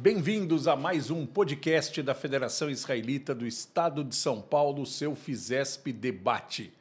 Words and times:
Bem-vindos 0.00 0.68
a 0.68 0.76
mais 0.76 1.10
um 1.10 1.26
podcast 1.26 2.00
da 2.04 2.14
Federação 2.14 2.70
Israelita 2.70 3.34
do 3.34 3.44
Estado 3.44 4.04
de 4.04 4.14
São 4.14 4.40
Paulo, 4.40 4.86
seu 4.86 5.12
Fizesp 5.16 5.88
Debate. 5.92 6.72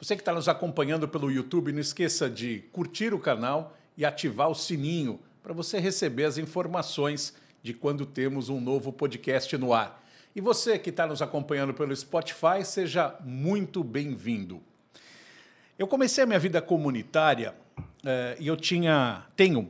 Você 0.00 0.14
que 0.14 0.22
está 0.22 0.32
nos 0.32 0.48
acompanhando 0.48 1.08
pelo 1.08 1.32
YouTube, 1.32 1.72
não 1.72 1.80
esqueça 1.80 2.30
de 2.30 2.60
curtir 2.70 3.12
o 3.12 3.18
canal 3.18 3.76
e 3.96 4.04
ativar 4.04 4.48
o 4.48 4.54
sininho 4.54 5.18
para 5.42 5.52
você 5.52 5.80
receber 5.80 6.26
as 6.26 6.38
informações 6.38 7.34
de 7.60 7.74
quando 7.74 8.06
temos 8.06 8.48
um 8.48 8.60
novo 8.60 8.92
podcast 8.92 9.58
no 9.58 9.74
ar. 9.74 10.00
E 10.32 10.40
você 10.40 10.78
que 10.78 10.90
está 10.90 11.08
nos 11.08 11.20
acompanhando 11.20 11.74
pelo 11.74 11.94
Spotify, 11.96 12.64
seja 12.64 13.16
muito 13.24 13.82
bem-vindo. 13.82 14.62
Eu 15.76 15.88
comecei 15.88 16.22
a 16.22 16.26
minha 16.26 16.38
vida 16.38 16.62
comunitária 16.62 17.52
eh, 18.04 18.36
e 18.38 18.46
eu 18.46 18.56
tinha, 18.56 19.26
tenho 19.34 19.68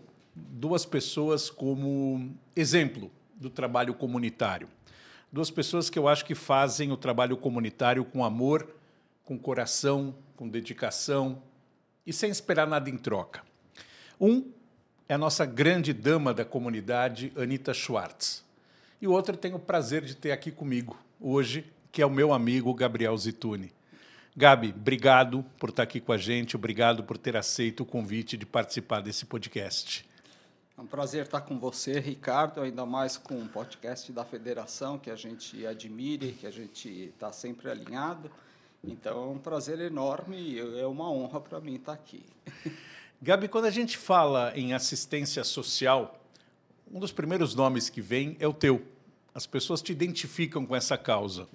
duas 0.49 0.85
pessoas 0.85 1.51
como 1.51 2.35
exemplo 2.55 3.11
do 3.35 3.51
trabalho 3.51 3.95
comunitário. 3.95 4.69
Duas 5.33 5.51
pessoas 5.51 5.89
que 5.89 5.99
eu 5.99 6.09
acho 6.09 6.25
que 6.25 6.35
fazem 6.35 6.91
o 6.91 6.97
trabalho 6.97 7.37
comunitário 7.37 8.05
com 8.05 8.25
amor, 8.25 8.69
com 9.25 9.39
coração, 9.39 10.15
com 10.37 10.49
dedicação 10.49 11.43
e 12.05 12.13
sem 12.13 12.31
esperar 12.31 12.67
nada 12.67 12.91
em 12.91 12.97
troca. 12.97 13.43
Um 14.21 14.51
é 15.09 15.15
a 15.15 15.19
nossa 15.19 15.45
grande 15.47 15.93
dama 15.93 16.35
da 16.35 16.45
comunidade, 16.45 17.33
Anita 17.37 17.73
Schwartz. 17.73 18.45
E 19.01 19.07
o 19.07 19.13
outro 19.13 19.37
tenho 19.37 19.57
o 19.57 19.61
prazer 19.61 20.03
de 20.03 20.15
ter 20.15 20.33
aqui 20.33 20.51
comigo 20.51 20.97
hoje, 21.21 21.65
que 21.91 22.03
é 22.03 22.07
o 22.07 22.11
meu 22.11 22.33
amigo 22.33 22.73
Gabriel 22.75 23.17
Zitune. 23.17 23.73
Gabi, 24.37 24.75
obrigado 24.77 25.45
por 25.59 25.71
estar 25.71 25.83
aqui 25.83 26.01
com 26.01 26.13
a 26.13 26.19
gente, 26.19 26.55
obrigado 26.55 27.03
por 27.03 27.19
ter 27.19 27.37
aceito 27.37 27.83
o 27.83 27.87
convite 27.87 28.37
de 28.37 28.47
participar 28.47 29.01
desse 29.01 29.27
podcast. 29.27 30.09
É 30.77 30.81
um 30.81 30.87
prazer 30.87 31.25
estar 31.25 31.43
com 31.43 31.59
você, 31.59 31.99
Ricardo, 32.01 32.61
ainda 32.61 32.87
mais 32.87 33.17
com 33.17 33.35
o 33.35 33.43
um 33.43 33.49
podcast 33.49 34.11
da 34.13 34.25
Federação, 34.25 34.99
que 34.99 35.11
a 35.11 35.17
gente 35.17 35.67
admira 35.67 36.25
e 36.25 36.33
que 36.33 36.47
a 36.47 36.51
gente 36.51 36.89
está 36.89 37.33
sempre 37.33 37.71
alinhado. 37.71 38.31
Então, 38.83 39.25
é 39.25 39.27
um 39.27 39.39
prazer 39.39 39.79
enorme 39.81 40.37
e 40.37 40.81
é 40.81 40.87
uma 40.87 41.11
honra 41.11 41.41
para 41.41 41.61
mim 41.61 41.75
estar 41.75 41.93
aqui. 41.93 42.25
Gabi, 43.21 43.49
quando 43.49 43.67
a 43.67 43.71
gente 43.71 43.99
fala 43.99 44.53
em 44.57 44.73
assistência 44.73 45.45
social, 45.45 46.19
um 46.91 46.99
dos 46.99 47.13
primeiros 47.13 47.55
nomes 47.55 47.91
que 47.91 48.01
vem 48.01 48.37
é 48.41 48.49
o 48.49 48.55
teu. 48.55 48.83
As 49.35 49.47
pessoas 49.47 49.83
te 49.83 49.93
identificam 49.93 50.65
com 50.65 50.75
essa 50.75 50.97
causa. 50.97 51.47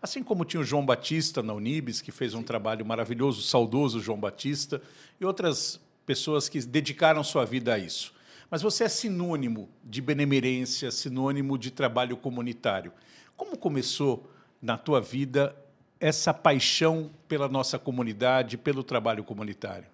Assim 0.00 0.24
como 0.24 0.44
tinha 0.44 0.60
o 0.60 0.64
João 0.64 0.84
Batista 0.84 1.40
na 1.40 1.52
Unibis, 1.52 2.00
que 2.00 2.10
fez 2.10 2.34
um 2.34 2.38
Sim. 2.38 2.44
trabalho 2.44 2.84
maravilhoso, 2.84 3.42
saudoso 3.42 4.00
João 4.00 4.18
Batista, 4.18 4.82
e 5.20 5.24
outras 5.24 5.78
pessoas 6.04 6.48
que 6.48 6.60
dedicaram 6.62 7.22
sua 7.22 7.44
vida 7.44 7.74
a 7.74 7.78
isso 7.78 8.12
mas 8.52 8.60
você 8.60 8.84
é 8.84 8.88
sinônimo 8.88 9.66
de 9.82 10.02
benemerência, 10.02 10.90
sinônimo 10.90 11.56
de 11.56 11.70
trabalho 11.70 12.18
comunitário. 12.18 12.92
Como 13.34 13.56
começou 13.56 14.30
na 14.60 14.76
tua 14.76 15.00
vida 15.00 15.56
essa 15.98 16.34
paixão 16.34 17.10
pela 17.26 17.48
nossa 17.48 17.78
comunidade, 17.78 18.58
pelo 18.58 18.84
trabalho 18.84 19.24
comunitário? 19.24 19.86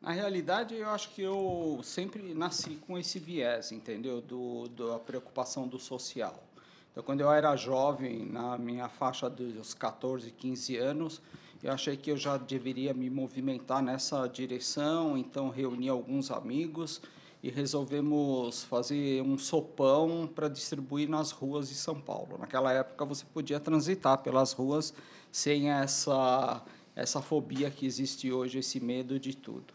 Na 0.00 0.12
realidade, 0.12 0.76
eu 0.76 0.88
acho 0.88 1.10
que 1.10 1.20
eu 1.20 1.78
sempre 1.84 2.32
nasci 2.32 2.76
com 2.86 2.96
esse 2.96 3.18
viés, 3.18 3.70
entendeu? 3.70 4.22
Do, 4.22 4.66
da 4.68 4.98
preocupação 4.98 5.68
do 5.68 5.78
social. 5.78 6.42
Então, 6.90 7.02
quando 7.02 7.20
eu 7.20 7.30
era 7.30 7.54
jovem, 7.54 8.24
na 8.24 8.56
minha 8.56 8.88
faixa 8.88 9.28
dos 9.28 9.74
14, 9.74 10.30
15 10.30 10.76
anos, 10.78 11.20
eu 11.62 11.70
achei 11.70 11.98
que 11.98 12.10
eu 12.10 12.16
já 12.16 12.38
deveria 12.38 12.94
me 12.94 13.10
movimentar 13.10 13.82
nessa 13.82 14.26
direção, 14.26 15.18
então 15.18 15.50
reuni 15.50 15.90
alguns 15.90 16.30
amigos 16.30 17.02
e 17.42 17.50
resolvemos 17.50 18.64
fazer 18.64 19.22
um 19.22 19.38
sopão 19.38 20.28
para 20.32 20.48
distribuir 20.48 21.08
nas 21.08 21.30
ruas 21.30 21.68
de 21.68 21.74
São 21.74 22.00
Paulo. 22.00 22.36
Naquela 22.38 22.72
época 22.72 23.04
você 23.04 23.24
podia 23.32 23.60
transitar 23.60 24.18
pelas 24.18 24.52
ruas 24.52 24.92
sem 25.30 25.70
essa 25.70 26.64
essa 26.98 27.22
fobia 27.22 27.70
que 27.70 27.86
existe 27.86 28.32
hoje, 28.32 28.58
esse 28.58 28.80
medo 28.80 29.20
de 29.20 29.36
tudo. 29.36 29.72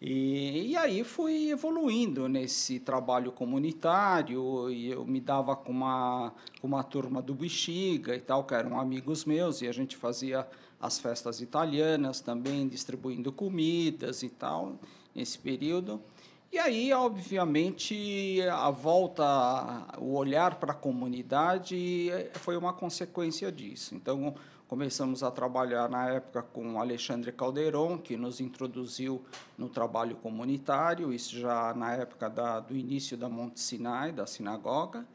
E, 0.00 0.68
e 0.68 0.76
aí 0.76 1.02
fui 1.02 1.50
evoluindo 1.50 2.28
nesse 2.28 2.78
trabalho 2.78 3.32
comunitário, 3.32 4.70
e 4.70 4.90
eu 4.90 5.04
me 5.06 5.20
dava 5.20 5.56
com 5.56 5.72
uma, 5.72 6.34
com 6.60 6.66
uma 6.66 6.82
turma 6.82 7.22
do 7.22 7.34
Bexiga 7.34 8.14
e 8.14 8.20
tal, 8.20 8.44
que 8.44 8.54
eram 8.54 8.78
amigos 8.78 9.24
meus, 9.24 9.62
e 9.62 9.68
a 9.68 9.72
gente 9.72 9.96
fazia 9.96 10.46
as 10.78 10.98
festas 10.98 11.40
italianas 11.40 12.20
também, 12.20 12.68
distribuindo 12.68 13.32
comidas 13.32 14.22
e 14.22 14.28
tal, 14.28 14.78
nesse 15.14 15.38
período. 15.38 16.00
E 16.52 16.58
aí, 16.58 16.92
obviamente, 16.92 18.40
a 18.50 18.70
volta, 18.70 19.24
o 19.98 20.16
olhar 20.16 20.56
para 20.56 20.72
a 20.72 20.74
comunidade 20.74 22.10
foi 22.34 22.56
uma 22.56 22.72
consequência 22.72 23.52
disso. 23.52 23.94
Então, 23.94 24.34
começamos 24.66 25.22
a 25.22 25.30
trabalhar 25.30 25.88
na 25.88 26.08
época 26.08 26.42
com 26.42 26.80
Alexandre 26.80 27.30
Calderon, 27.30 27.98
que 27.98 28.16
nos 28.16 28.40
introduziu 28.40 29.24
no 29.56 29.68
trabalho 29.68 30.16
comunitário, 30.16 31.12
isso 31.12 31.38
já 31.38 31.72
na 31.72 31.94
época 31.94 32.28
da, 32.28 32.58
do 32.58 32.76
início 32.76 33.16
da 33.16 33.28
Monte 33.28 33.60
Sinai, 33.60 34.10
da 34.10 34.26
sinagoga. 34.26 35.06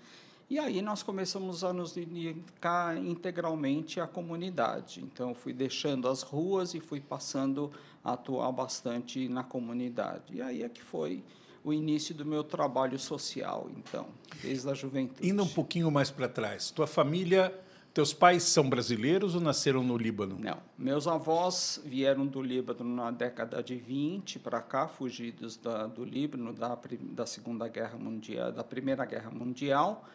E 0.47 0.59
aí 0.59 0.79
nós 0.81 1.01
começamos 1.01 1.63
a 1.63 1.73
nos 1.73 1.93
dedicar 1.93 2.95
integralmente 2.97 3.99
à 3.99 4.05
comunidade. 4.05 5.01
Então, 5.01 5.33
fui 5.33 5.51
deixando 5.51 6.07
as 6.07 6.21
ruas 6.21 6.75
e 6.75 6.79
fui 6.79 6.99
passando 6.99 7.71
atuar 8.03 8.51
bastante 8.51 9.27
na 9.27 9.43
comunidade. 9.43 10.35
E 10.35 10.41
aí 10.41 10.61
é 10.61 10.69
que 10.69 10.83
foi 10.83 11.23
o 11.63 11.73
início 11.73 12.13
do 12.13 12.23
meu 12.23 12.43
trabalho 12.43 12.99
social, 12.99 13.67
então, 13.75 14.05
desde 14.43 14.69
a 14.69 14.75
juventude. 14.75 15.27
Indo 15.27 15.41
um 15.41 15.47
pouquinho 15.47 15.89
mais 15.89 16.11
para 16.11 16.29
trás, 16.29 16.69
tua 16.69 16.85
família, 16.85 17.51
teus 17.91 18.13
pais 18.13 18.43
são 18.43 18.69
brasileiros 18.69 19.33
ou 19.33 19.41
nasceram 19.41 19.83
no 19.83 19.97
Líbano? 19.97 20.37
Não, 20.39 20.59
meus 20.77 21.07
avós 21.07 21.81
vieram 21.83 22.27
do 22.27 22.39
Líbano 22.39 22.83
na 22.83 23.09
década 23.09 23.63
de 23.63 23.75
20 23.75 24.37
para 24.37 24.61
cá, 24.61 24.87
fugidos 24.87 25.57
da, 25.57 25.87
do 25.87 26.05
Líbano 26.05 26.53
da, 26.53 26.77
da 27.01 27.25
Segunda 27.25 27.67
Guerra 27.67 27.97
Mundial, 27.97 28.51
da 28.51 28.63
Primeira 28.63 29.03
Guerra 29.03 29.31
Mundial. 29.31 30.05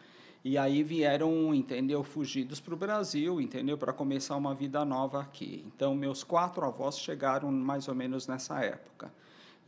E 0.43 0.57
aí 0.57 0.81
vieram, 0.81 1.53
entendeu, 1.53 2.03
fugidos 2.03 2.59
para 2.59 2.73
o 2.73 2.77
Brasil, 2.77 3.39
entendeu, 3.39 3.77
para 3.77 3.93
começar 3.93 4.35
uma 4.35 4.55
vida 4.55 4.83
nova 4.83 5.21
aqui. 5.21 5.63
Então, 5.67 5.93
meus 5.93 6.23
quatro 6.23 6.65
avós 6.65 6.97
chegaram 6.97 7.51
mais 7.51 7.87
ou 7.87 7.93
menos 7.93 8.25
nessa 8.25 8.59
época, 8.59 9.13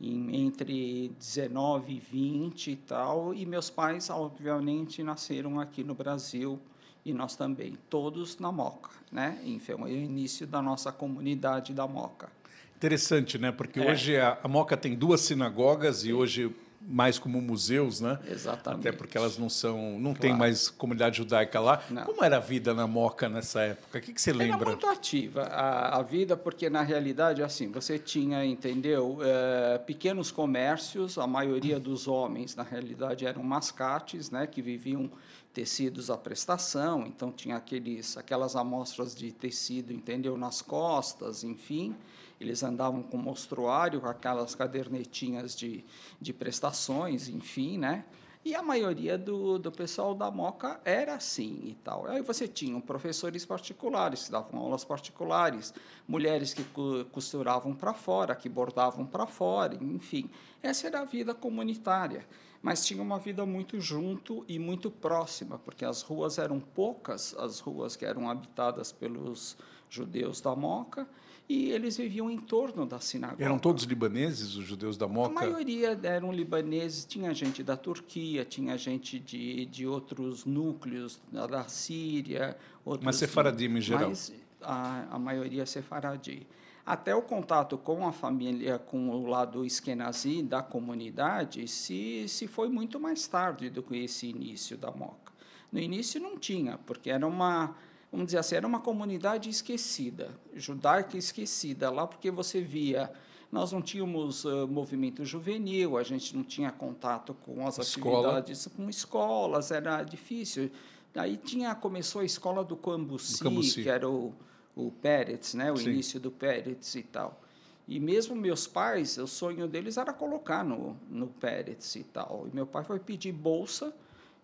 em, 0.00 0.44
entre 0.44 1.12
19 1.16 1.94
e 1.94 1.98
20 2.00 2.70
e 2.72 2.76
tal, 2.76 3.32
e 3.32 3.46
meus 3.46 3.70
pais, 3.70 4.10
obviamente, 4.10 5.00
nasceram 5.04 5.60
aqui 5.60 5.84
no 5.84 5.94
Brasil, 5.94 6.58
e 7.04 7.12
nós 7.12 7.36
também, 7.36 7.76
todos 7.88 8.38
na 8.38 8.50
Moca, 8.50 8.90
né? 9.12 9.38
Enfim, 9.44 9.72
é 9.72 9.76
o 9.76 9.86
início 9.86 10.46
da 10.46 10.60
nossa 10.60 10.90
comunidade 10.90 11.72
da 11.72 11.86
Moca. 11.86 12.30
Interessante, 12.76 13.38
né? 13.38 13.52
Porque 13.52 13.78
é. 13.78 13.90
hoje 13.90 14.16
a, 14.16 14.38
a 14.42 14.48
Moca 14.48 14.76
tem 14.76 14.96
duas 14.96 15.20
sinagogas 15.20 16.04
e 16.04 16.12
hoje 16.12 16.54
mais 16.86 17.18
como 17.18 17.40
museus, 17.40 18.00
né? 18.00 18.18
Exatamente. 18.30 18.88
Até 18.88 18.96
porque 18.96 19.16
elas 19.16 19.38
não 19.38 19.48
são, 19.48 19.98
não 19.98 20.12
claro. 20.12 20.20
tem 20.20 20.34
mais 20.34 20.68
comunidade 20.68 21.16
judaica 21.16 21.58
lá. 21.60 21.82
Não. 21.90 22.04
Como 22.04 22.22
era 22.22 22.36
a 22.36 22.40
vida 22.40 22.74
na 22.74 22.86
Moca 22.86 23.28
nessa 23.28 23.62
época? 23.62 23.98
O 23.98 24.00
que, 24.00 24.12
que 24.12 24.20
você 24.20 24.32
lembra? 24.32 24.56
Era 24.56 24.66
muito 24.66 24.86
ativa 24.86 25.42
a, 25.44 25.98
a 25.98 26.02
vida, 26.02 26.36
porque 26.36 26.68
na 26.68 26.82
realidade 26.82 27.42
assim 27.42 27.70
você 27.70 27.98
tinha, 27.98 28.44
entendeu, 28.44 29.18
é, 29.22 29.78
pequenos 29.78 30.30
comércios. 30.30 31.16
A 31.18 31.26
maioria 31.26 31.80
dos 31.80 32.06
homens, 32.06 32.54
na 32.54 32.62
realidade, 32.62 33.26
eram 33.26 33.42
mascates, 33.42 34.30
né, 34.30 34.46
que 34.46 34.60
viviam 34.60 35.10
tecidos 35.52 36.10
à 36.10 36.18
prestação. 36.18 37.06
Então 37.06 37.32
tinha 37.32 37.56
aqueles, 37.56 38.16
aquelas 38.16 38.56
amostras 38.56 39.14
de 39.14 39.32
tecido, 39.32 39.92
entendeu, 39.92 40.36
nas 40.36 40.60
costas, 40.60 41.44
enfim. 41.44 41.94
Eles 42.40 42.62
andavam 42.62 43.02
com 43.02 43.16
mostruário, 43.16 44.00
com 44.00 44.08
aquelas 44.08 44.54
cadernetinhas 44.54 45.54
de, 45.54 45.84
de 46.20 46.32
prestações, 46.32 47.28
enfim, 47.28 47.78
né? 47.78 48.04
E 48.44 48.54
a 48.54 48.62
maioria 48.62 49.16
do, 49.16 49.58
do 49.58 49.72
pessoal 49.72 50.14
da 50.14 50.30
Moca 50.30 50.78
era 50.84 51.14
assim 51.14 51.60
e 51.64 51.74
tal. 51.82 52.06
Aí 52.06 52.20
você 52.20 52.46
tinha 52.46 52.78
professores 52.78 53.46
particulares 53.46 54.24
que 54.24 54.32
davam 54.32 54.60
aulas 54.60 54.84
particulares, 54.84 55.72
mulheres 56.06 56.52
que 56.52 56.62
costuravam 57.10 57.74
para 57.74 57.94
fora, 57.94 58.34
que 58.34 58.46
bordavam 58.46 59.06
para 59.06 59.26
fora, 59.26 59.74
enfim. 59.80 60.28
Essa 60.62 60.88
era 60.88 61.00
a 61.00 61.04
vida 61.06 61.32
comunitária. 61.32 62.26
Mas 62.60 62.84
tinha 62.86 63.02
uma 63.02 63.18
vida 63.18 63.46
muito 63.46 63.80
junto 63.80 64.44
e 64.46 64.58
muito 64.58 64.90
próxima, 64.90 65.58
porque 65.58 65.84
as 65.84 66.02
ruas 66.02 66.36
eram 66.36 66.60
poucas, 66.60 67.34
as 67.38 67.60
ruas 67.60 67.96
que 67.96 68.04
eram 68.04 68.28
habitadas 68.28 68.92
pelos 68.92 69.56
judeus 69.88 70.42
da 70.42 70.54
Moca, 70.54 71.08
e 71.48 71.70
eles 71.70 71.96
viviam 71.96 72.30
em 72.30 72.38
torno 72.38 72.86
da 72.86 72.98
sinagoga. 72.98 73.44
Eram 73.44 73.58
todos 73.58 73.84
libaneses, 73.84 74.56
os 74.56 74.64
judeus 74.64 74.96
da 74.96 75.06
Moca? 75.06 75.28
A 75.30 75.32
maioria 75.32 75.98
eram 76.02 76.32
libaneses, 76.32 77.04
tinha 77.04 77.34
gente 77.34 77.62
da 77.62 77.76
Turquia, 77.76 78.44
tinha 78.44 78.78
gente 78.78 79.18
de, 79.18 79.66
de 79.66 79.86
outros 79.86 80.44
núcleos, 80.44 81.20
da, 81.30 81.64
Síria. 81.68 82.56
Outros, 82.84 83.04
mas 83.04 83.16
sefaradim 83.16 83.66
em 83.66 83.80
geral? 83.80 84.08
Mas 84.08 84.32
a, 84.62 85.14
a 85.14 85.18
maioria 85.18 85.66
sefaradi. 85.66 86.46
até 86.86 87.14
o 87.14 87.20
contato 87.20 87.76
com 87.76 88.06
a 88.06 88.12
família, 88.12 88.78
com 88.78 89.10
o 89.10 89.26
lado 89.26 89.64
esquenazi 89.64 90.42
da 90.42 90.62
comunidade, 90.62 91.68
se, 91.68 92.26
se 92.26 92.46
foi 92.46 92.68
muito 92.68 92.98
mais 92.98 93.26
tarde 93.26 93.68
do 93.68 93.82
que 93.82 93.96
esse 93.96 94.28
início 94.28 94.78
da 94.78 94.90
Moca. 94.90 95.32
No 95.70 95.78
início 95.78 96.20
não 96.20 96.38
tinha, 96.38 96.78
porque 96.78 97.10
era 97.10 97.26
uma, 97.26 97.76
vamos 98.14 98.26
dizer 98.26 98.38
assim, 98.38 98.54
era 98.54 98.66
uma 98.66 98.78
comunidade 98.78 99.50
esquecida, 99.50 100.30
judaica 100.54 101.18
esquecida, 101.18 101.90
lá 101.90 102.06
porque 102.06 102.30
você 102.30 102.60
via 102.60 103.12
nós 103.50 103.70
não 103.70 103.80
tínhamos 103.80 104.44
uh, 104.44 104.66
movimento 104.66 105.24
juvenil, 105.24 105.96
a 105.96 106.02
gente 106.02 106.36
não 106.36 106.42
tinha 106.42 106.72
contato 106.72 107.34
com 107.34 107.64
as 107.66 107.78
Escola. 107.78 108.38
atividades 108.38 108.66
com 108.66 108.90
escolas, 108.90 109.70
era 109.70 110.02
difícil. 110.02 110.72
Aí 111.14 111.36
tinha, 111.36 111.72
começou 111.72 112.22
a 112.22 112.24
escola 112.24 112.64
do 112.64 112.76
Cambuci, 112.76 113.38
do 113.38 113.44
Cambuci. 113.44 113.82
que 113.84 113.88
era 113.88 114.08
o, 114.10 114.34
o 114.74 114.90
Pérez, 114.90 115.54
né, 115.54 115.70
o 115.70 115.76
Sim. 115.76 115.90
início 115.90 116.18
do 116.18 116.32
Pérez 116.32 116.96
e 116.96 117.02
tal. 117.04 117.40
E 117.86 118.00
mesmo 118.00 118.34
meus 118.34 118.66
pais, 118.66 119.18
o 119.18 119.26
sonho 119.28 119.68
deles 119.68 119.96
era 119.96 120.12
colocar 120.12 120.64
no, 120.64 120.96
no 121.08 121.28
Pérez 121.28 121.94
e 121.94 122.02
tal. 122.02 122.48
E 122.50 122.54
meu 122.54 122.66
pai 122.66 122.82
foi 122.82 122.98
pedir 122.98 123.30
bolsa 123.30 123.94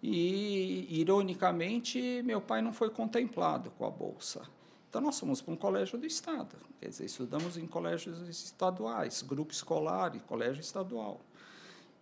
e, 0.03 0.87
ironicamente, 1.01 2.23
meu 2.25 2.41
pai 2.41 2.63
não 2.63 2.73
foi 2.73 2.91
contemplado 2.91 3.71
com 3.73 3.85
a 3.85 3.91
bolsa. 3.91 4.43
Então, 4.89 5.01
nós 5.01 5.21
fomos 5.21 5.41
para 5.41 5.53
um 5.53 5.57
colégio 5.57 5.99
do 5.99 6.07
Estado, 6.07 6.57
quer 6.81 6.89
dizer, 6.89 7.05
estudamos 7.05 7.57
em 7.57 7.67
colégios 7.67 8.21
estaduais, 8.29 9.23
grupo 9.23 9.53
escolar 9.53 10.17
e 10.17 10.21
colégio 10.21 10.61
estadual. 10.61 11.21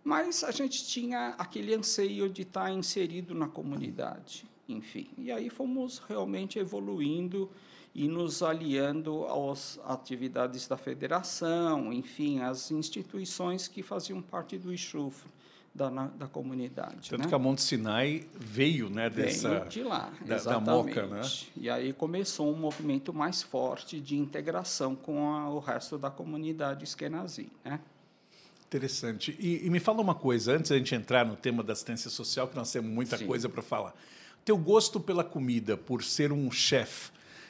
Mas 0.03 0.43
a 0.43 0.51
gente 0.51 0.87
tinha 0.87 1.35
aquele 1.37 1.75
anseio 1.75 2.29
de 2.29 2.43
estar 2.43 2.71
inserido 2.71 3.35
na 3.35 3.47
comunidade, 3.47 4.49
enfim. 4.67 5.09
E 5.17 5.31
aí 5.31 5.49
fomos 5.49 5.99
realmente 5.99 6.57
evoluindo 6.57 7.51
e 7.93 8.07
nos 8.07 8.41
aliando 8.41 9.25
às 9.25 9.79
atividades 9.83 10.67
da 10.67 10.77
federação, 10.77 11.91
enfim, 11.91 12.39
às 12.39 12.71
instituições 12.71 13.67
que 13.67 13.83
faziam 13.83 14.21
parte 14.21 14.57
do 14.57 14.73
enxufre 14.73 15.29
da, 15.73 15.89
na, 15.89 16.07
da 16.07 16.27
comunidade. 16.27 17.09
Tanto 17.09 17.23
né? 17.23 17.27
que 17.27 17.35
a 17.35 17.39
Monte 17.39 17.61
Sinai 17.61 18.25
veio, 18.37 18.89
né, 18.89 19.09
dessa 19.09 19.49
veio 19.49 19.69
de 19.69 19.83
lá, 19.83 20.11
da, 20.25 20.37
da 20.37 20.59
Moca, 20.59 21.07
né? 21.07 21.21
E 21.55 21.69
aí 21.69 21.93
começou 21.93 22.51
um 22.51 22.57
movimento 22.57 23.13
mais 23.13 23.41
forte 23.41 23.99
de 23.99 24.17
integração 24.17 24.95
com 24.95 25.31
a, 25.33 25.49
o 25.49 25.59
resto 25.59 25.97
da 25.97 26.09
comunidade 26.09 26.83
esquenazi, 26.83 27.49
né? 27.63 27.79
Interessante. 28.67 29.35
E, 29.39 29.65
e, 29.65 29.69
me 29.69 29.79
fala 29.79 29.99
uma 29.99 30.13
coisa, 30.13 30.53
antes 30.55 30.69
da 30.69 30.77
gente 30.77 30.93
entrar 30.93 31.25
no 31.25 31.35
tema 31.35 31.63
da 31.63 31.73
assistência 31.73 32.09
social, 32.09 32.47
que 32.47 32.55
nós 32.55 32.71
temos 32.71 32.91
muita 32.91 33.17
Sim. 33.17 33.25
coisa 33.25 33.49
para 33.49 33.63
falar. 33.63 33.95
Teu 34.45 34.55
gosto 34.57 34.99
pela 34.99 35.23
comida, 35.23 35.75
por 35.75 36.03
ser 36.03 36.31
um 36.31 36.51
chefe, 36.51 37.09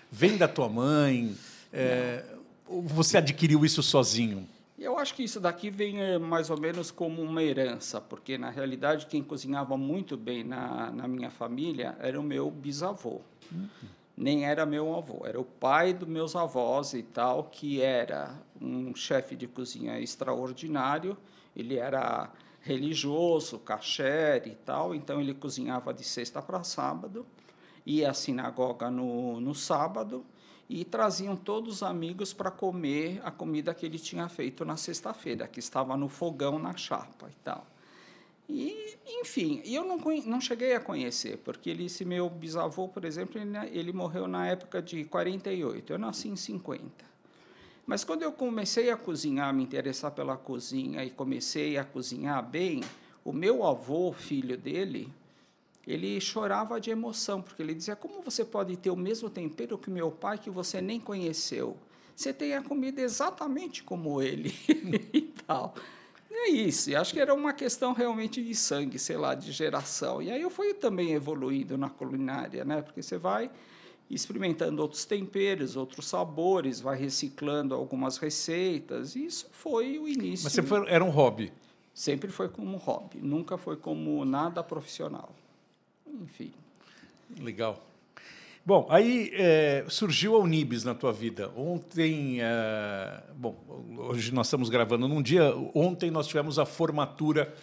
vem 0.10 0.38
da 0.38 0.48
tua 0.48 0.69
mãe? 0.69 1.36
É, 1.74 2.24
você 2.68 3.18
adquiriu 3.18 3.65
isso 3.65 3.83
sozinho? 3.83 4.48
Eu 4.79 4.97
acho 4.97 5.13
que 5.13 5.23
isso 5.23 5.41
daqui 5.41 5.69
vem 5.69 6.01
eh, 6.01 6.17
mais 6.17 6.49
ou 6.49 6.57
menos 6.57 6.89
como 6.89 7.21
uma 7.21 7.43
herança, 7.43 7.99
porque 7.99 8.37
na 8.37 8.49
realidade 8.49 9.07
quem 9.07 9.21
cozinhava 9.21 9.75
muito 9.75 10.15
bem 10.15 10.41
na, 10.41 10.89
na 10.89 11.05
minha 11.05 11.29
família 11.29 11.97
era 11.99 12.17
o 12.17 12.23
meu 12.23 12.49
bisavô. 12.49 13.19
Uhum. 13.51 13.67
Nem 14.15 14.45
era 14.45 14.65
meu 14.65 14.95
avô, 14.95 15.25
era 15.25 15.39
o 15.39 15.43
pai 15.43 15.93
dos 15.93 16.07
meus 16.07 16.33
avós 16.35 16.93
e 16.93 17.03
tal, 17.03 17.45
que 17.45 17.81
era 17.81 18.33
um 18.59 18.95
chefe 18.95 19.35
de 19.35 19.47
cozinha 19.47 19.99
extraordinário. 19.99 21.17
Ele 21.55 21.77
era 21.77 22.31
religioso, 22.61 23.59
caché 23.59 24.41
e 24.45 24.55
tal, 24.55 24.95
então 24.95 25.19
ele 25.19 25.33
cozinhava 25.33 25.93
de 25.93 26.03
sexta 26.03 26.41
para 26.41 26.63
sábado, 26.63 27.25
ia 27.85 28.11
à 28.11 28.13
sinagoga 28.13 28.89
no, 28.89 29.41
no 29.41 29.55
sábado 29.55 30.25
e 30.69 30.86
traziam 30.86 31.36
todos 31.36 31.77
os 31.77 31.83
amigos 31.83 32.31
para 32.31 32.51
comer 32.51 33.19
a 33.24 33.31
comida 33.31 33.74
que 33.74 33.86
ele 33.86 33.98
tinha 33.98 34.30
feito 34.30 34.63
na 34.63 34.77
sexta-feira, 34.77 35.48
que 35.48 35.60
estava 35.60 35.98
no 35.98 36.07
fogão, 36.07 36.60
na 36.60 36.77
chapa 36.77 37.27
e 37.27 37.36
tal. 37.44 37.66
E, 38.48 38.98
enfim, 39.07 39.62
eu 39.66 39.83
não, 39.83 39.98
não 40.25 40.39
cheguei 40.39 40.75
a 40.75 40.80
conhecer, 40.80 41.38
porque 41.38 41.71
ele, 41.71 41.86
esse 41.86 42.06
meu 42.06 42.30
bisavô, 42.30 42.88
por 42.88 43.04
exemplo, 43.04 43.42
ele, 43.42 43.57
ele 43.71 43.92
morreu 43.92 44.27
na 44.27 44.48
época 44.48 44.81
de 44.81 45.04
48, 45.06 45.94
eu 45.94 45.98
nasci 45.98 46.30
em 46.30 46.36
50. 46.36 47.10
Mas 47.86 48.04
quando 48.04 48.22
eu 48.22 48.31
comecei 48.31 48.92
a 48.92 48.98
cozinhar, 48.98 49.51
me 49.51 49.63
interessar 49.63 50.12
pela 50.12 50.38
cozinha 50.38 51.04
e 51.04 51.10
comecei 51.10 51.77
a 51.77 51.83
cozinhar 51.83 52.48
bem, 52.48 52.83
o 53.25 53.33
meu 53.33 53.65
avô, 53.65 54.12
filho 54.13 54.56
dele, 54.56 55.12
ele 55.89 56.21
chorava 56.21 56.80
de 56.80 56.91
emoção, 56.91 57.41
porque 57.41 57.63
ele 57.63 57.74
dizia: 57.74 57.95
Como 57.95 58.21
você 58.21 58.45
pode 58.45 58.77
ter 58.77 58.91
o 58.91 58.95
mesmo 58.95 59.27
tempero 59.27 59.75
que 59.75 59.89
meu 59.89 60.12
pai 60.12 60.38
que 60.38 60.50
você 60.50 60.80
nem 60.80 61.00
conheceu? 61.00 61.75
Você 62.15 62.31
tem 62.31 62.53
a 62.53 62.62
comida 62.62 63.01
exatamente 63.01 63.83
como 63.83 64.21
ele 64.21 64.53
e 65.12 65.21
tal. 65.47 65.74
E 66.30 66.33
é 66.33 66.50
isso, 66.51 66.95
acho 66.95 67.12
que 67.12 67.19
era 67.19 67.33
uma 67.33 67.53
questão 67.53 67.91
realmente 67.94 68.44
de 68.44 68.53
sangue, 68.53 69.00
sei 69.00 69.18
lá, 69.18 69.33
de 69.33 69.51
geração. 69.51 70.21
E 70.21 70.30
aí 70.30 70.39
eu 70.39 70.51
fui 70.51 70.75
também 70.75 71.13
evoluindo 71.13 71.75
na 71.75 71.89
culinária, 71.89 72.63
né? 72.63 72.83
Porque 72.83 73.01
você 73.01 73.18
vai 73.18 73.50
experimentando 74.12 74.83
outros 74.83 75.06
temperos, 75.06 75.75
outros 75.75 76.07
sabores, 76.07 76.80
vai 76.80 77.00
reciclando 77.00 77.74
algumas 77.74 78.18
receitas. 78.18 79.15
E 79.15 79.25
isso 79.25 79.47
foi 79.51 79.97
o 79.97 80.07
início. 80.07 80.44
Mas 80.44 80.53
sempre 80.53 80.69
foi, 80.69 80.88
era 80.88 81.03
um 81.03 81.09
hobby? 81.09 81.51
Sempre 81.95 82.30
foi 82.30 82.47
como 82.47 82.77
hobby, 82.77 83.19
nunca 83.21 83.57
foi 83.57 83.75
como 83.75 84.24
nada 84.24 84.63
profissional 84.63 85.33
enfim. 86.21 86.51
Legal. 87.39 87.85
Bom, 88.65 88.85
aí 88.89 89.31
é, 89.33 89.85
surgiu 89.88 90.35
a 90.35 90.39
Unibis 90.39 90.83
na 90.83 90.94
tua 90.94 91.11
vida. 91.11 91.50
Ontem, 91.56 92.39
é, 92.41 93.23
bom, 93.35 93.56
hoje 93.97 94.33
nós 94.33 94.47
estamos 94.47 94.69
gravando 94.69 95.07
num 95.07 95.21
dia. 95.21 95.53
Ontem 95.73 96.11
nós 96.11 96.27
tivemos 96.27 96.59
a 96.59 96.65
formatura 96.65 97.53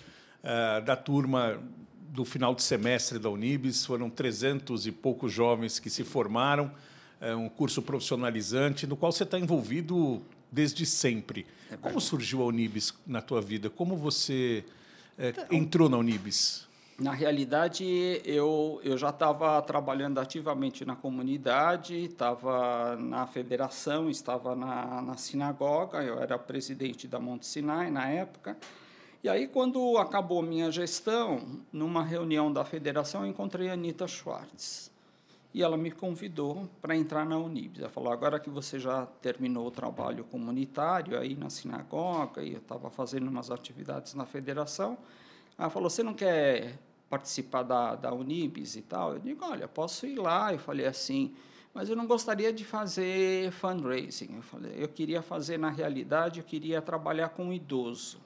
é, 0.43 0.81
da 0.81 0.97
turma 0.97 1.61
do 2.09 2.25
final 2.25 2.55
de 2.55 2.63
semestre 2.63 3.19
da 3.19 3.29
Unibis. 3.29 3.85
Foram 3.85 4.11
300 4.11 4.87
e 4.87 4.93
poucos 4.93 5.33
jovens 5.33 5.79
que 5.79 5.91
se 5.91 6.03
formaram. 6.03 6.73
É 7.21 7.35
um 7.35 7.49
curso 7.49 7.83
profissionalizante 7.83 8.87
no 8.87 8.97
qual 8.97 9.13
você 9.13 9.23
está 9.23 9.39
envolvido 9.39 10.23
desde 10.51 10.85
sempre. 10.85 11.47
É 11.71 11.77
Como 11.77 12.01
surgiu 12.01 12.43
a 12.43 12.47
Unibis 12.47 12.93
na 13.07 13.21
tua 13.21 13.41
vida? 13.41 13.71
Como 13.71 13.97
você 13.97 14.65
é, 15.19 15.29
então, 15.29 15.47
entrou 15.51 15.89
na 15.89 15.99
Unibis? 15.99 16.67
Na 16.99 17.13
realidade, 17.13 18.23
eu, 18.25 18.81
eu 18.83 18.97
já 18.97 19.11
estava 19.11 19.61
trabalhando 19.61 20.19
ativamente 20.19 20.83
na 20.83 20.97
comunidade, 20.97 21.95
estava 21.95 22.97
na 22.97 23.27
federação, 23.27 24.09
estava 24.09 24.57
na, 24.57 25.03
na 25.03 25.17
sinagoga, 25.19 26.03
eu 26.03 26.19
era 26.19 26.39
presidente 26.39 27.07
da 27.07 27.21
Monte 27.21 27.45
Sinai 27.45 27.91
na 27.91 28.09
época. 28.09 28.57
E 29.23 29.29
aí, 29.29 29.47
quando 29.47 29.99
acabou 29.99 30.41
minha 30.41 30.71
gestão, 30.71 31.43
numa 31.71 32.03
reunião 32.03 32.51
da 32.51 32.65
federação, 32.65 33.25
eu 33.25 33.27
encontrei 33.29 33.69
a 33.69 33.75
Anitta 33.75 34.09
Schwartz. 34.09 34.91
E 35.53 35.63
ela 35.63 35.77
me 35.77 35.91
convidou 35.91 36.67
para 36.81 36.97
entrar 36.97 37.27
na 37.27 37.37
Unibs. 37.37 37.81
Ela 37.81 37.91
falou: 37.91 38.11
agora 38.11 38.41
que 38.41 38.49
você 38.49 38.79
já 38.79 39.05
terminou 39.21 39.67
o 39.67 39.71
trabalho 39.71 40.25
comunitário 40.25 41.19
aí 41.19 41.35
na 41.35 41.51
sinagoga, 41.51 42.43
e 42.43 42.55
eu 42.55 42.59
estava 42.59 42.89
fazendo 42.89 43.29
umas 43.29 43.51
atividades 43.51 44.15
na 44.15 44.25
federação, 44.25 44.97
ela 45.59 45.71
falou: 45.71 45.89
você 45.89 46.03
não 46.03 46.15
quer 46.15 46.79
participar 47.09 47.63
da, 47.63 47.95
da 47.95 48.13
Unibis 48.13 48.77
e 48.77 48.83
tal? 48.83 49.15
Eu 49.15 49.19
digo: 49.21 49.45
olha, 49.45 49.67
posso 49.67 50.07
ir 50.07 50.19
lá. 50.19 50.53
Eu 50.53 50.59
falei 50.59 50.87
assim, 50.87 51.35
mas 51.73 51.89
eu 51.89 51.97
não 51.97 52.07
gostaria 52.07 52.53
de 52.53 52.65
fazer 52.65 53.51
fundraising. 53.53 54.37
Eu 54.37 54.43
falei: 54.43 54.73
eu 54.77 54.89
queria 54.89 55.23
fazer, 55.23 55.59
na 55.59 55.71
realidade, 55.71 56.41
eu 56.41 56.45
queria 56.45 56.83
trabalhar 56.83 57.31
com 57.31 57.47
um 57.47 57.53
idoso. 57.53 58.21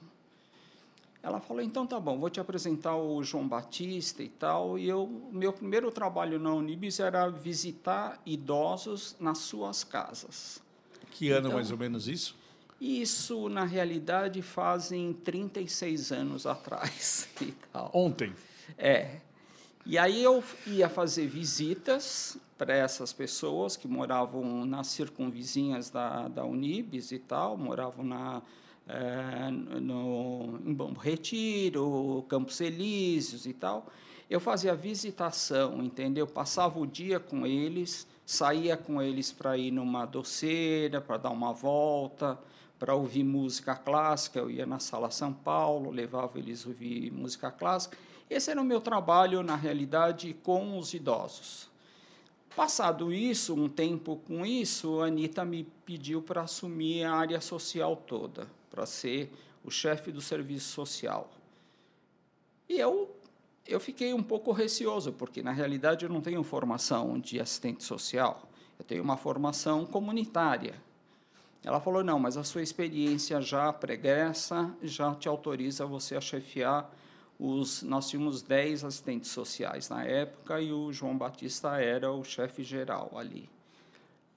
Ela 1.23 1.39
falou: 1.39 1.61
então 1.61 1.85
tá 1.85 1.99
bom, 1.99 2.17
vou 2.19 2.29
te 2.29 2.39
apresentar 2.39 2.95
o 2.97 3.23
João 3.23 3.47
Batista 3.47 4.23
e 4.23 4.29
tal. 4.29 4.77
E 4.77 4.89
eu, 4.89 5.29
meu 5.31 5.53
primeiro 5.53 5.91
trabalho 5.91 6.39
na 6.39 6.53
Unibis 6.53 6.99
era 6.99 7.29
visitar 7.29 8.19
idosos 8.25 9.15
nas 9.19 9.37
suas 9.37 9.83
casas. 9.83 10.61
Que 11.11 11.29
ano 11.29 11.47
então, 11.47 11.53
mais 11.53 11.71
ou 11.71 11.77
menos 11.77 12.07
isso? 12.07 12.40
Isso, 12.81 13.47
na 13.47 13.63
realidade, 13.63 14.41
fazem 14.41 15.13
36 15.13 16.11
anos 16.11 16.47
atrás. 16.47 17.29
E 17.39 17.51
tal. 17.71 17.91
Ontem? 17.93 18.33
É. 18.75 19.17
E 19.85 19.97
aí 19.97 20.23
eu 20.23 20.43
ia 20.65 20.89
fazer 20.89 21.27
visitas 21.27 22.37
para 22.57 22.75
essas 22.75 23.13
pessoas 23.13 23.75
que 23.75 23.87
moravam 23.87 24.65
nas 24.65 24.87
circunvizinhas 24.87 25.89
da, 25.89 26.27
da 26.27 26.43
Unibis 26.43 27.11
e 27.11 27.19
tal, 27.19 27.57
moravam 27.57 28.05
na, 28.05 28.41
é, 28.87 29.49
no, 29.51 30.59
em 30.63 30.73
Bom 30.73 30.93
Retiro, 30.93 32.25
Campos 32.29 32.61
Elíseos 32.61 33.45
e 33.45 33.53
tal. 33.53 33.87
Eu 34.29 34.39
fazia 34.39 34.75
visitação, 34.75 35.83
entendeu? 35.83 36.25
Passava 36.27 36.79
o 36.79 36.85
dia 36.85 37.19
com 37.19 37.45
eles, 37.45 38.07
saía 38.25 38.77
com 38.77 39.01
eles 39.01 39.31
para 39.31 39.57
ir 39.57 39.71
numa 39.71 40.05
doceira, 40.05 41.01
para 41.01 41.17
dar 41.17 41.31
uma 41.31 41.53
volta, 41.53 42.39
para 42.81 42.95
ouvir 42.95 43.23
música 43.23 43.75
clássica. 43.75 44.39
Eu 44.39 44.49
ia 44.49 44.65
na 44.65 44.79
Sala 44.79 45.11
São 45.11 45.31
Paulo, 45.31 45.91
levava 45.91 46.39
eles 46.39 46.65
a 46.65 46.69
ouvir 46.69 47.11
música 47.11 47.51
clássica. 47.51 47.95
Esse 48.27 48.49
era 48.49 48.59
o 48.59 48.65
meu 48.65 48.81
trabalho, 48.81 49.43
na 49.43 49.55
realidade, 49.55 50.33
com 50.41 50.79
os 50.79 50.95
idosos. 50.95 51.69
Passado 52.55 53.13
isso, 53.13 53.53
um 53.53 53.69
tempo 53.69 54.15
com 54.25 54.43
isso, 54.43 54.99
a 54.99 55.05
Anitta 55.05 55.45
me 55.45 55.63
pediu 55.85 56.23
para 56.23 56.41
assumir 56.41 57.03
a 57.03 57.13
área 57.13 57.39
social 57.39 57.95
toda, 57.95 58.47
para 58.71 58.87
ser 58.87 59.31
o 59.63 59.69
chefe 59.69 60.11
do 60.11 60.19
serviço 60.19 60.69
social. 60.69 61.29
E 62.67 62.79
eu, 62.79 63.15
eu 63.67 63.79
fiquei 63.79 64.11
um 64.11 64.23
pouco 64.23 64.51
receoso, 64.51 65.13
porque 65.13 65.43
na 65.43 65.51
realidade 65.51 66.03
eu 66.03 66.09
não 66.09 66.19
tenho 66.19 66.41
formação 66.41 67.19
de 67.19 67.39
assistente 67.39 67.83
social, 67.83 68.49
eu 68.79 68.83
tenho 68.83 69.03
uma 69.03 69.17
formação 69.17 69.85
comunitária. 69.85 70.73
Ela 71.63 71.79
falou: 71.79 72.03
não, 72.03 72.19
mas 72.19 72.37
a 72.37 72.43
sua 72.43 72.61
experiência 72.61 73.39
já 73.41 73.71
pregressa 73.71 74.73
já 74.81 75.13
te 75.15 75.27
autoriza 75.27 75.85
você 75.85 76.15
a 76.15 76.21
chefiar 76.21 76.91
os, 77.39 77.81
nós 77.81 78.07
tínhamos 78.09 78.41
10 78.41 78.83
assistentes 78.83 79.31
sociais 79.31 79.89
na 79.89 80.03
época 80.03 80.61
e 80.61 80.71
o 80.71 80.93
João 80.93 81.17
Batista 81.17 81.79
era 81.81 82.11
o 82.11 82.23
chefe 82.23 82.63
geral 82.63 83.11
ali. 83.15 83.49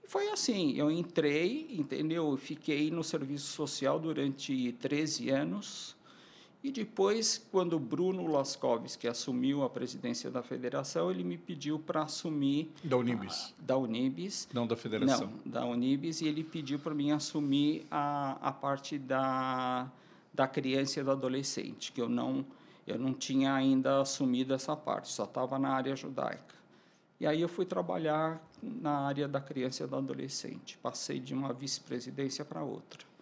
Foi 0.07 0.29
assim, 0.29 0.73
eu 0.75 0.91
entrei, 0.91 1.67
entendeu? 1.71 2.37
Fiquei 2.37 2.91
no 2.91 3.03
serviço 3.03 3.47
social 3.47 3.99
durante 3.99 4.73
13 4.81 5.31
anos. 5.31 5.97
E 6.65 6.73
depois, 6.73 7.47
quando 7.53 7.79
Bruno 7.79 8.27
Lascovski 8.27 9.07
assumiu 9.07 9.63
a 9.63 9.69
presidência 9.69 10.31
da 10.31 10.43
federação, 10.43 11.11
ele 11.11 11.23
me 11.23 11.37
pediu 11.37 11.79
para 11.79 12.05
assumir. 12.05 12.73
Da 12.83 12.97
Unibis? 12.97 13.53
A, 13.59 13.63
da 13.67 13.77
Unibis. 13.77 14.49
Não 14.51 14.67
da 14.67 14.75
federação? 14.75 15.31
Não, 15.45 15.53
da 15.53 15.67
Unibis. 15.67 16.23
E 16.23 16.27
ele 16.27 16.43
pediu 16.43 16.79
para 16.79 16.95
mim 16.95 17.11
assumir 17.11 17.87
a, 17.91 18.39
a 18.41 18.51
parte 18.51 18.99
da, 18.99 19.93
da 20.33 20.49
criança 20.49 21.01
e 21.01 21.03
do 21.03 21.11
adolescente, 21.11 21.93
que 21.93 22.01
eu 22.01 22.09
não 22.09 22.47
eu 22.87 22.99
não 22.99 23.15
tinha 23.15 23.55
ainda 23.55 24.01
assumido 24.01 24.53
essa 24.53 24.77
parte, 24.77 25.11
só 25.11 25.25
estava 25.25 25.59
na 25.59 25.71
área 25.71 25.97
judaica. 25.97 26.55
E 27.19 27.27
aí 27.27 27.41
eu 27.41 27.49
fui 27.49 27.65
trabalhar 27.65 28.43
na 28.63 29.07
área 29.07 29.27
da 29.27 29.41
criança 29.41 29.85
e 29.85 29.87
do 29.87 29.97
adolescente. 29.97 30.77
Passei 30.79 31.19
de 31.19 31.33
uma 31.33 31.53
vice-presidência 31.53 32.45
para 32.45 32.63
outra. 32.63 33.14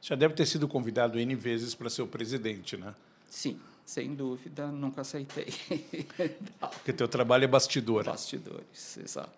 Já 0.00 0.14
deve 0.14 0.34
ter 0.34 0.46
sido 0.46 0.68
convidado 0.68 1.18
N 1.18 1.34
vezes 1.34 1.74
para 1.74 1.90
ser 1.90 2.02
o 2.02 2.06
presidente, 2.06 2.76
né? 2.76 2.94
Sim, 3.28 3.58
sem 3.84 4.14
dúvida, 4.14 4.68
nunca 4.68 5.00
aceitei. 5.00 5.52
Porque 6.60 6.92
teu 6.92 7.08
trabalho 7.08 7.44
é 7.44 7.48
bastidor. 7.48 8.04
Bastidores, 8.04 8.98
exato. 8.98 9.32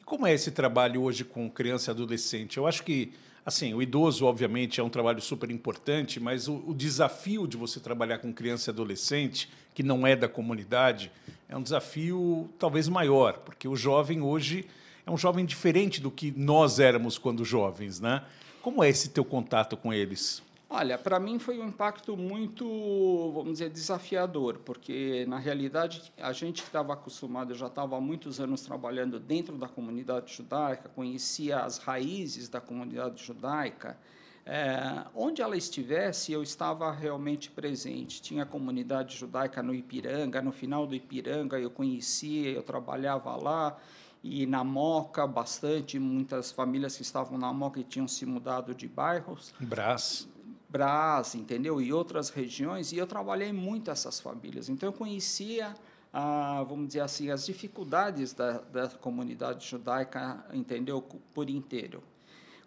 E 0.00 0.04
como 0.04 0.26
é 0.26 0.32
esse 0.32 0.50
trabalho 0.50 1.02
hoje 1.02 1.24
com 1.24 1.50
criança 1.50 1.90
e 1.90 1.92
adolescente? 1.92 2.56
Eu 2.56 2.66
acho 2.66 2.82
que 2.82 3.12
Assim, 3.46 3.72
o 3.74 3.80
idoso, 3.80 4.26
obviamente, 4.26 4.80
é 4.80 4.82
um 4.82 4.88
trabalho 4.88 5.22
super 5.22 5.48
importante, 5.52 6.18
mas 6.18 6.48
o, 6.48 6.64
o, 6.66 6.74
desafio 6.74 7.46
de 7.46 7.56
você 7.56 7.78
trabalhar 7.78 8.18
com 8.18 8.32
criança 8.32 8.70
e 8.70 8.72
adolescente, 8.72 9.48
que 9.72 9.84
não 9.84 10.04
é 10.04 10.16
da 10.16 10.28
comunidade, 10.28 11.12
é 11.48 11.56
um 11.56 11.62
desafio 11.62 12.50
talvez 12.58 12.88
maior, 12.88 13.34
porque 13.38 13.68
o 13.68 13.76
jovem 13.76 14.20
hoje 14.20 14.66
é 15.06 15.10
um 15.12 15.16
jovem 15.16 15.46
diferente 15.46 16.00
do 16.00 16.10
que 16.10 16.34
nós 16.36 16.80
éramos 16.80 17.18
quando 17.18 17.44
jovens, 17.44 18.00
né? 18.00 18.24
Como 18.66 18.82
é 18.82 18.88
esse 18.88 19.10
teu 19.10 19.24
contato 19.24 19.76
com 19.76 19.94
eles? 19.94 20.42
Olha, 20.68 20.98
para 20.98 21.20
mim 21.20 21.38
foi 21.38 21.56
um 21.60 21.68
impacto 21.68 22.16
muito, 22.16 23.30
vamos 23.32 23.52
dizer, 23.52 23.70
desafiador, 23.70 24.58
porque 24.64 25.24
na 25.28 25.38
realidade 25.38 26.12
a 26.18 26.32
gente 26.32 26.62
que 26.62 26.66
estava 26.66 26.92
acostumado, 26.92 27.52
eu 27.52 27.56
já 27.56 27.68
estava 27.68 27.96
há 27.96 28.00
muitos 28.00 28.40
anos 28.40 28.62
trabalhando 28.62 29.20
dentro 29.20 29.56
da 29.56 29.68
comunidade 29.68 30.34
judaica, 30.34 30.88
conhecia 30.88 31.60
as 31.60 31.78
raízes 31.78 32.48
da 32.48 32.60
comunidade 32.60 33.22
judaica. 33.22 33.96
É, 34.44 35.04
onde 35.14 35.40
ela 35.40 35.56
estivesse, 35.56 36.32
eu 36.32 36.42
estava 36.42 36.90
realmente 36.90 37.48
presente. 37.48 38.20
Tinha 38.20 38.44
comunidade 38.44 39.16
judaica 39.16 39.62
no 39.62 39.72
Ipiranga, 39.72 40.42
no 40.42 40.50
final 40.50 40.88
do 40.88 40.94
Ipiranga 40.96 41.56
eu 41.56 41.70
conhecia, 41.70 42.50
eu 42.50 42.64
trabalhava 42.64 43.36
lá 43.36 43.78
e 44.26 44.46
na 44.46 44.64
Moca 44.64 45.26
bastante, 45.26 45.98
muitas 45.98 46.50
famílias 46.50 46.96
que 46.96 47.02
estavam 47.02 47.38
na 47.38 47.52
Moca 47.52 47.80
e 47.80 47.84
tinham 47.84 48.08
se 48.08 48.26
mudado 48.26 48.74
de 48.74 48.88
bairros. 48.88 49.54
Brás. 49.60 50.28
Brás, 50.68 51.34
entendeu? 51.34 51.80
E 51.80 51.92
outras 51.92 52.28
regiões, 52.28 52.92
e 52.92 52.98
eu 52.98 53.06
trabalhei 53.06 53.52
muito 53.52 53.90
essas 53.90 54.18
famílias. 54.20 54.68
Então, 54.68 54.88
eu 54.88 54.92
conhecia, 54.92 55.74
ah, 56.12 56.64
vamos 56.68 56.88
dizer 56.88 57.00
assim, 57.00 57.30
as 57.30 57.46
dificuldades 57.46 58.32
da, 58.32 58.58
da 58.58 58.88
comunidade 58.88 59.66
judaica, 59.66 60.44
entendeu? 60.52 61.00
Por 61.32 61.48
inteiro. 61.48 62.02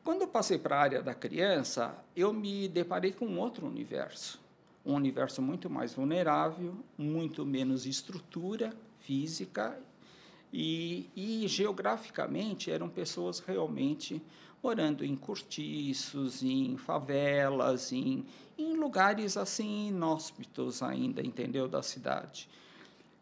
Quando 0.03 0.21
eu 0.21 0.27
passei 0.27 0.57
para 0.57 0.77
a 0.77 0.79
área 0.79 1.03
da 1.03 1.13
criança, 1.13 1.93
eu 2.15 2.31
me 2.31 2.67
deparei 2.67 3.11
com 3.11 3.37
outro 3.37 3.67
universo. 3.67 4.39
Um 4.85 4.93
universo 4.93 5.41
muito 5.41 5.69
mais 5.69 5.93
vulnerável, 5.93 6.73
muito 6.97 7.45
menos 7.45 7.85
estrutura 7.85 8.73
física 8.99 9.77
e, 10.51 11.09
e 11.15 11.47
geograficamente 11.47 12.71
eram 12.71 12.89
pessoas 12.89 13.39
realmente 13.39 14.21
morando 14.61 15.05
em 15.05 15.15
cortiços, 15.15 16.43
em 16.43 16.75
favelas, 16.77 17.93
em, 17.93 18.25
em 18.57 18.75
lugares 18.75 19.37
assim 19.37 19.87
inóspitos 19.87 20.83
ainda, 20.83 21.21
entendeu, 21.21 21.67
da 21.67 21.81
cidade. 21.81 22.49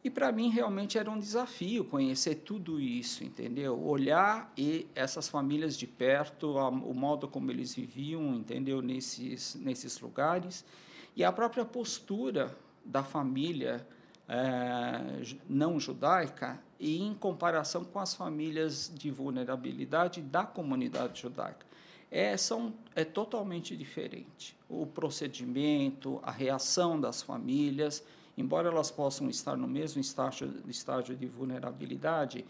E 0.03 0.10
para 0.10 0.31
mim 0.31 0.50
realmente 0.50 0.98
era 0.98 1.12
um 1.12 1.19
desafio 1.19 1.84
conhecer 1.84 2.36
tudo 2.36 2.79
isso, 2.79 3.24
entendeu? 3.24 3.79
Olhar 3.84 4.51
e 4.57 4.88
essas 4.96 5.27
famílias 5.27 5.77
de 5.77 5.86
perto, 5.86 6.57
a, 6.57 6.69
o 6.69 6.93
modo 6.93 7.27
como 7.27 7.51
eles 7.51 7.75
viviam, 7.75 8.34
entendeu, 8.34 8.81
nesses 8.81 9.55
nesses 9.55 10.00
lugares 10.00 10.63
e 11.15 11.24
a 11.24 11.31
própria 11.31 11.65
postura 11.65 12.55
da 12.86 13.03
família 13.03 13.86
é, 14.29 15.24
não 15.50 15.79
judaica 15.79 16.62
e 16.79 17.01
em 17.01 17.13
comparação 17.13 17.84
com 17.84 18.00
as 18.00 18.13
famílias 18.13 18.91
de 18.93 19.10
vulnerabilidade 19.10 20.22
da 20.22 20.46
comunidade 20.46 21.22
judaica. 21.22 21.65
É, 22.10 22.38
são, 22.38 22.74
é 22.96 23.03
totalmente 23.03 23.75
diferente. 23.75 24.55
O 24.69 24.86
procedimento, 24.86 26.19
a 26.24 26.31
reação 26.31 27.00
das 27.00 27.22
famílias, 27.22 28.03
embora 28.38 28.69
elas 28.69 28.91
possam 28.91 29.29
estar 29.29 29.57
no 29.57 29.67
mesmo 29.67 30.00
estágio, 30.00 30.62
estágio 30.67 31.15
de 31.15 31.25
vulnerabilidade, 31.25 32.46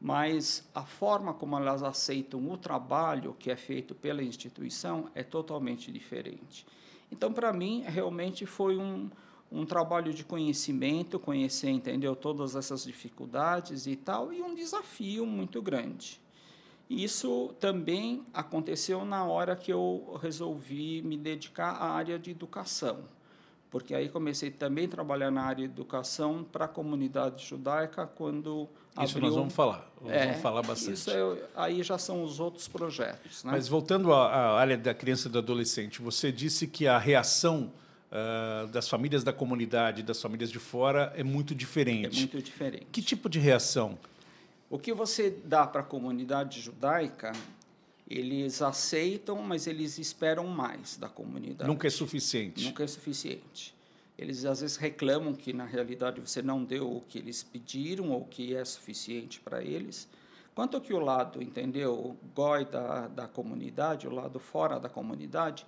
mas 0.00 0.68
a 0.74 0.82
forma 0.82 1.32
como 1.32 1.56
elas 1.56 1.82
aceitam 1.82 2.50
o 2.50 2.56
trabalho 2.56 3.36
que 3.38 3.50
é 3.50 3.56
feito 3.56 3.94
pela 3.94 4.22
instituição 4.22 5.10
é 5.14 5.22
totalmente 5.22 5.92
diferente. 5.92 6.66
Então, 7.10 7.32
para 7.32 7.52
mim, 7.52 7.84
realmente 7.86 8.44
foi 8.44 8.76
um, 8.76 9.08
um 9.56 9.64
trabalho 9.64 10.12
de 10.12 10.22
conhecimento, 10.22 11.18
conhecer, 11.18 11.70
entendeu, 11.70 12.14
todas 12.14 12.54
essas 12.54 12.84
dificuldades 12.84 13.86
e 13.86 13.96
tal, 13.96 14.32
e 14.32 14.42
um 14.42 14.54
desafio 14.54 15.24
muito 15.24 15.62
grande. 15.62 16.20
Isso 16.88 17.54
também 17.58 18.24
aconteceu 18.32 19.04
na 19.04 19.24
hora 19.24 19.56
que 19.56 19.72
eu 19.72 20.18
resolvi 20.22 21.00
me 21.02 21.16
dedicar 21.16 21.70
à 21.70 21.90
área 21.90 22.18
de 22.18 22.30
educação, 22.30 22.98
porque 23.70 23.94
aí 23.94 24.08
comecei 24.08 24.50
também 24.50 24.84
a 24.84 24.88
trabalhar 24.88 25.30
na 25.30 25.42
área 25.42 25.66
de 25.66 25.72
educação 25.72 26.44
para 26.44 26.66
a 26.66 26.68
comunidade 26.68 27.44
judaica 27.44 28.06
quando 28.06 28.68
isso 29.02 29.16
abriu... 29.16 29.22
nós 29.22 29.34
vamos 29.34 29.54
falar, 29.54 29.90
nós 30.00 30.12
é, 30.12 30.26
vamos 30.26 30.42
falar 30.42 30.62
bastante. 30.62 30.94
Isso 30.94 31.10
é, 31.10 31.42
aí 31.56 31.82
já 31.82 31.98
são 31.98 32.22
os 32.22 32.38
outros 32.38 32.68
projetos. 32.68 33.42
Né? 33.42 33.52
Mas 33.52 33.66
voltando 33.66 34.12
à, 34.12 34.26
à 34.26 34.60
área 34.60 34.76
da 34.78 34.94
criança 34.94 35.28
e 35.28 35.30
do 35.30 35.38
adolescente, 35.38 36.00
você 36.00 36.30
disse 36.30 36.66
que 36.66 36.86
a 36.86 36.98
reação 36.98 37.72
uh, 38.16 38.66
das 38.68 38.88
famílias 38.88 39.22
da 39.22 39.32
comunidade, 39.32 40.02
das 40.02 40.20
famílias 40.20 40.50
de 40.50 40.58
fora, 40.58 41.12
é 41.16 41.22
muito 41.22 41.54
diferente. 41.54 42.16
É 42.16 42.20
muito 42.20 42.42
diferente. 42.42 42.86
Que 42.90 43.02
tipo 43.02 43.28
de 43.28 43.38
reação? 43.38 43.98
O 44.70 44.78
que 44.78 44.92
você 44.92 45.30
dá 45.44 45.66
para 45.66 45.82
a 45.82 45.84
comunidade 45.84 46.60
judaica, 46.60 47.32
eles 48.08 48.62
aceitam, 48.62 49.40
mas 49.42 49.66
eles 49.66 49.98
esperam 49.98 50.46
mais 50.46 50.96
da 50.96 51.08
comunidade. 51.08 51.68
Nunca 51.68 51.86
é 51.86 51.90
suficiente. 51.90 52.64
Nunca 52.64 52.82
é 52.82 52.86
suficiente. 52.86 53.74
Eles 54.18 54.44
às 54.44 54.62
vezes 54.62 54.76
reclamam 54.76 55.34
que 55.34 55.52
na 55.52 55.66
realidade 55.66 56.20
você 56.20 56.40
não 56.40 56.64
deu 56.64 56.90
o 56.90 57.00
que 57.02 57.18
eles 57.18 57.42
pediram 57.42 58.10
ou 58.10 58.24
que 58.24 58.56
é 58.56 58.64
suficiente 58.64 59.40
para 59.40 59.62
eles. 59.62 60.08
Quanto 60.54 60.80
que 60.80 60.94
o 60.94 60.98
lado, 60.98 61.42
entendeu, 61.42 61.92
o 61.92 62.16
goi 62.34 62.64
da, 62.64 63.08
da 63.08 63.28
comunidade, 63.28 64.08
o 64.08 64.10
lado 64.10 64.40
fora 64.40 64.80
da 64.80 64.88
comunidade, 64.88 65.66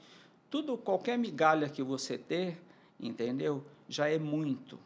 tudo, 0.50 0.76
qualquer 0.76 1.18
migalha 1.18 1.68
que 1.68 1.82
você 1.82 2.16
ter, 2.16 2.58
entendeu? 2.98 3.62
Já 3.88 4.08
é 4.08 4.18
muito. 4.18 4.78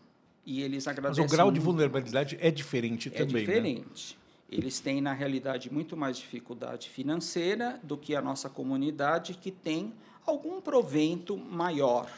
E 0.44 0.62
eles 0.62 0.88
agradecem. 0.88 1.22
Mas 1.22 1.32
o 1.32 1.34
grau 1.34 1.46
muito. 1.46 1.58
de 1.58 1.64
vulnerabilidade 1.64 2.38
é 2.40 2.50
diferente 2.50 3.08
é 3.08 3.12
também. 3.12 3.42
É 3.42 3.46
diferente. 3.46 4.14
Né? 4.14 4.22
Eles 4.58 4.80
têm, 4.80 5.00
na 5.00 5.12
realidade, 5.12 5.72
muito 5.72 5.96
mais 5.96 6.18
dificuldade 6.18 6.90
financeira 6.90 7.80
do 7.82 7.96
que 7.96 8.14
a 8.14 8.20
nossa 8.20 8.50
comunidade, 8.50 9.34
que 9.34 9.50
tem 9.50 9.94
algum 10.26 10.60
provento 10.60 11.38
maior. 11.38 12.10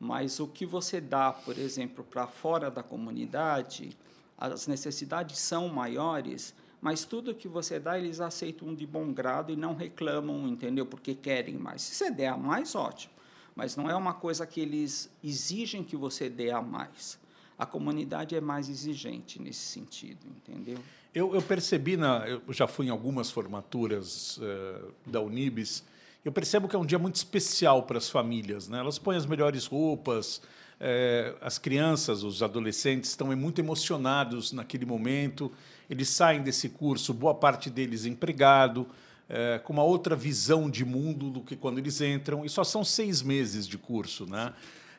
Mas 0.00 0.40
o 0.40 0.46
que 0.46 0.64
você 0.64 1.00
dá, 1.00 1.32
por 1.32 1.58
exemplo, 1.58 2.04
para 2.04 2.26
fora 2.26 2.70
da 2.70 2.82
comunidade, 2.82 3.90
as 4.38 4.66
necessidades 4.66 5.38
são 5.38 5.68
maiores 5.68 6.54
mas 6.80 7.04
tudo 7.04 7.34
que 7.34 7.48
você 7.48 7.80
dá, 7.80 7.98
eles 7.98 8.20
aceitam 8.20 8.74
de 8.74 8.86
bom 8.86 9.12
grado 9.12 9.52
e 9.52 9.56
não 9.56 9.74
reclamam, 9.74 10.46
entendeu? 10.46 10.86
Porque 10.86 11.14
querem 11.14 11.56
mais. 11.56 11.82
Se 11.82 11.94
você 11.94 12.10
der 12.10 12.28
a 12.28 12.36
mais, 12.36 12.74
ótimo. 12.74 13.12
Mas 13.56 13.74
não 13.74 13.90
é 13.90 13.96
uma 13.96 14.14
coisa 14.14 14.46
que 14.46 14.60
eles 14.60 15.10
exigem 15.22 15.82
que 15.82 15.96
você 15.96 16.30
dê 16.30 16.50
a 16.50 16.62
mais. 16.62 17.18
a 17.58 17.66
comunidade 17.66 18.36
é 18.36 18.40
mais 18.40 18.68
exigente 18.68 19.42
nesse 19.42 19.66
sentido, 19.66 20.24
entendeu? 20.28 20.78
Eu, 21.12 21.34
eu 21.34 21.42
percebi, 21.42 21.96
na, 21.96 22.24
eu 22.28 22.40
já 22.52 22.68
fui 22.68 22.86
em 22.86 22.90
algumas 22.90 23.32
formaturas 23.32 24.36
uh, 24.38 24.92
da 25.04 25.20
Unibis, 25.20 25.82
eu 26.24 26.30
percebo 26.30 26.68
que 26.68 26.76
é 26.76 26.78
um 26.78 26.86
dia 26.86 26.98
muito 26.98 27.16
especial 27.16 27.82
para 27.82 27.98
as 27.98 28.08
famílias. 28.08 28.68
Né? 28.68 28.78
Elas 28.78 28.98
põem 28.98 29.16
as 29.16 29.26
melhores 29.26 29.66
roupas, 29.66 30.40
eh, 30.80 31.34
as 31.40 31.58
crianças, 31.58 32.22
os 32.22 32.42
adolescentes 32.42 33.10
estão 33.10 33.34
muito 33.36 33.60
emocionados 33.60 34.52
naquele 34.52 34.86
momento. 34.86 35.50
Eles 35.88 36.08
saem 36.08 36.42
desse 36.42 36.68
curso, 36.68 37.12
boa 37.12 37.34
parte 37.34 37.68
deles 37.68 38.04
empregado, 38.04 38.86
eh, 39.28 39.60
com 39.64 39.72
uma 39.72 39.82
outra 39.82 40.14
visão 40.14 40.70
de 40.70 40.84
mundo 40.84 41.30
do 41.30 41.40
que 41.40 41.56
quando 41.56 41.78
eles 41.78 42.00
entram. 42.00 42.44
E 42.44 42.48
só 42.48 42.62
são 42.62 42.84
seis 42.84 43.22
meses 43.22 43.66
de 43.66 43.76
curso. 43.76 44.26
Né? 44.26 44.52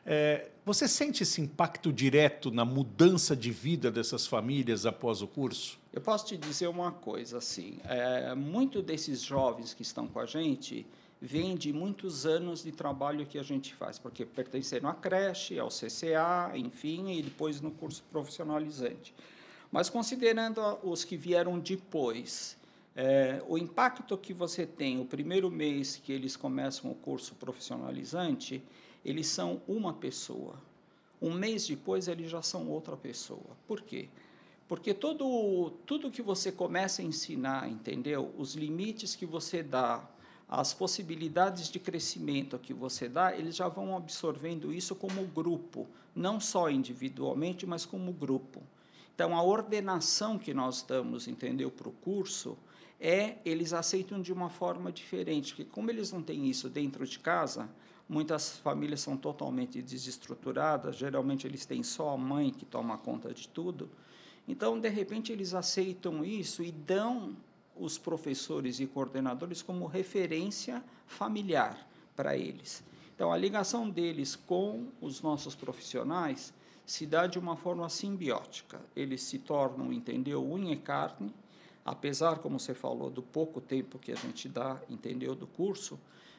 É, 0.04 0.48
você 0.64 0.88
sente 0.88 1.22
esse 1.22 1.40
impacto 1.40 1.92
direto 1.92 2.50
na 2.50 2.64
mudança 2.64 3.36
de 3.36 3.50
vida 3.50 3.90
dessas 3.90 4.26
famílias 4.26 4.86
após 4.86 5.22
o 5.22 5.26
curso? 5.26 5.78
Eu 5.92 6.00
posso 6.00 6.26
te 6.26 6.36
dizer 6.36 6.68
uma 6.68 6.92
coisa 6.92 7.38
assim, 7.38 7.78
é, 7.84 8.34
muito 8.34 8.80
desses 8.80 9.22
jovens 9.22 9.74
que 9.74 9.82
estão 9.82 10.06
com 10.06 10.20
a 10.20 10.26
gente 10.26 10.86
vem 11.20 11.54
de 11.54 11.72
muitos 11.72 12.24
anos 12.24 12.62
de 12.62 12.72
trabalho 12.72 13.26
que 13.26 13.38
a 13.38 13.42
gente 13.42 13.74
faz, 13.74 13.98
porque 13.98 14.24
pertenceram 14.24 14.88
à 14.88 14.94
creche, 14.94 15.58
ao 15.58 15.68
CCA, 15.68 16.52
enfim, 16.54 17.10
e 17.12 17.22
depois 17.22 17.60
no 17.60 17.70
curso 17.70 18.02
profissionalizante. 18.10 19.14
Mas 19.70 19.90
considerando 19.90 20.60
os 20.82 21.04
que 21.04 21.16
vieram 21.16 21.58
depois, 21.58 22.56
é, 22.96 23.42
o 23.46 23.58
impacto 23.58 24.16
que 24.16 24.32
você 24.32 24.66
tem 24.66 24.98
o 25.00 25.04
primeiro 25.04 25.50
mês 25.50 25.96
que 25.96 26.12
eles 26.12 26.36
começam 26.36 26.90
o 26.90 26.94
curso 26.94 27.34
profissionalizante, 27.34 28.62
eles 29.04 29.26
são 29.26 29.62
uma 29.68 29.92
pessoa. 29.92 30.54
Um 31.20 31.32
mês 31.32 31.66
depois, 31.66 32.08
eles 32.08 32.30
já 32.30 32.42
são 32.42 32.68
outra 32.68 32.96
pessoa. 32.96 33.56
Por 33.68 33.82
quê? 33.82 34.08
Porque 34.66 34.94
todo, 34.94 35.70
tudo 35.84 36.10
que 36.10 36.22
você 36.22 36.50
começa 36.50 37.02
a 37.02 37.04
ensinar, 37.04 37.68
entendeu? 37.68 38.32
Os 38.38 38.54
limites 38.54 39.14
que 39.14 39.26
você 39.26 39.62
dá, 39.62 40.08
as 40.50 40.74
possibilidades 40.74 41.68
de 41.68 41.78
crescimento 41.78 42.58
que 42.58 42.74
você 42.74 43.08
dá, 43.08 43.36
eles 43.36 43.54
já 43.54 43.68
vão 43.68 43.96
absorvendo 43.96 44.72
isso 44.72 44.96
como 44.96 45.24
grupo, 45.26 45.86
não 46.12 46.40
só 46.40 46.68
individualmente, 46.68 47.64
mas 47.64 47.86
como 47.86 48.12
grupo. 48.12 48.60
Então, 49.14 49.36
a 49.36 49.42
ordenação 49.42 50.36
que 50.36 50.52
nós 50.52 50.82
damos, 50.82 51.28
entendeu, 51.28 51.70
para 51.70 51.88
o 51.88 51.92
curso, 51.92 52.58
é 53.00 53.36
eles 53.44 53.72
aceitam 53.72 54.20
de 54.20 54.32
uma 54.32 54.50
forma 54.50 54.90
diferente, 54.90 55.54
porque 55.54 55.70
como 55.70 55.88
eles 55.88 56.10
não 56.10 56.20
têm 56.20 56.48
isso 56.48 56.68
dentro 56.68 57.06
de 57.06 57.18
casa, 57.18 57.70
Muitas 58.10 58.56
famílias 58.56 59.02
são 59.02 59.16
totalmente 59.16 59.80
desestruturadas, 59.80 60.96
geralmente 60.96 61.46
eles 61.46 61.64
têm 61.64 61.84
só 61.84 62.10
a 62.10 62.16
mãe 62.16 62.50
que 62.50 62.64
toma 62.64 62.98
conta 62.98 63.32
de 63.32 63.46
tudo. 63.46 63.88
Então, 64.48 64.80
de 64.80 64.88
repente, 64.88 65.30
eles 65.30 65.54
aceitam 65.54 66.24
isso 66.24 66.60
e 66.60 66.72
dão 66.72 67.36
os 67.80 67.98
professores 67.98 68.78
e 68.78 68.86
coordenadores 68.86 69.62
como 69.62 69.86
referência 69.86 70.84
familiar 71.06 71.88
para 72.14 72.36
eles. 72.36 72.84
Então, 73.14 73.32
a 73.32 73.36
ligação 73.36 73.88
deles 73.88 74.36
com 74.36 74.88
os 75.00 75.22
nossos 75.22 75.54
profissionais 75.54 76.52
se 76.86 77.06
dá 77.06 77.26
de 77.26 77.38
uma 77.38 77.56
forma 77.56 77.88
simbiótica. 77.88 78.80
Eles 78.94 79.22
se 79.22 79.38
tornam, 79.38 79.92
entendeu, 79.92 80.44
unha 80.44 80.72
e 80.72 80.76
carne, 80.76 81.34
apesar, 81.84 82.38
como 82.38 82.58
você 82.58 82.74
falou, 82.74 83.10
do 83.10 83.22
pouco 83.22 83.60
tempo 83.60 83.98
que 83.98 84.12
a 84.12 84.16
gente 84.16 84.48
dá, 84.48 84.80
entendeu, 84.88 85.34
do 85.34 85.46
curso, 85.46 85.98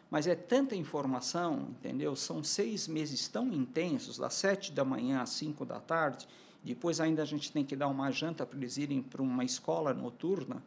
mas 0.09 0.27
é 0.27 0.35
tanta 0.35 0.75
informação, 0.75 1.69
entendeu? 1.69 2.15
São 2.15 2.43
seis 2.43 2.87
meses 2.87 3.27
tão 3.27 3.47
intensos, 3.53 4.17
das 4.17 4.33
sete 4.33 4.71
da 4.71 4.83
manhã 4.83 5.21
às 5.21 5.29
cinco 5.29 5.65
da 5.65 5.79
tarde, 5.79 6.27
depois 6.63 6.99
ainda 6.99 7.21
a 7.23 7.25
gente 7.25 7.51
tem 7.51 7.63
que 7.63 7.75
dar 7.75 7.87
uma 7.87 8.11
janta 8.11 8.45
para 8.45 8.57
eles 8.57 8.77
irem 8.77 9.01
para 9.01 9.21
uma 9.21 9.43
escola 9.43 9.93
noturna, 9.93 10.61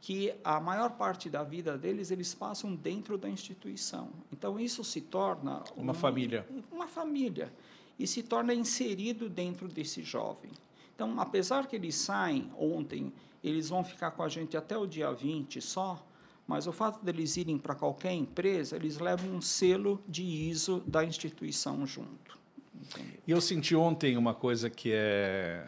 que 0.00 0.32
a 0.42 0.58
maior 0.58 0.90
parte 0.92 1.28
da 1.28 1.42
vida 1.42 1.76
deles 1.76 2.10
eles 2.10 2.34
passam 2.34 2.74
dentro 2.74 3.18
da 3.18 3.28
instituição. 3.28 4.08
Então 4.32 4.58
isso 4.58 4.82
se 4.82 5.00
torna 5.00 5.62
uma 5.76 5.92
um, 5.92 5.94
família. 5.94 6.46
Uma 6.72 6.88
família 6.88 7.52
e 7.98 8.06
se 8.06 8.22
torna 8.22 8.54
inserido 8.54 9.28
dentro 9.28 9.68
desse 9.68 10.02
jovem. 10.02 10.50
Então, 10.94 11.20
apesar 11.20 11.66
que 11.66 11.76
eles 11.76 11.94
saem 11.94 12.50
ontem, 12.58 13.12
eles 13.44 13.68
vão 13.68 13.84
ficar 13.84 14.10
com 14.12 14.22
a 14.22 14.28
gente 14.28 14.56
até 14.56 14.76
o 14.76 14.86
dia 14.86 15.12
20 15.12 15.60
só, 15.60 16.02
mas 16.46 16.66
o 16.66 16.72
fato 16.72 17.04
deles 17.04 17.36
irem 17.36 17.58
para 17.58 17.74
qualquer 17.74 18.12
empresa, 18.12 18.76
eles 18.76 18.98
levam 18.98 19.30
um 19.30 19.40
selo 19.40 20.02
de 20.08 20.22
ISO 20.22 20.82
da 20.86 21.04
instituição 21.04 21.86
junto. 21.86 22.38
E 23.26 23.30
eu 23.30 23.40
senti 23.40 23.76
ontem 23.76 24.16
uma 24.16 24.34
coisa 24.34 24.68
que 24.68 24.90
é 24.92 25.66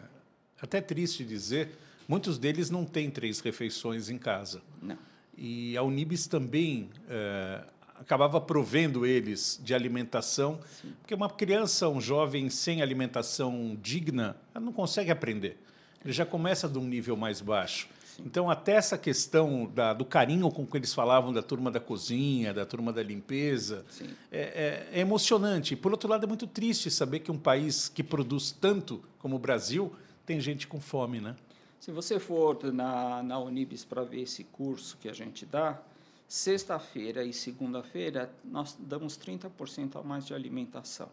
até 0.61 0.81
triste 0.81 1.23
dizer, 1.23 1.77
muitos 2.07 2.37
deles 2.37 2.69
não 2.69 2.85
têm 2.85 3.09
três 3.09 3.39
refeições 3.39 4.09
em 4.09 4.17
casa. 4.17 4.61
Não. 4.81 4.97
E 5.37 5.75
a 5.77 5.83
Unibis 5.83 6.27
também 6.27 6.89
é, 7.09 7.63
acabava 7.95 8.39
provendo 8.39 9.05
eles 9.05 9.59
de 9.63 9.73
alimentação, 9.73 10.59
Sim. 10.81 10.93
porque 11.01 11.13
uma 11.13 11.29
criança, 11.29 11.89
um 11.89 11.99
jovem 11.99 12.49
sem 12.49 12.81
alimentação 12.81 13.77
digna, 13.81 14.35
não 14.53 14.71
consegue 14.71 15.11
aprender. 15.11 15.57
Ele 16.03 16.13
já 16.13 16.25
começa 16.25 16.67
de 16.67 16.77
um 16.77 16.85
nível 16.85 17.15
mais 17.15 17.41
baixo. 17.41 17.87
Então, 18.19 18.49
até 18.49 18.73
essa 18.73 18.97
questão 18.97 19.65
da, 19.73 19.93
do 19.93 20.05
carinho 20.05 20.49
com 20.51 20.65
que 20.67 20.77
eles 20.77 20.93
falavam 20.93 21.33
da 21.33 21.41
turma 21.41 21.71
da 21.71 21.79
cozinha, 21.79 22.53
da 22.53 22.65
turma 22.65 22.93
da 22.93 23.01
limpeza, 23.01 23.85
é, 24.31 24.39
é, 24.39 24.87
é, 24.93 24.99
emocionante. 24.99 25.75
Por 25.75 25.91
outro 25.91 26.09
lado, 26.09 26.23
é 26.25 26.27
muito 26.27 26.45
triste 26.45 26.91
saber 26.91 27.19
que 27.19 27.31
um 27.31 27.37
país 27.37 27.89
que 27.89 28.03
produz 28.03 28.51
tanto 28.51 29.01
como 29.17 29.35
o 29.35 29.39
Brasil 29.39 29.91
tem 30.25 30.39
gente 30.39 30.67
com 30.67 30.79
fome, 30.79 31.19
né? 31.19 31.35
Se 31.83 31.91
você 31.91 32.17
for 32.17 32.71
na, 32.71 33.21
na 33.21 33.37
Unibis 33.37 33.83
para 33.83 34.05
ver 34.05 34.21
esse 34.21 34.45
curso 34.45 34.97
que 35.01 35.09
a 35.09 35.13
gente 35.13 35.45
dá, 35.45 35.81
sexta-feira 36.29 37.25
e 37.25 37.33
segunda-feira 37.33 38.33
nós 38.41 38.77
damos 38.79 39.17
30% 39.17 39.99
a 39.99 40.01
mais 40.01 40.25
de 40.25 40.33
alimentação. 40.33 41.09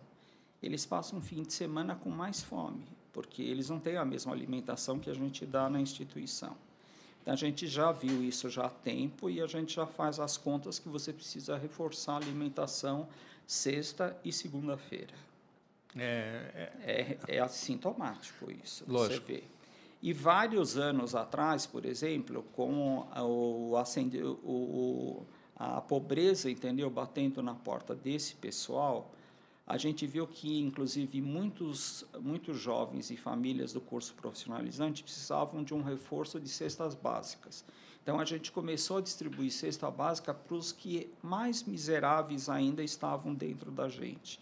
Eles 0.62 0.86
passam 0.86 1.18
um 1.18 1.20
fim 1.20 1.42
de 1.42 1.52
semana 1.52 1.96
com 1.96 2.08
mais 2.08 2.40
fome, 2.40 2.86
porque 3.12 3.42
eles 3.42 3.68
não 3.68 3.80
têm 3.80 3.96
a 3.96 4.04
mesma 4.04 4.32
alimentação 4.32 5.00
que 5.00 5.10
a 5.10 5.14
gente 5.14 5.44
dá 5.44 5.68
na 5.68 5.80
instituição. 5.80 6.56
A 7.26 7.34
gente 7.34 7.66
já 7.66 7.90
viu 7.90 8.22
isso 8.22 8.48
já 8.48 8.66
há 8.66 8.70
tempo 8.70 9.28
e 9.28 9.40
a 9.40 9.48
gente 9.48 9.74
já 9.74 9.86
faz 9.86 10.20
as 10.20 10.36
contas 10.36 10.78
que 10.78 10.88
você 10.88 11.12
precisa 11.12 11.58
reforçar 11.58 12.12
a 12.12 12.18
alimentação 12.18 13.08
sexta 13.44 14.16
e 14.24 14.32
segunda-feira. 14.32 15.14
É, 15.96 16.70
é, 16.84 17.18
é, 17.28 17.36
é 17.38 17.40
assintomático 17.40 18.52
isso, 18.52 18.84
Lógico. 18.86 19.26
você 19.26 19.32
vê. 19.32 19.59
E 20.02 20.12
vários 20.12 20.78
anos 20.78 21.14
atrás, 21.14 21.66
por 21.66 21.84
exemplo, 21.84 22.42
com 22.52 23.06
o, 23.18 23.74
o, 24.42 25.26
a 25.56 25.80
pobreza, 25.80 26.50
entendeu, 26.50 26.88
batendo 26.88 27.42
na 27.42 27.54
porta 27.54 27.94
desse 27.94 28.34
pessoal, 28.34 29.12
a 29.66 29.76
gente 29.76 30.06
viu 30.06 30.26
que, 30.26 30.58
inclusive, 30.58 31.20
muitos, 31.20 32.04
muitos 32.18 32.58
jovens 32.58 33.10
e 33.10 33.16
famílias 33.16 33.72
do 33.74 33.80
curso 33.80 34.14
profissionalizante 34.14 35.02
precisavam 35.02 35.62
de 35.62 35.74
um 35.74 35.82
reforço 35.82 36.40
de 36.40 36.48
cestas 36.48 36.94
básicas. 36.94 37.64
Então, 38.02 38.18
a 38.18 38.24
gente 38.24 38.50
começou 38.50 38.96
a 38.96 39.00
distribuir 39.02 39.52
cesta 39.52 39.90
básica 39.90 40.32
para 40.32 40.56
os 40.56 40.72
que 40.72 41.12
mais 41.22 41.62
miseráveis 41.62 42.48
ainda 42.48 42.82
estavam 42.82 43.34
dentro 43.34 43.70
da 43.70 43.88
gente. 43.88 44.40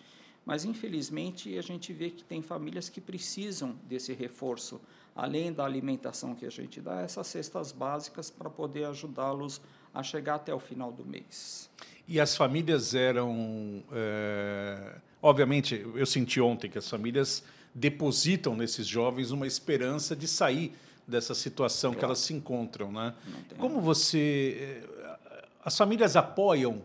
Mas, 0.48 0.64
infelizmente, 0.64 1.58
a 1.58 1.60
gente 1.60 1.92
vê 1.92 2.08
que 2.08 2.24
tem 2.24 2.40
famílias 2.40 2.88
que 2.88 3.02
precisam 3.02 3.76
desse 3.86 4.14
reforço, 4.14 4.80
além 5.14 5.52
da 5.52 5.62
alimentação 5.62 6.34
que 6.34 6.46
a 6.46 6.50
gente 6.50 6.80
dá, 6.80 7.02
essas 7.02 7.26
cestas 7.26 7.70
básicas 7.70 8.30
para 8.30 8.48
poder 8.48 8.86
ajudá-los 8.86 9.60
a 9.92 10.02
chegar 10.02 10.36
até 10.36 10.54
o 10.54 10.58
final 10.58 10.90
do 10.90 11.04
mês. 11.04 11.68
E 12.08 12.18
as 12.18 12.34
famílias 12.34 12.94
eram. 12.94 13.84
É, 13.92 14.94
obviamente, 15.20 15.86
eu 15.94 16.06
senti 16.06 16.40
ontem 16.40 16.70
que 16.70 16.78
as 16.78 16.88
famílias 16.88 17.44
depositam 17.74 18.56
nesses 18.56 18.86
jovens 18.86 19.30
uma 19.30 19.46
esperança 19.46 20.16
de 20.16 20.26
sair 20.26 20.74
dessa 21.06 21.34
situação 21.34 21.90
claro. 21.90 21.98
que 21.98 22.04
elas 22.06 22.20
se 22.20 22.32
encontram. 22.32 22.90
Né? 22.90 23.14
Como 23.58 23.82
você. 23.82 24.80
Eh, 24.82 25.48
as 25.62 25.76
famílias 25.76 26.16
apoiam. 26.16 26.80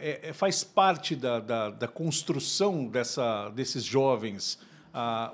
É, 0.00 0.20
é, 0.24 0.32
faz 0.32 0.64
parte 0.64 1.14
da, 1.14 1.38
da, 1.38 1.70
da, 1.70 1.86
construção 1.86 2.86
dessa, 2.86 3.48
desses 3.50 3.84
jovens 3.84 4.58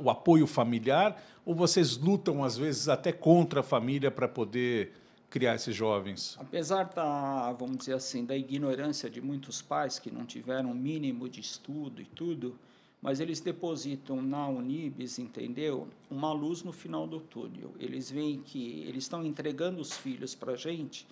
o 0.00 0.10
apoio 0.10 0.46
familiar 0.46 1.20
ou 1.44 1.54
vocês 1.54 1.96
lutam 1.96 2.44
às 2.44 2.56
vezes 2.56 2.88
até 2.88 3.10
contra 3.10 3.60
a 3.60 3.62
família 3.62 4.10
para 4.10 4.28
poder 4.28 4.92
criar 5.30 5.54
esses 5.54 5.74
jovens? 5.74 6.36
Apesar 6.38 6.84
da, 6.84 7.52
vamos 7.52 7.78
dizer 7.78 7.94
assim, 7.94 8.24
da 8.24 8.36
ignorância 8.36 9.08
de 9.08 9.20
muitos 9.20 9.62
pais 9.62 9.98
que 9.98 10.10
não 10.10 10.24
tiveram 10.24 10.72
o 10.72 10.74
mínimo 10.74 11.28
de 11.28 11.40
estudo 11.40 12.00
e 12.00 12.04
tudo, 12.04 12.58
mas 13.00 13.20
eles 13.20 13.40
depositam 13.40 14.20
na 14.20 14.48
Unibis, 14.48 15.18
entendeu? 15.18 15.88
Uma 16.10 16.32
luz 16.32 16.62
no 16.62 16.72
final 16.72 17.06
do 17.06 17.20
túnel. 17.20 17.72
Eles 17.78 18.10
veem 18.10 18.42
que 18.42 18.82
eles 18.86 19.04
estão 19.04 19.24
entregando 19.24 19.80
os 19.80 19.92
filhos 19.92 20.34
para 20.34 20.52
a 20.52 20.56
gente 20.56 21.06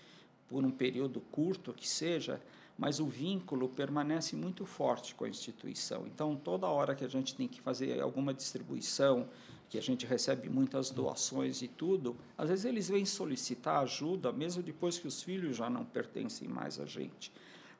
por 0.48 0.64
um 0.64 0.70
período 0.70 1.20
curto 1.32 1.72
que 1.72 1.88
seja, 1.88 2.40
mas 2.78 3.00
o 3.00 3.06
vínculo 3.06 3.68
permanece 3.68 4.36
muito 4.36 4.66
forte 4.66 5.14
com 5.14 5.24
a 5.24 5.28
instituição. 5.28 6.06
Então, 6.06 6.36
toda 6.36 6.66
hora 6.66 6.94
que 6.94 7.04
a 7.04 7.08
gente 7.08 7.34
tem 7.34 7.48
que 7.48 7.60
fazer 7.60 8.00
alguma 8.00 8.34
distribuição, 8.34 9.28
que 9.68 9.78
a 9.78 9.82
gente 9.82 10.06
recebe 10.06 10.48
muitas 10.48 10.90
doações 10.90 11.62
e 11.62 11.68
tudo, 11.68 12.16
às 12.36 12.48
vezes 12.48 12.64
eles 12.64 12.88
vêm 12.88 13.04
solicitar 13.04 13.82
ajuda, 13.82 14.30
mesmo 14.30 14.62
depois 14.62 14.98
que 14.98 15.08
os 15.08 15.22
filhos 15.22 15.56
já 15.56 15.68
não 15.68 15.84
pertencem 15.84 16.46
mais 16.46 16.78
a 16.78 16.84
gente. 16.84 17.32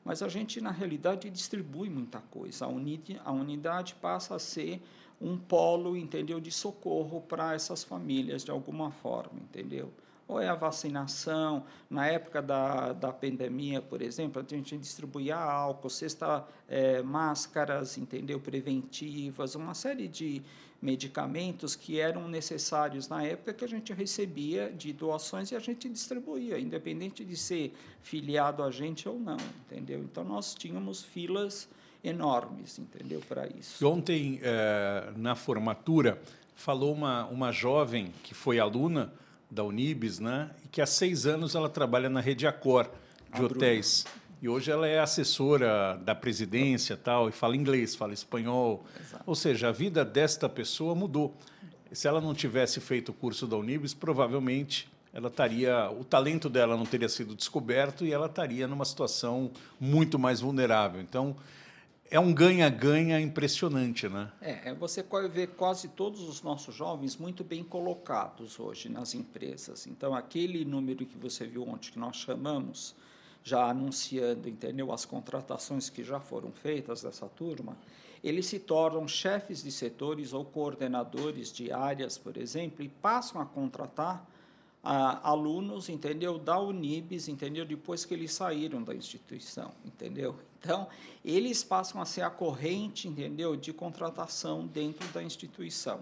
Mas 0.04 0.22
a 0.22 0.28
gente, 0.28 0.60
na 0.60 0.70
realidade, 0.70 1.28
distribui 1.30 1.90
muita 1.90 2.20
coisa. 2.20 2.64
A, 2.64 2.68
unidade, 2.68 3.20
a 3.24 3.32
unidade 3.32 3.94
passa 3.96 4.36
a 4.36 4.38
ser 4.38 4.80
um 5.20 5.36
polo, 5.36 5.96
entendeu, 5.96 6.40
de 6.40 6.50
socorro 6.50 7.20
para 7.20 7.54
essas 7.54 7.82
famílias, 7.82 8.44
de 8.44 8.50
alguma 8.50 8.90
forma, 8.90 9.40
entendeu? 9.40 9.92
Ou 10.28 10.40
é 10.40 10.48
a 10.48 10.54
vacinação. 10.54 11.64
Na 11.88 12.06
época 12.06 12.42
da, 12.42 12.92
da 12.92 13.12
pandemia, 13.12 13.80
por 13.80 14.02
exemplo, 14.02 14.42
a 14.42 14.54
gente 14.54 14.76
distribuía 14.76 15.36
álcool, 15.36 15.90
cesta, 15.90 16.44
é, 16.68 17.02
máscaras, 17.02 17.96
entendeu, 17.96 18.40
preventivas, 18.40 19.54
uma 19.54 19.74
série 19.74 20.08
de 20.08 20.42
medicamentos 20.80 21.74
que 21.74 21.98
eram 21.98 22.28
necessários 22.28 23.08
na 23.08 23.22
época 23.24 23.52
que 23.54 23.64
a 23.64 23.68
gente 23.68 23.92
recebia 23.92 24.70
de 24.70 24.92
doações 24.92 25.50
e 25.50 25.56
a 25.56 25.58
gente 25.58 25.88
distribuía, 25.88 26.58
independente 26.58 27.24
de 27.24 27.36
ser 27.36 27.74
filiado 28.02 28.62
a 28.62 28.70
gente 28.70 29.08
ou 29.08 29.18
não, 29.18 29.38
entendeu? 29.64 30.00
Então 30.00 30.22
nós 30.22 30.54
tínhamos 30.54 31.02
filas 31.02 31.68
enormes, 32.04 32.78
entendeu, 32.78 33.20
para 33.26 33.48
isso. 33.48 33.86
Ontem, 33.88 34.38
eh, 34.42 35.12
na 35.16 35.34
formatura, 35.34 36.20
falou 36.54 36.92
uma, 36.92 37.26
uma 37.26 37.50
jovem 37.50 38.12
que 38.22 38.34
foi 38.34 38.60
aluna 38.60 39.12
da 39.50 39.64
Unibis, 39.64 40.18
né? 40.18 40.50
E 40.64 40.68
que 40.68 40.80
há 40.80 40.86
seis 40.86 41.26
anos 41.26 41.54
ela 41.54 41.68
trabalha 41.68 42.08
na 42.08 42.20
Rede 42.20 42.46
Accor 42.46 42.88
de 43.34 43.40
a 43.40 43.44
hotéis. 43.44 44.04
Bruna. 44.04 44.26
E 44.42 44.48
hoje 44.48 44.70
ela 44.70 44.86
é 44.86 44.98
assessora 44.98 45.98
da 46.04 46.14
presidência 46.14 46.96
tal, 46.96 47.28
e 47.28 47.32
fala 47.32 47.56
inglês, 47.56 47.94
fala 47.94 48.12
espanhol. 48.12 48.84
Exato. 49.00 49.24
Ou 49.26 49.34
seja, 49.34 49.68
a 49.68 49.72
vida 49.72 50.04
desta 50.04 50.48
pessoa 50.48 50.94
mudou. 50.94 51.34
Se 51.90 52.06
ela 52.06 52.20
não 52.20 52.34
tivesse 52.34 52.80
feito 52.80 53.10
o 53.10 53.14
curso 53.14 53.46
da 53.46 53.56
Unibis, 53.56 53.94
provavelmente 53.94 54.88
ela 55.12 55.28
estaria, 55.28 55.90
o 55.90 56.04
talento 56.04 56.50
dela 56.50 56.76
não 56.76 56.84
teria 56.84 57.08
sido 57.08 57.34
descoberto 57.34 58.04
e 58.04 58.12
ela 58.12 58.26
estaria 58.26 58.68
numa 58.68 58.84
situação 58.84 59.50
muito 59.80 60.18
mais 60.18 60.40
vulnerável. 60.40 61.00
Então, 61.00 61.34
é 62.10 62.20
um 62.20 62.32
ganha-ganha 62.32 63.20
impressionante, 63.20 64.08
né? 64.08 64.30
É, 64.40 64.70
é 64.70 64.74
você 64.74 65.04
vê 65.30 65.46
quase 65.46 65.88
todos 65.88 66.22
os 66.22 66.42
nossos 66.42 66.74
jovens 66.74 67.16
muito 67.16 67.42
bem 67.42 67.64
colocados 67.64 68.58
hoje 68.60 68.88
nas 68.88 69.14
empresas. 69.14 69.86
Então, 69.86 70.14
aquele 70.14 70.64
número 70.64 71.04
que 71.04 71.18
você 71.18 71.46
viu 71.46 71.62
ontem, 71.68 71.90
que 71.90 71.98
nós 71.98 72.16
chamamos, 72.16 72.94
já 73.42 73.68
anunciando, 73.68 74.48
entendeu, 74.48 74.92
as 74.92 75.04
contratações 75.04 75.88
que 75.88 76.02
já 76.02 76.20
foram 76.20 76.50
feitas 76.52 77.02
dessa 77.02 77.26
turma, 77.26 77.76
eles 78.22 78.46
se 78.46 78.58
tornam 78.58 79.06
chefes 79.06 79.62
de 79.62 79.70
setores 79.70 80.32
ou 80.32 80.44
coordenadores 80.44 81.52
de 81.52 81.70
áreas, 81.70 82.18
por 82.18 82.36
exemplo, 82.36 82.84
e 82.84 82.88
passam 82.88 83.40
a 83.40 83.46
contratar 83.46 84.26
a, 84.82 85.28
alunos, 85.30 85.88
entendeu, 85.88 86.38
da 86.38 86.58
Unibis, 86.58 87.28
entendeu, 87.28 87.64
depois 87.64 88.04
que 88.04 88.14
eles 88.14 88.32
saíram 88.32 88.82
da 88.82 88.94
instituição, 88.94 89.72
entendeu? 89.84 90.36
Então, 90.66 90.88
eles 91.24 91.62
passam 91.62 92.00
a 92.00 92.04
ser 92.04 92.22
a 92.22 92.30
corrente, 92.30 93.06
entendeu, 93.06 93.54
de 93.54 93.72
contratação 93.72 94.66
dentro 94.66 95.06
da 95.12 95.22
instituição. 95.22 96.00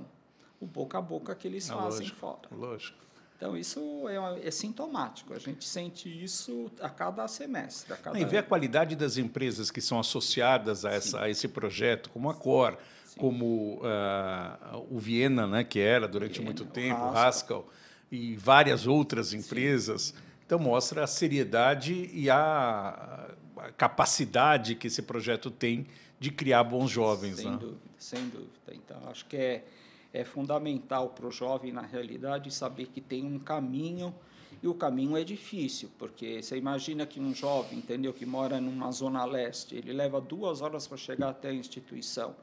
O 0.59 0.65
boca 0.65 0.97
a 0.97 1.03
boca 1.03 1.35
que 1.35 1.47
eles 1.47 1.69
é 1.69 1.75
fazem 1.75 2.01
lógico, 2.01 2.17
fora. 2.17 2.49
Lógico. 2.51 2.99
Então, 3.37 3.55
isso 3.59 4.09
é, 4.09 4.49
é, 4.49 4.51
sintomático. 4.51 5.35
A 5.35 5.39
gente 5.39 5.67
sente 5.67 6.09
isso 6.09 6.71
a 6.81 6.89
cada 6.89 7.29
semestre. 7.29 7.93
A 7.93 7.97
cada... 7.99 8.19
E 8.19 8.25
vê 8.25 8.39
a 8.39 8.43
qualidade 8.43 8.97
das 8.97 9.19
empresas 9.19 9.71
que 9.71 9.83
são 9.83 10.01
associadas 10.01 10.87
a, 10.87 10.93
essa, 10.93 11.21
a 11.21 11.29
esse 11.29 11.47
projeto, 11.47 12.09
como 12.09 12.31
a 12.31 12.35
Cor, 12.35 12.79
Sim. 13.05 13.21
como 13.21 13.83
uh, 13.83 14.87
o 14.91 14.99
Viena, 14.99 15.47
né, 15.47 15.63
que 15.63 15.79
era 15.79 16.09
durante 16.09 16.39
Viena, 16.39 16.47
muito 16.47 16.65
tempo, 16.65 17.01
o 17.01 17.09
Haskell. 17.09 17.59
Haskell 17.59 17.67
e 18.11 18.35
várias 18.37 18.87
outras 18.87 19.35
empresas. 19.35 20.03
Sim. 20.03 20.15
Então, 20.47 20.59
mostra 20.59 21.05
a 21.05 21.07
seriedade 21.07 22.11
e 22.15 22.31
a 22.31 23.29
capacidade 23.77 24.75
que 24.75 24.87
esse 24.87 25.03
projeto 25.03 25.51
tem 25.51 25.87
de 26.19 26.31
criar 26.31 26.65
bons 26.65 26.91
jovens. 26.91 27.37
Sem 27.37 27.51
né? 27.51 27.57
dúvida, 27.57 27.81
sem 27.99 28.29
dúvida. 28.29 28.51
Então, 28.73 28.99
acho 29.09 29.27
que 29.27 29.37
é, 29.37 29.65
é 30.13 30.25
fundamental 30.25 31.11
para 31.11 31.27
o 31.27 31.31
jovem, 31.31 31.73
na 31.73 31.83
realidade, 31.83 32.53
saber 32.53 32.87
que 32.87 33.01
tem 33.01 33.25
um 33.25 33.39
caminho 33.39 34.15
e 34.63 34.69
o 34.69 34.75
caminho 34.75 35.17
é 35.17 35.25
difícil, 35.25 35.91
porque 35.99 36.43
você 36.43 36.57
imagina 36.57 37.05
que 37.05 37.21
um 37.21 37.35
jovem, 37.35 37.79
entendeu, 37.79 38.15
que 38.15 38.25
mora 38.25 38.61
numa 38.61 38.91
zona 38.93 39.25
leste, 39.25 39.77
ele 39.77 39.93
leva 39.93 40.21
duas 40.21 40.63
horas 40.63 40.87
para 40.87 40.97
chegar 40.97 41.29
até 41.29 41.49
a 41.49 41.53
instituição 41.53 42.35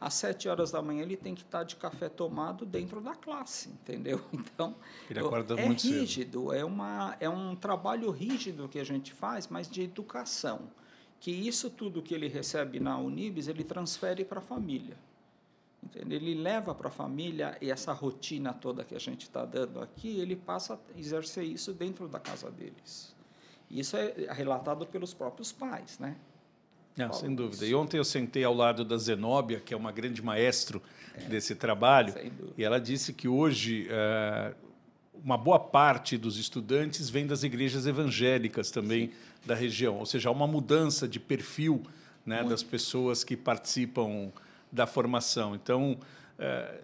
às 0.00 0.14
sete 0.14 0.48
horas 0.48 0.70
da 0.70 0.80
manhã 0.80 1.02
ele 1.02 1.16
tem 1.16 1.34
que 1.34 1.42
estar 1.42 1.64
de 1.64 1.76
café 1.76 2.08
tomado 2.08 2.64
dentro 2.64 3.00
da 3.00 3.14
classe, 3.14 3.68
entendeu? 3.82 4.20
Então, 4.32 4.76
ele 5.10 5.20
acorda 5.20 5.54
é 5.54 5.66
muito 5.66 5.82
rígido, 5.82 6.40
cedo. 6.40 6.54
é, 6.54 6.64
uma, 6.64 7.16
é 7.20 7.28
um 7.28 7.56
trabalho 7.56 8.10
rígido 8.10 8.68
que 8.68 8.78
a 8.78 8.84
gente 8.84 9.12
faz, 9.12 9.48
mas 9.48 9.68
de 9.68 9.82
educação. 9.82 10.70
Que 11.20 11.32
isso 11.32 11.68
tudo 11.68 12.00
que 12.00 12.14
ele 12.14 12.28
recebe 12.28 12.78
na 12.78 12.96
Unibis, 12.96 13.48
ele 13.48 13.64
transfere 13.64 14.24
para 14.24 14.38
a 14.38 14.42
família. 14.42 14.96
Entendeu? 15.82 16.18
Ele 16.18 16.34
leva 16.34 16.74
para 16.74 16.88
a 16.88 16.90
família 16.90 17.56
e 17.60 17.70
essa 17.70 17.92
rotina 17.92 18.52
toda 18.52 18.84
que 18.84 18.94
a 18.94 19.00
gente 19.00 19.22
está 19.22 19.44
dando 19.44 19.80
aqui, 19.80 20.20
ele 20.20 20.36
passa 20.36 20.74
a 20.74 20.98
exercer 20.98 21.44
isso 21.44 21.72
dentro 21.72 22.08
da 22.08 22.20
casa 22.20 22.50
deles. 22.50 23.16
Isso 23.70 23.96
é 23.96 24.32
relatado 24.32 24.86
pelos 24.86 25.12
próprios 25.12 25.52
pais, 25.52 25.98
né? 25.98 26.16
Não, 26.98 27.12
sem 27.12 27.34
dúvida. 27.34 27.64
E 27.64 27.74
ontem 27.74 27.96
eu 27.96 28.04
sentei 28.04 28.44
ao 28.44 28.54
lado 28.54 28.84
da 28.84 28.96
Zenóbia, 28.96 29.60
que 29.60 29.72
é 29.72 29.76
uma 29.76 29.92
grande 29.92 30.20
maestro 30.20 30.82
é, 31.14 31.20
desse 31.22 31.54
trabalho, 31.54 32.14
e 32.56 32.64
ela 32.64 32.80
disse 32.80 33.12
que 33.12 33.28
hoje 33.28 33.86
é, 33.88 34.52
uma 35.22 35.36
boa 35.36 35.58
parte 35.58 36.16
dos 36.16 36.38
estudantes 36.38 37.08
vem 37.08 37.26
das 37.26 37.42
igrejas 37.42 37.86
evangélicas 37.86 38.70
também 38.70 39.08
Sim. 39.08 39.12
da 39.46 39.54
região, 39.54 39.96
ou 39.96 40.06
seja, 40.06 40.28
há 40.28 40.32
uma 40.32 40.46
mudança 40.46 41.06
de 41.06 41.20
perfil 41.20 41.82
né, 42.26 42.44
das 42.44 42.62
pessoas 42.62 43.24
que 43.24 43.36
participam 43.36 44.30
da 44.70 44.86
formação. 44.86 45.54
Então, 45.54 45.96
é, 46.38 46.80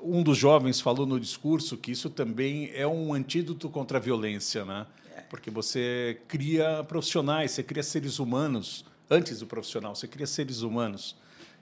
um 0.00 0.22
dos 0.22 0.38
jovens 0.38 0.80
falou 0.80 1.06
no 1.06 1.18
discurso 1.18 1.76
que 1.76 1.90
isso 1.90 2.10
também 2.10 2.70
é 2.74 2.86
um 2.86 3.12
antídoto 3.14 3.68
contra 3.68 3.98
a 3.98 4.00
violência, 4.00 4.64
né? 4.64 4.86
É. 5.16 5.20
Porque 5.22 5.50
você 5.50 6.20
cria 6.28 6.84
profissionais, 6.84 7.52
você 7.52 7.62
cria 7.62 7.82
seres 7.82 8.18
humanos 8.18 8.84
antes 9.10 9.40
do 9.40 9.46
profissional. 9.46 9.94
Você 9.94 10.08
cria 10.08 10.26
seres 10.26 10.62
humanos 10.62 11.16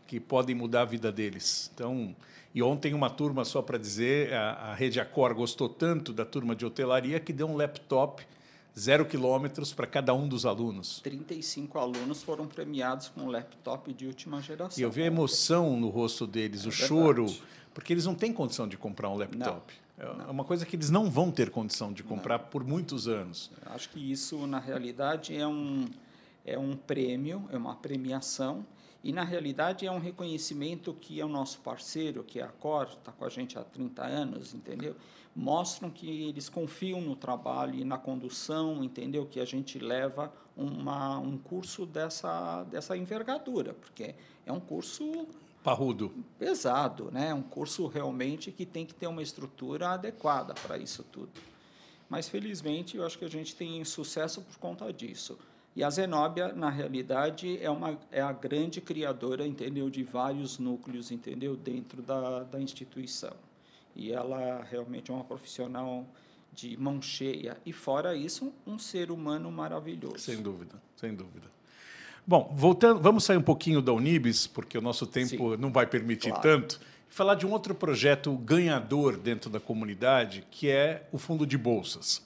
que 0.06 0.20
podem 0.20 0.54
mudar 0.54 0.82
a 0.82 0.84
vida 0.84 1.10
deles. 1.10 1.70
Então, 1.74 2.14
e 2.54 2.62
ontem 2.62 2.92
uma 2.92 3.08
turma 3.08 3.44
só 3.44 3.62
para 3.62 3.78
dizer, 3.78 4.32
a, 4.34 4.52
a 4.52 4.74
Rede 4.74 5.00
Accor 5.00 5.34
gostou 5.34 5.68
tanto 5.68 6.12
da 6.12 6.24
turma 6.24 6.54
de 6.54 6.66
hotelaria 6.66 7.18
que 7.18 7.32
deu 7.32 7.48
um 7.48 7.56
laptop 7.56 8.22
zero 8.78 9.04
quilômetros 9.04 9.72
para 9.72 9.86
cada 9.86 10.14
um 10.14 10.26
dos 10.26 10.46
alunos. 10.46 11.00
35 11.00 11.78
alunos 11.78 12.22
foram 12.22 12.46
premiados 12.46 13.08
com 13.08 13.22
um 13.22 13.28
laptop 13.28 13.92
de 13.92 14.06
última 14.06 14.40
geração. 14.40 14.78
E 14.78 14.82
eu 14.82 14.90
vi 14.90 15.02
a 15.02 15.06
emoção 15.06 15.78
no 15.78 15.88
rosto 15.88 16.26
deles, 16.26 16.64
é 16.64 16.68
o 16.68 16.70
verdade. 16.70 16.88
choro, 16.88 17.26
porque 17.74 17.92
eles 17.92 18.06
não 18.06 18.14
têm 18.14 18.32
condição 18.32 18.66
de 18.66 18.76
comprar 18.76 19.08
um 19.10 19.16
laptop. 19.16 19.74
Não, 19.98 20.26
é 20.26 20.30
uma 20.30 20.44
coisa 20.44 20.66
que 20.66 20.74
eles 20.74 20.90
não 20.90 21.10
vão 21.10 21.30
ter 21.30 21.50
condição 21.50 21.92
de 21.92 22.02
comprar 22.02 22.38
não. 22.38 22.46
por 22.46 22.64
muitos 22.64 23.06
anos. 23.06 23.50
Acho 23.66 23.88
que 23.90 24.10
isso, 24.10 24.46
na 24.46 24.58
realidade, 24.58 25.36
é 25.36 25.46
um 25.46 25.86
é 26.44 26.58
um 26.58 26.76
prêmio, 26.76 27.48
é 27.50 27.56
uma 27.56 27.76
premiação, 27.76 28.66
e 29.04 29.12
na 29.12 29.24
realidade 29.24 29.84
é 29.84 29.90
um 29.90 29.98
reconhecimento 29.98 30.94
que 30.94 31.20
é 31.20 31.24
o 31.24 31.28
nosso 31.28 31.58
parceiro, 31.60 32.22
que 32.22 32.38
é 32.38 32.44
a 32.44 32.48
Cor, 32.48 32.84
está 32.84 33.10
com 33.10 33.24
a 33.24 33.28
gente 33.28 33.58
há 33.58 33.64
30 33.64 34.04
anos, 34.04 34.54
entendeu? 34.54 34.94
Mostram 35.34 35.90
que 35.90 36.28
eles 36.28 36.48
confiam 36.48 37.00
no 37.00 37.16
trabalho 37.16 37.74
e 37.74 37.84
na 37.84 37.98
condução, 37.98 38.84
entendeu? 38.84 39.26
Que 39.26 39.40
a 39.40 39.44
gente 39.44 39.78
leva 39.78 40.32
uma, 40.56 41.18
um 41.18 41.36
curso 41.36 41.84
dessa, 41.84 42.62
dessa 42.64 42.96
envergadura, 42.96 43.74
porque 43.74 44.14
é 44.46 44.52
um 44.52 44.60
curso 44.60 45.26
parrudo, 45.64 46.12
pesado, 46.38 47.10
né? 47.10 47.28
É 47.30 47.34
um 47.34 47.42
curso 47.42 47.88
realmente 47.88 48.52
que 48.52 48.64
tem 48.64 48.86
que 48.86 48.94
ter 48.94 49.08
uma 49.08 49.22
estrutura 49.22 49.90
adequada 49.90 50.54
para 50.54 50.78
isso 50.78 51.02
tudo. 51.10 51.32
Mas 52.08 52.28
felizmente 52.28 52.96
eu 52.96 53.04
acho 53.04 53.18
que 53.18 53.24
a 53.24 53.30
gente 53.30 53.56
tem 53.56 53.84
sucesso 53.84 54.42
por 54.42 54.58
conta 54.58 54.92
disso. 54.92 55.38
E 55.74 55.82
a 55.82 55.88
Zenóbia, 55.88 56.52
na 56.52 56.68
realidade, 56.68 57.58
é, 57.62 57.70
uma, 57.70 57.98
é 58.10 58.20
a 58.20 58.32
grande 58.32 58.80
criadora, 58.80 59.46
entendeu, 59.46 59.88
de 59.88 60.02
vários 60.02 60.58
núcleos, 60.58 61.10
entendeu, 61.10 61.56
dentro 61.56 62.02
da, 62.02 62.40
da 62.42 62.60
instituição. 62.60 63.32
E 63.96 64.12
ela 64.12 64.62
realmente 64.70 65.10
é 65.10 65.14
uma 65.14 65.24
profissional 65.24 66.06
de 66.52 66.76
mão 66.76 67.00
cheia. 67.00 67.56
E, 67.64 67.72
fora 67.72 68.14
isso, 68.14 68.52
um 68.66 68.78
ser 68.78 69.10
humano 69.10 69.50
maravilhoso. 69.50 70.18
Sem 70.18 70.42
dúvida, 70.42 70.74
sem 70.94 71.14
dúvida. 71.14 71.50
Bom, 72.26 72.54
voltando, 72.54 73.00
vamos 73.00 73.24
sair 73.24 73.38
um 73.38 73.42
pouquinho 73.42 73.80
da 73.80 73.92
Unibis, 73.92 74.46
porque 74.46 74.76
o 74.76 74.80
nosso 74.80 75.06
tempo 75.06 75.52
Sim, 75.52 75.56
não 75.56 75.72
vai 75.72 75.86
permitir 75.86 76.28
claro. 76.28 76.42
tanto, 76.42 76.80
e 77.10 77.14
falar 77.14 77.34
de 77.34 77.46
um 77.46 77.50
outro 77.50 77.74
projeto 77.74 78.32
ganhador 78.36 79.16
dentro 79.16 79.48
da 79.48 79.58
comunidade, 79.58 80.46
que 80.50 80.68
é 80.68 81.08
o 81.10 81.18
Fundo 81.18 81.46
de 81.46 81.56
Bolsas. 81.56 82.22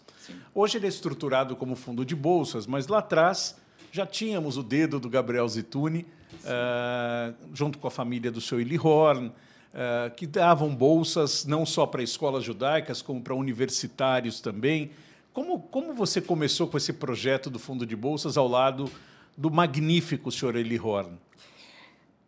Hoje 0.54 0.78
ele 0.78 0.86
é 0.86 0.88
estruturado 0.88 1.56
como 1.56 1.76
fundo 1.76 2.04
de 2.04 2.14
bolsas, 2.14 2.66
mas 2.66 2.86
lá 2.86 2.98
atrás 2.98 3.56
já 3.92 4.06
tínhamos 4.06 4.56
o 4.56 4.62
dedo 4.62 5.00
do 5.00 5.08
Gabriel 5.08 5.48
Zituni, 5.48 6.06
uh, 6.44 7.34
junto 7.54 7.78
com 7.78 7.88
a 7.88 7.90
família 7.90 8.30
do 8.30 8.40
seu 8.40 8.60
Eli 8.60 8.78
Horn, 8.78 9.28
uh, 9.28 10.14
que 10.16 10.26
davam 10.26 10.74
bolsas 10.74 11.44
não 11.44 11.64
só 11.64 11.86
para 11.86 12.02
escolas 12.02 12.44
judaicas, 12.44 13.00
como 13.00 13.20
para 13.22 13.34
universitários 13.34 14.40
também. 14.40 14.90
Como, 15.32 15.60
como 15.60 15.94
você 15.94 16.20
começou 16.20 16.66
com 16.66 16.76
esse 16.76 16.92
projeto 16.92 17.50
do 17.50 17.58
Fundo 17.58 17.86
de 17.86 17.94
Bolsas 17.94 18.36
ao 18.36 18.48
lado 18.48 18.90
do 19.36 19.50
magnífico 19.50 20.32
senhor 20.32 20.56
Eli 20.56 20.78
Horn? 20.78 21.18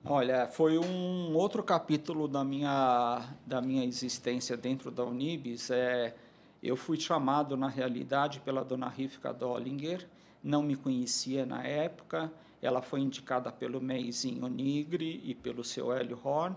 Olha, 0.04 0.46
foi 0.46 0.78
um 0.78 1.34
outro 1.34 1.62
capítulo 1.62 2.28
da 2.28 2.44
minha, 2.44 3.26
da 3.46 3.60
minha 3.60 3.84
existência 3.84 4.56
dentro 4.56 4.90
da 4.90 5.04
Unibis. 5.04 5.70
É, 5.70 6.14
eu 6.62 6.76
fui 6.76 6.98
chamado, 6.98 7.56
na 7.56 7.68
realidade, 7.68 8.40
pela 8.40 8.64
dona 8.64 8.88
Rivka 8.88 9.32
Dollinger, 9.32 10.08
não 10.42 10.62
me 10.62 10.76
conhecia 10.76 11.44
na 11.44 11.62
época, 11.62 12.32
ela 12.60 12.82
foi 12.82 13.00
indicada 13.00 13.52
pelo 13.52 13.80
Meizinho 13.80 14.48
Nigri 14.48 15.20
e 15.24 15.34
pelo 15.34 15.62
seu 15.62 15.92
Hélio 15.92 16.18
Horn 16.22 16.56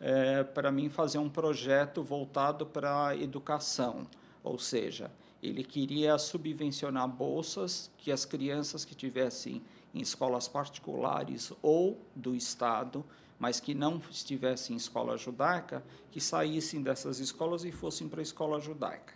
é, 0.00 0.42
para 0.42 0.72
mim 0.72 0.88
fazer 0.88 1.18
um 1.18 1.28
projeto 1.28 2.02
voltado 2.02 2.66
para 2.66 3.08
a 3.08 3.16
educação, 3.16 4.06
ou 4.42 4.58
seja, 4.58 5.10
ele 5.42 5.62
queria 5.62 6.16
subvencionar 6.18 7.06
bolsas 7.08 7.90
que 7.98 8.10
as 8.10 8.24
crianças 8.24 8.84
que 8.84 8.94
tivessem 8.94 9.62
em 9.94 10.00
escolas 10.00 10.48
particulares 10.48 11.52
ou 11.60 12.00
do 12.14 12.34
Estado, 12.34 13.04
mas 13.38 13.60
que 13.60 13.74
não 13.74 14.00
estivessem 14.10 14.74
em 14.74 14.76
escola 14.76 15.16
judaica, 15.16 15.84
que 16.10 16.20
saíssem 16.20 16.80
dessas 16.80 17.18
escolas 17.18 17.64
e 17.64 17.72
fossem 17.72 18.08
para 18.08 18.20
a 18.20 18.22
escola 18.22 18.60
judaica. 18.60 19.14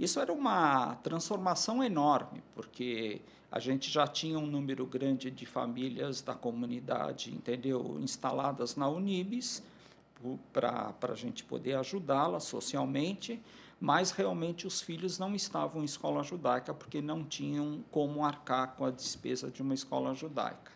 Isso 0.00 0.18
era 0.18 0.32
uma 0.32 0.94
transformação 1.02 1.84
enorme, 1.84 2.42
porque 2.54 3.20
a 3.52 3.60
gente 3.60 3.90
já 3.90 4.06
tinha 4.06 4.38
um 4.38 4.46
número 4.46 4.86
grande 4.86 5.30
de 5.30 5.44
famílias 5.44 6.22
da 6.22 6.34
comunidade, 6.34 7.30
entendeu, 7.30 7.98
instaladas 8.00 8.76
na 8.76 8.88
Unibis, 8.88 9.62
para 10.54 10.94
a 11.02 11.14
gente 11.14 11.44
poder 11.44 11.74
ajudá-las 11.74 12.44
socialmente, 12.44 13.38
mas 13.78 14.10
realmente 14.10 14.66
os 14.66 14.80
filhos 14.80 15.18
não 15.18 15.34
estavam 15.34 15.82
em 15.82 15.84
escola 15.84 16.22
judaica 16.22 16.72
porque 16.72 17.02
não 17.02 17.22
tinham 17.22 17.84
como 17.90 18.24
arcar 18.24 18.76
com 18.76 18.86
a 18.86 18.90
despesa 18.90 19.50
de 19.50 19.60
uma 19.60 19.74
escola 19.74 20.14
judaica. 20.14 20.72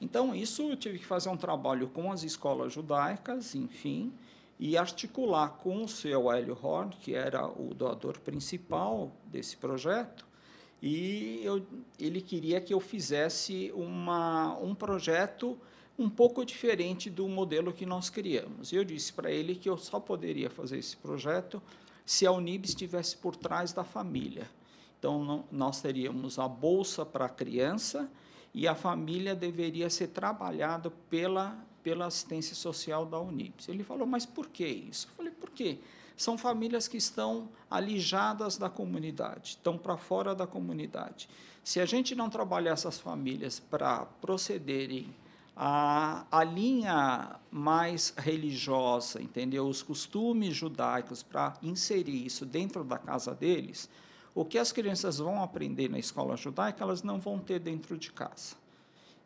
Então, 0.00 0.34
isso 0.34 0.62
eu 0.62 0.76
tive 0.76 0.98
que 0.98 1.06
fazer 1.06 1.28
um 1.28 1.36
trabalho 1.36 1.86
com 1.90 2.10
as 2.10 2.24
escolas 2.24 2.72
judaicas, 2.72 3.54
enfim, 3.54 4.12
e 4.58 4.76
articular 4.76 5.50
com 5.50 5.84
o 5.84 5.88
seu 5.88 6.30
Hélio 6.32 6.58
Horn, 6.60 6.94
que 7.00 7.14
era 7.14 7.46
o 7.46 7.72
doador 7.74 8.18
principal 8.18 9.12
desse 9.26 9.56
projeto, 9.56 10.26
e 10.82 11.40
eu, 11.42 11.64
ele 11.98 12.20
queria 12.20 12.60
que 12.60 12.72
eu 12.72 12.80
fizesse 12.80 13.72
uma, 13.74 14.56
um 14.58 14.74
projeto 14.74 15.58
um 15.98 16.08
pouco 16.08 16.44
diferente 16.44 17.10
do 17.10 17.26
modelo 17.28 17.72
que 17.72 17.84
nós 17.84 18.08
criamos. 18.08 18.72
Eu 18.72 18.84
disse 18.84 19.12
para 19.12 19.30
ele 19.30 19.56
que 19.56 19.68
eu 19.68 19.76
só 19.76 19.98
poderia 19.98 20.48
fazer 20.48 20.78
esse 20.78 20.96
projeto 20.96 21.60
se 22.06 22.24
a 22.24 22.30
Unib 22.30 22.64
estivesse 22.64 23.16
por 23.16 23.34
trás 23.34 23.72
da 23.72 23.82
família. 23.82 24.48
Então, 24.98 25.44
nós 25.50 25.80
teríamos 25.82 26.38
a 26.38 26.48
bolsa 26.48 27.04
para 27.04 27.26
a 27.26 27.28
criança 27.28 28.10
e 28.54 28.66
a 28.66 28.74
família 28.74 29.34
deveria 29.34 29.90
ser 29.90 30.08
trabalhada 30.08 30.90
pela, 31.10 31.56
pela 31.82 32.06
assistência 32.06 32.54
social 32.54 33.06
da 33.06 33.18
Unibs. 33.18 33.68
Ele 33.68 33.82
falou, 33.82 34.06
mas 34.06 34.26
por 34.26 34.48
que 34.48 34.66
isso? 34.66 35.08
Eu 35.10 35.14
falei, 35.16 35.32
por 35.32 35.50
quê? 35.50 35.78
São 36.16 36.36
famílias 36.36 36.88
que 36.88 36.96
estão 36.96 37.48
alijadas 37.70 38.56
da 38.56 38.68
comunidade, 38.68 39.50
estão 39.50 39.78
para 39.78 39.96
fora 39.96 40.34
da 40.34 40.46
comunidade. 40.46 41.28
Se 41.62 41.80
a 41.80 41.86
gente 41.86 42.14
não 42.14 42.28
trabalhar 42.28 42.72
essas 42.72 42.98
famílias 42.98 43.60
para 43.60 44.04
procederem 44.20 45.14
a, 45.60 46.24
a 46.30 46.44
linha 46.44 47.36
mais 47.50 48.14
religiosa, 48.16 49.20
entendeu? 49.20 49.66
Os 49.66 49.82
costumes 49.82 50.54
judaicos 50.54 51.22
para 51.22 51.56
inserir 51.62 52.24
isso 52.24 52.46
dentro 52.46 52.84
da 52.84 52.96
casa 52.96 53.34
deles, 53.34 53.90
o 54.34 54.44
que 54.44 54.56
as 54.56 54.70
crianças 54.70 55.18
vão 55.18 55.42
aprender 55.42 55.90
na 55.90 55.98
escola 55.98 56.36
judaica, 56.36 56.84
elas 56.84 57.02
não 57.02 57.18
vão 57.18 57.40
ter 57.40 57.58
dentro 57.58 57.98
de 57.98 58.12
casa. 58.12 58.54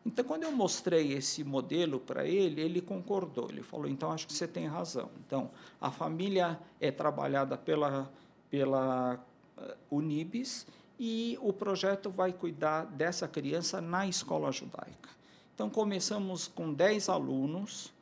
Então, 0.05 0.25
quando 0.25 0.43
eu 0.43 0.53
mostrei 0.53 1.13
esse 1.13 1.45
modelo 1.45 2.01
para 2.01 2.27
ele, 2.27 2.61
ele 2.61 2.81
concordou. 2.81 3.49
Ele 3.49 3.63
falou: 3.63 3.87
então 3.87 4.11
acho 4.11 4.27
que 4.27 4.33
você 4.33 4.49
tem 4.49 4.67
razão. 4.67 5.09
Então, 5.25 5.51
a 5.81 5.91
família 5.91 6.59
é 6.81 6.91
trabalhada 6.91 7.57
pela, 7.57 8.11
pela 8.51 9.25
uh, 9.57 9.97
Unibis 9.97 10.67
e 10.99 11.39
o 11.41 11.53
projeto 11.53 12.11
vai 12.11 12.33
cuidar 12.33 12.85
dessa 12.85 13.29
criança 13.29 13.81
na 13.81 14.07
escola 14.07 14.51
judaica. 14.51 15.11
Então, 15.55 15.71
começamos 15.71 16.49
com 16.49 16.73
10 16.73 17.09
alunos, 17.09 17.93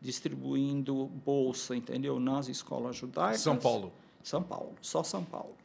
distribuindo 0.00 1.06
bolsa, 1.06 1.76
entendeu, 1.76 2.18
nas 2.18 2.48
escolas 2.48 2.96
judaicas. 2.96 3.40
São 3.40 3.56
Paulo. 3.56 3.92
São 4.22 4.42
Paulo, 4.42 4.74
só 4.80 5.02
São 5.02 5.24
Paulo. 5.24 5.59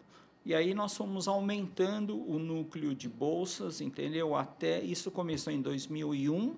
E 0.45 0.53
aí 0.53 0.75
nós 0.75 0.95
fomos 0.95 1.27
aumentando 1.27 2.15
o 2.29 2.38
núcleo 2.38 2.93
de 2.93 3.10
bolsas, 3.10 3.81
entendeu? 3.81 4.36
Até 4.36 4.79
isso 4.79 5.10
começou 5.10 5.51
em 5.51 5.60
2001 5.60 6.55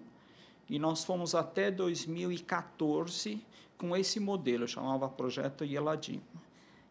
e 0.70 0.78
nós 0.78 1.06
fomos 1.06 1.34
até 1.34 1.72
2014 1.72 3.42
com 3.78 3.96
esse 3.96 4.20
modelo, 4.20 4.68
chamava 4.68 5.08
Projeto 5.08 5.64
Yeladim. 5.64 6.22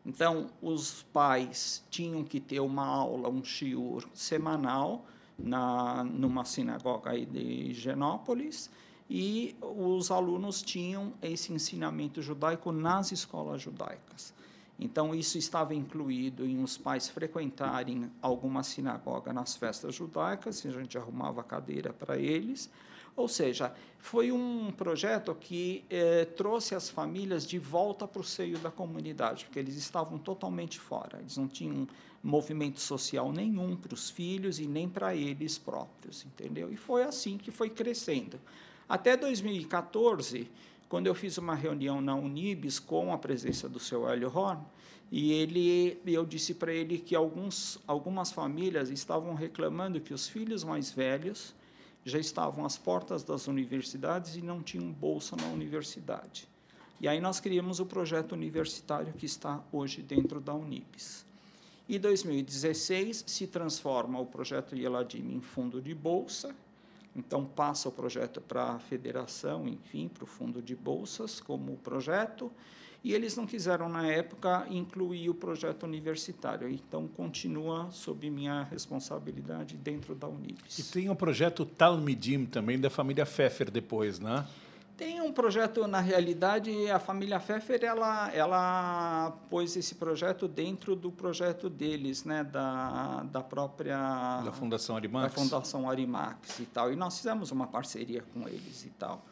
Então, 0.07 0.47
os 0.63 1.03
pais 1.13 1.85
tinham 1.91 2.25
que 2.25 2.41
ter 2.41 2.61
uma 2.61 2.87
aula, 2.87 3.29
um 3.29 3.45
shiur 3.45 4.09
semanal, 4.15 5.05
na, 5.39 6.03
numa 6.03 6.45
sinagoga 6.45 7.11
aí 7.11 7.27
de 7.27 7.41
Higienópolis, 7.41 8.71
e 9.11 9.55
os 9.61 10.11
alunos 10.11 10.63
tinham 10.63 11.13
esse 11.21 11.53
ensinamento 11.53 12.23
judaico 12.23 12.73
nas 12.73 13.13
escolas 13.13 13.61
judaicas. 13.61 14.33
Então, 14.79 15.15
isso 15.15 15.39
estava 15.39 15.75
incluído 15.75 16.47
em 16.47 16.63
os 16.63 16.77
pais 16.77 17.09
frequentarem 17.09 18.11
alguma 18.21 18.63
sinagoga 18.63 19.33
nas 19.33 19.57
festas 19.57 19.95
judaicas, 19.95 20.65
a 20.67 20.71
gente 20.71 20.99
arrumava 20.99 21.43
cadeira 21.43 21.93
para 21.93 22.19
eles. 22.19 22.71
Ou 23.17 23.27
seja, 23.27 23.73
foi 23.99 24.31
um 24.31 24.71
projeto 24.71 25.35
que 25.35 25.85
eh, 25.89 26.27
trouxe 26.37 26.75
as 26.75 26.91
famílias 26.91 27.47
de 27.47 27.59
volta 27.59 28.07
para 28.07 28.21
o 28.21 28.25
seio 28.25 28.59
da 28.59 28.71
comunidade, 28.71 29.47
porque 29.47 29.59
eles 29.59 29.77
estavam 29.77 30.19
totalmente 30.19 30.79
fora, 30.79 31.19
eles 31.21 31.39
não 31.39 31.49
tinham 31.49 31.89
movimento 32.23 32.79
social 32.79 33.33
nenhum 33.33 33.75
para 33.75 33.95
os 33.95 34.11
filhos 34.11 34.59
e 34.59 34.67
nem 34.67 34.87
para 34.87 35.15
eles 35.15 35.57
próprios, 35.57 36.27
entendeu? 36.27 36.71
E 36.71 36.77
foi 36.77 37.05
assim 37.05 37.39
que 37.39 37.51
foi 37.51 37.71
crescendo. 37.71 38.39
Até 38.87 39.17
2014, 39.17 40.51
quando 40.89 41.07
eu 41.07 41.15
fiz 41.15 41.39
uma 41.39 41.55
reunião 41.55 42.01
na 42.01 42.15
Unibis 42.15 42.79
com 42.79 43.13
a 43.13 43.19
presença 43.19 43.69
do 43.69 43.79
seu 43.81 44.09
Hélio 44.09 44.31
Horn, 44.35 44.63
e 45.11 45.33
ele, 45.33 46.01
eu 46.05 46.25
disse 46.25 46.55
para 46.55 46.73
ele 46.73 46.99
que 46.99 47.15
alguns, 47.15 47.79
algumas 47.87 48.33
famílias 48.33 48.91
estavam 48.91 49.35
reclamando 49.35 50.01
que 50.01 50.13
os 50.13 50.27
filhos 50.29 50.65
mais 50.65 50.91
velhos 50.91 51.55
já 52.05 52.19
estavam 52.19 52.65
às 52.65 52.77
portas 52.77 53.23
das 53.23 53.47
universidades 53.47 54.37
e 54.37 54.43
não 54.43 54.63
tinham 54.63 54.93
bolsa 54.93 55.37
na 55.37 55.47
universidade. 55.47 56.49
E 57.01 57.07
aí 57.07 57.21
nós 57.21 57.41
criamos 57.41 57.79
o 57.79 57.87
projeto 57.87 58.33
universitário 58.33 59.13
que 59.13 59.27
está 59.27 59.63
hoje 59.71 60.03
dentro 60.03 60.41
da 60.41 60.55
Unibis. 60.55 61.27
E 61.89 61.99
2016 61.99 63.25
se 63.27 63.47
transforma 63.47 64.19
o 64.19 64.27
projeto 64.27 64.75
Yeladim 64.75 65.35
em 65.35 65.41
fundo 65.41 65.81
de 65.81 65.95
bolsa, 65.95 66.55
então 67.17 67.45
passa 67.45 67.89
o 67.89 67.93
projeto 67.93 68.41
para 68.41 68.73
a 68.73 68.79
federação, 68.79 69.67
enfim, 69.67 70.09
para 70.09 70.25
o 70.25 70.27
fundo 70.27 70.61
de 70.61 70.77
bolsas 70.77 71.41
como 71.41 71.77
projeto, 71.79 72.53
e 73.03 73.15
eles 73.15 73.37
não 73.37 73.47
quiseram 73.47 73.89
na 73.89 74.07
época 74.07 74.67
incluir 74.69 75.31
o 75.31 75.35
projeto 75.35 75.85
universitário, 75.85 76.69
então 76.69 77.07
continua 77.07 77.89
sob 77.91 78.29
minha 78.29 78.65
responsabilidade 78.65 79.77
dentro 79.77 80.15
da 80.15 80.27
Unibis. 80.27 80.79
E 80.79 80.83
tem 80.83 81.09
o 81.09 81.15
projeto 81.15 81.65
Talmidim 81.65 82.45
também 82.45 82.79
da 82.79 82.91
família 82.91 83.25
Pfeffer 83.25 83.71
depois, 83.71 84.19
né? 84.19 84.45
Tem 84.97 85.21
um 85.21 85.31
projeto, 85.31 85.87
na 85.87 86.01
realidade, 86.01 86.91
a 86.91 86.99
família 86.99 87.39
Pfeffer, 87.39 87.85
ela, 87.85 88.33
ela 88.33 89.31
pôs 89.51 89.77
esse 89.77 89.95
projeto 89.97 90.49
dentro 90.49 90.97
do 90.97 91.13
projeto 91.13 91.69
deles, 91.69 92.25
né, 92.25 92.43
da, 92.43 93.23
da 93.25 93.43
própria... 93.43 94.41
Da 94.43 94.53
Fundação 94.53 94.97
Arimax? 94.97 95.35
Da 95.35 95.43
Fundação 95.43 95.91
Arimax 95.91 96.61
e 96.61 96.65
tal. 96.65 96.91
E 96.91 96.97
nós 96.97 97.19
fizemos 97.19 97.51
uma 97.51 97.67
parceria 97.67 98.25
com 98.33 98.49
eles 98.49 98.87
e 98.87 98.91
tal. 98.91 99.23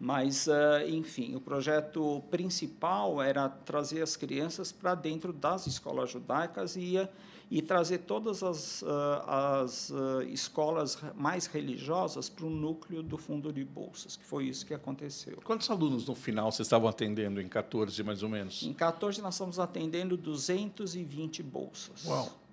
Mas, 0.00 0.48
uh, 0.48 0.84
enfim, 0.88 1.36
o 1.36 1.40
projeto 1.40 2.20
principal 2.28 3.22
era 3.22 3.48
trazer 3.48 4.02
as 4.02 4.16
crianças 4.16 4.72
para 4.72 4.96
dentro 4.96 5.32
das 5.32 5.68
escolas 5.68 6.10
judaicas 6.10 6.74
e 6.74 6.80
ia 6.80 7.10
e 7.50 7.62
trazer 7.62 7.98
todas 7.98 8.42
as, 8.42 8.82
uh, 8.82 8.86
as 9.26 9.90
uh, 9.90 10.22
escolas 10.28 10.98
mais 11.14 11.46
religiosas 11.46 12.28
para 12.28 12.46
o 12.46 12.50
núcleo 12.50 13.02
do 13.02 13.16
fundo 13.16 13.52
de 13.52 13.64
bolsas, 13.64 14.16
que 14.16 14.24
foi 14.24 14.46
isso 14.46 14.64
que 14.66 14.74
aconteceu. 14.74 15.38
Quantos 15.44 15.70
alunos 15.70 16.06
no 16.06 16.14
final 16.14 16.50
vocês 16.50 16.66
estavam 16.66 16.88
atendendo 16.88 17.40
em 17.40 17.48
14, 17.48 18.02
mais 18.02 18.22
ou 18.22 18.28
menos? 18.28 18.62
Em 18.62 18.72
14 18.72 19.20
nós 19.20 19.34
estamos 19.34 19.58
atendendo 19.58 20.16
220 20.16 21.42
bolsas. 21.42 22.04
Uau! 22.06 22.43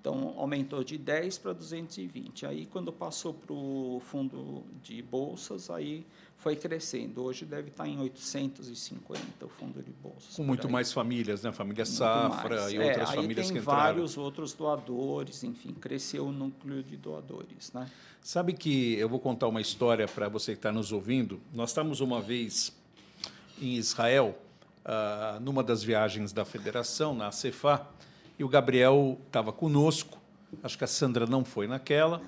Então, 0.00 0.34
aumentou 0.38 0.82
de 0.82 0.96
10 0.96 1.36
para 1.38 1.52
220. 1.52 2.46
Aí, 2.46 2.64
quando 2.64 2.90
passou 2.90 3.34
para 3.34 3.52
o 3.52 4.00
fundo 4.06 4.64
de 4.82 5.02
bolsas, 5.02 5.68
aí 5.68 6.06
foi 6.38 6.56
crescendo. 6.56 7.22
Hoje 7.22 7.44
deve 7.44 7.68
estar 7.68 7.86
em 7.86 8.00
850 8.00 9.44
o 9.44 9.48
fundo 9.50 9.82
de 9.82 9.90
bolsas. 9.90 10.34
Com 10.34 10.42
muito 10.42 10.70
mais 10.70 10.90
famílias, 10.90 11.42
né? 11.42 11.52
Família 11.52 11.84
muito 11.84 11.96
Safra 11.98 12.60
mais. 12.60 12.72
e 12.72 12.78
outras 12.78 13.10
é, 13.10 13.14
famílias 13.14 13.50
que 13.50 13.58
entraram. 13.58 13.80
vários 13.82 14.16
outros 14.16 14.54
doadores, 14.54 15.44
enfim, 15.44 15.74
cresceu 15.74 16.28
o 16.28 16.32
núcleo 16.32 16.82
de 16.82 16.96
doadores, 16.96 17.70
né? 17.74 17.86
Sabe 18.22 18.54
que 18.54 18.94
eu 18.94 19.08
vou 19.08 19.20
contar 19.20 19.48
uma 19.48 19.60
história 19.60 20.08
para 20.08 20.30
você 20.30 20.52
que 20.52 20.58
está 20.58 20.72
nos 20.72 20.92
ouvindo. 20.92 21.38
Nós 21.52 21.70
estávamos 21.70 22.00
uma 22.00 22.22
vez 22.22 22.72
em 23.60 23.74
Israel, 23.74 24.38
uh, 24.86 25.38
numa 25.40 25.62
das 25.62 25.82
viagens 25.82 26.32
da 26.32 26.46
federação, 26.46 27.14
na 27.14 27.30
Cefa, 27.30 27.86
e 28.40 28.44
o 28.44 28.48
Gabriel 28.48 29.18
estava 29.26 29.52
conosco. 29.52 30.18
Acho 30.62 30.78
que 30.78 30.82
a 30.82 30.86
Sandra 30.86 31.26
não 31.26 31.44
foi 31.44 31.66
naquela. 31.66 32.22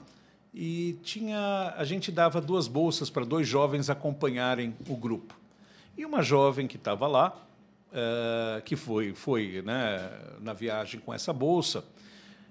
E 0.53 0.99
tinha, 1.03 1.73
a 1.75 1.85
gente 1.85 2.13
dava 2.13 2.39
duas 2.39 2.69
bolsas 2.69 3.09
para 3.09 3.25
dois 3.25 3.49
jovens 3.49 3.89
acompanharem 3.89 4.77
o 4.91 4.95
grupo. 4.95 5.35
E 5.97 6.05
uma 6.05 6.23
jovem 6.23 6.69
que 6.69 6.77
estava 6.77 7.07
lá, 7.07 7.35
uh, 7.89 8.61
que 8.61 8.77
foi, 8.77 9.15
foi 9.15 9.63
né, 9.65 10.11
na 10.43 10.53
viagem 10.53 11.01
com 11.01 11.15
essa 11.15 11.33
bolsa, 11.33 11.83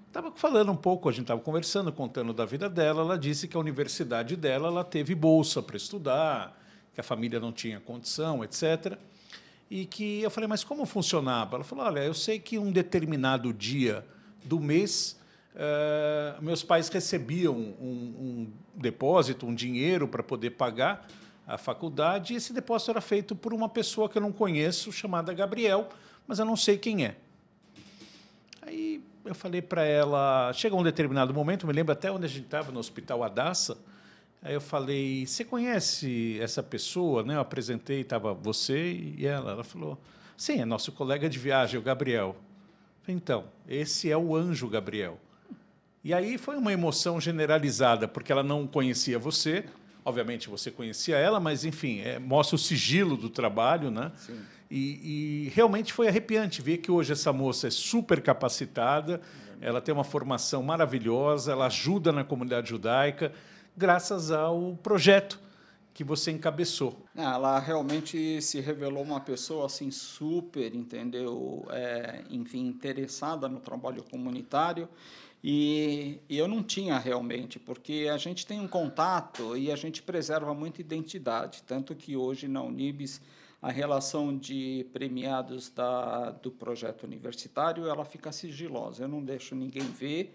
estava 0.08 0.32
falando 0.32 0.72
um 0.72 0.76
pouco, 0.76 1.08
a 1.08 1.12
gente 1.12 1.22
estava 1.22 1.40
conversando, 1.40 1.92
contando 1.92 2.32
da 2.32 2.44
vida 2.44 2.68
dela. 2.68 3.02
Ela 3.02 3.16
disse 3.16 3.46
que 3.46 3.56
a 3.56 3.60
universidade 3.60 4.34
dela 4.34 4.66
ela 4.66 4.82
teve 4.82 5.14
bolsa 5.14 5.62
para 5.62 5.76
estudar, 5.76 6.60
que 6.92 7.00
a 7.00 7.04
família 7.04 7.38
não 7.38 7.52
tinha 7.52 7.78
condição, 7.78 8.42
etc. 8.42 8.98
E 9.74 9.86
que 9.86 10.20
eu 10.20 10.30
falei, 10.30 10.46
mas 10.46 10.62
como 10.62 10.84
funcionava? 10.84 11.56
Ela 11.56 11.64
falou, 11.64 11.86
olha, 11.86 12.00
eu 12.00 12.12
sei 12.12 12.38
que 12.38 12.58
um 12.58 12.70
determinado 12.70 13.54
dia 13.54 14.04
do 14.44 14.60
mês 14.60 15.18
uh, 15.54 16.42
meus 16.42 16.62
pais 16.62 16.90
recebiam 16.90 17.54
um, 17.54 17.72
um 17.80 18.52
depósito, 18.74 19.46
um 19.46 19.54
dinheiro 19.54 20.06
para 20.06 20.22
poder 20.22 20.50
pagar 20.50 21.08
a 21.46 21.56
faculdade, 21.56 22.34
e 22.34 22.36
esse 22.36 22.52
depósito 22.52 22.90
era 22.90 23.00
feito 23.00 23.34
por 23.34 23.54
uma 23.54 23.66
pessoa 23.66 24.10
que 24.10 24.18
eu 24.18 24.20
não 24.20 24.30
conheço, 24.30 24.92
chamada 24.92 25.32
Gabriel, 25.32 25.88
mas 26.26 26.38
eu 26.38 26.44
não 26.44 26.54
sei 26.54 26.76
quem 26.76 27.06
é. 27.06 27.16
Aí 28.60 29.02
eu 29.24 29.34
falei 29.34 29.62
para 29.62 29.84
ela, 29.84 30.52
chega 30.52 30.76
um 30.76 30.82
determinado 30.82 31.32
momento, 31.32 31.66
me 31.66 31.72
lembro 31.72 31.94
até 31.94 32.12
onde 32.12 32.26
a 32.26 32.28
gente 32.28 32.44
estava, 32.44 32.70
no 32.70 32.78
Hospital 32.78 33.24
Adassa, 33.24 33.78
Aí 34.42 34.54
eu 34.54 34.60
falei, 34.60 35.24
você 35.24 35.44
conhece 35.44 36.36
essa 36.40 36.62
pessoa? 36.64 37.22
Né? 37.22 37.36
Eu 37.36 37.40
apresentei, 37.40 38.00
estava 38.00 38.34
você 38.34 38.92
e 39.16 39.24
ela. 39.24 39.52
Ela 39.52 39.64
falou, 39.64 39.96
sim, 40.36 40.60
é 40.60 40.64
nosso 40.64 40.90
colega 40.90 41.28
de 41.28 41.38
viagem, 41.38 41.78
o 41.78 41.82
Gabriel. 41.82 42.34
Falei, 43.02 43.16
então, 43.16 43.44
esse 43.68 44.10
é 44.10 44.16
o 44.16 44.34
anjo 44.34 44.68
Gabriel. 44.68 45.18
E 46.02 46.12
aí 46.12 46.36
foi 46.36 46.56
uma 46.56 46.72
emoção 46.72 47.20
generalizada, 47.20 48.08
porque 48.08 48.32
ela 48.32 48.42
não 48.42 48.66
conhecia 48.66 49.16
você, 49.16 49.64
obviamente 50.04 50.48
você 50.48 50.68
conhecia 50.68 51.16
ela, 51.16 51.38
mas 51.38 51.64
enfim, 51.64 52.00
é, 52.00 52.18
mostra 52.18 52.56
o 52.56 52.58
sigilo 52.58 53.16
do 53.16 53.30
trabalho, 53.30 53.88
né? 53.88 54.10
Sim. 54.16 54.40
E, 54.68 55.46
e, 55.46 55.52
realmente 55.54 55.92
foi 55.92 56.08
arrepiante 56.08 56.60
ver 56.60 56.78
que 56.78 56.90
hoje 56.90 57.12
essa 57.12 57.32
moça 57.32 57.68
é 57.68 57.70
super 57.70 58.20
capacitada, 58.20 59.20
ela 59.60 59.80
tem 59.80 59.94
uma 59.94 60.02
formação 60.02 60.62
maravilhosa, 60.62 61.52
ela 61.52 61.66
ajuda 61.66 62.10
na 62.10 62.24
comunidade 62.24 62.70
judaica 62.70 63.32
graças 63.76 64.30
ao 64.30 64.76
projeto 64.82 65.40
que 65.94 66.02
você 66.02 66.30
encabeçou. 66.30 67.04
Ela 67.14 67.58
realmente 67.58 68.40
se 68.40 68.60
revelou 68.60 69.02
uma 69.02 69.20
pessoa 69.20 69.66
assim 69.66 69.90
super, 69.90 70.74
entendeu? 70.74 71.66
É, 71.70 72.24
enfim, 72.30 72.66
interessada 72.66 73.48
no 73.48 73.60
trabalho 73.60 74.02
comunitário. 74.02 74.88
E, 75.44 76.20
e, 76.28 76.38
eu 76.38 76.46
não 76.46 76.62
tinha 76.62 76.96
realmente, 76.98 77.58
porque 77.58 78.08
a 78.12 78.16
gente 78.16 78.46
tem 78.46 78.60
um 78.60 78.68
contato 78.68 79.56
e 79.56 79.72
a 79.72 79.76
gente 79.76 80.00
preserva 80.00 80.54
muito 80.54 80.80
identidade. 80.80 81.62
Tanto 81.66 81.94
que 81.94 82.16
hoje 82.16 82.46
na 82.46 82.62
Unibis 82.62 83.20
a 83.60 83.70
relação 83.70 84.36
de 84.36 84.86
premiados 84.92 85.68
da, 85.68 86.30
do 86.30 86.50
projeto 86.50 87.04
universitário 87.04 87.86
ela 87.86 88.04
fica 88.04 88.32
sigilosa. 88.32 89.04
Eu 89.04 89.08
não 89.08 89.22
deixo 89.22 89.54
ninguém 89.54 89.82
ver 89.82 90.34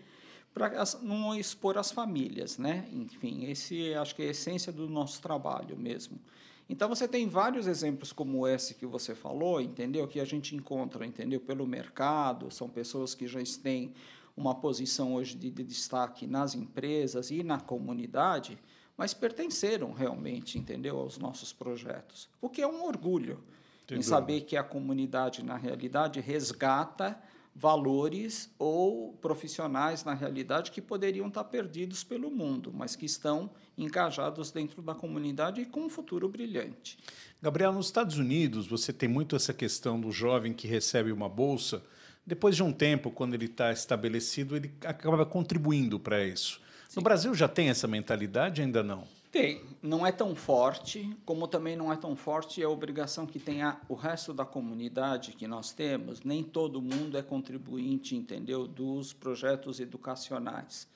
para 0.57 0.83
não 1.03 1.35
expor 1.35 1.77
as 1.77 1.91
famílias, 1.91 2.57
né? 2.57 2.87
Enfim, 2.91 3.45
esse 3.45 3.93
acho 3.93 4.15
que 4.15 4.23
é 4.23 4.27
a 4.27 4.31
essência 4.31 4.71
do 4.71 4.89
nosso 4.89 5.21
trabalho 5.21 5.77
mesmo. 5.77 6.19
Então 6.67 6.89
você 6.89 7.07
tem 7.07 7.27
vários 7.27 7.67
exemplos 7.67 8.11
como 8.11 8.45
esse 8.47 8.73
que 8.73 8.85
você 8.85 9.13
falou, 9.13 9.61
entendeu? 9.61 10.07
Que 10.07 10.19
a 10.19 10.25
gente 10.25 10.55
encontra, 10.55 11.05
entendeu? 11.05 11.39
Pelo 11.39 11.65
mercado, 11.67 12.51
são 12.51 12.67
pessoas 12.67 13.13
que 13.13 13.27
já 13.27 13.39
têm 13.61 13.93
uma 14.35 14.55
posição 14.55 15.13
hoje 15.13 15.35
de, 15.35 15.49
de 15.49 15.63
destaque 15.63 16.25
nas 16.25 16.55
empresas 16.55 17.31
e 17.31 17.43
na 17.43 17.59
comunidade, 17.59 18.57
mas 18.97 19.13
pertenceram 19.13 19.93
realmente, 19.93 20.57
entendeu, 20.57 20.97
aos 20.97 21.17
nossos 21.17 21.53
projetos. 21.53 22.27
O 22.41 22.49
que 22.49 22.61
é 22.61 22.67
um 22.67 22.83
orgulho 22.83 23.39
Entendi. 23.83 23.99
em 23.99 24.03
saber 24.03 24.41
que 24.41 24.57
a 24.57 24.63
comunidade 24.63 25.43
na 25.43 25.55
realidade 25.55 26.19
resgata 26.19 27.17
valores 27.59 28.53
ou 28.59 29.13
profissionais, 29.13 30.03
na 30.03 30.13
realidade, 30.13 30.69
que 30.69 30.79
poderiam 30.79 31.27
estar 31.27 31.43
perdidos 31.45 32.03
pelo 32.03 32.29
mundo, 32.29 32.71
mas 32.71 32.95
que 32.95 33.05
estão 33.05 33.49
engajados 33.75 34.51
dentro 34.51 34.79
da 34.79 34.93
comunidade 34.93 35.61
e 35.61 35.65
com 35.65 35.85
um 35.85 35.89
futuro 35.89 36.29
brilhante. 36.29 36.99
Gabriel, 37.41 37.73
nos 37.73 37.87
Estados 37.87 38.19
Unidos, 38.19 38.67
você 38.67 38.93
tem 38.93 39.09
muito 39.09 39.35
essa 39.35 39.53
questão 39.53 39.99
do 39.99 40.11
jovem 40.11 40.53
que 40.53 40.67
recebe 40.67 41.11
uma 41.11 41.27
bolsa. 41.27 41.81
Depois 42.23 42.55
de 42.55 42.61
um 42.61 42.71
tempo, 42.71 43.09
quando 43.09 43.33
ele 43.33 43.45
está 43.45 43.71
estabelecido, 43.71 44.55
ele 44.55 44.71
acaba 44.85 45.25
contribuindo 45.25 45.99
para 45.99 46.23
isso. 46.23 46.61
Sim. 46.87 46.97
No 46.97 47.01
Brasil 47.01 47.33
já 47.33 47.47
tem 47.47 47.69
essa 47.69 47.87
mentalidade? 47.87 48.61
Ainda 48.61 48.83
não? 48.83 49.07
Tem, 49.29 49.61
não 49.81 50.07
é 50.07 50.11
tão 50.11 50.33
forte, 50.33 51.13
como 51.25 51.47
também 51.49 51.75
não 51.75 51.91
é 51.91 51.97
tão 51.97 52.15
forte 52.15 52.63
a 52.63 52.69
obrigação 52.69 53.25
que 53.25 53.37
tem 53.37 53.61
a, 53.61 53.79
o 53.89 53.93
resto 53.93 54.33
da 54.33 54.45
comunidade 54.45 55.33
que 55.33 55.45
nós 55.45 55.73
temos. 55.73 56.21
Nem 56.21 56.41
todo 56.43 56.81
mundo 56.81 57.17
é 57.17 57.21
contribuinte, 57.21 58.15
entendeu, 58.15 58.65
dos 58.65 59.11
projetos 59.11 59.81
educacionais. 59.81 60.87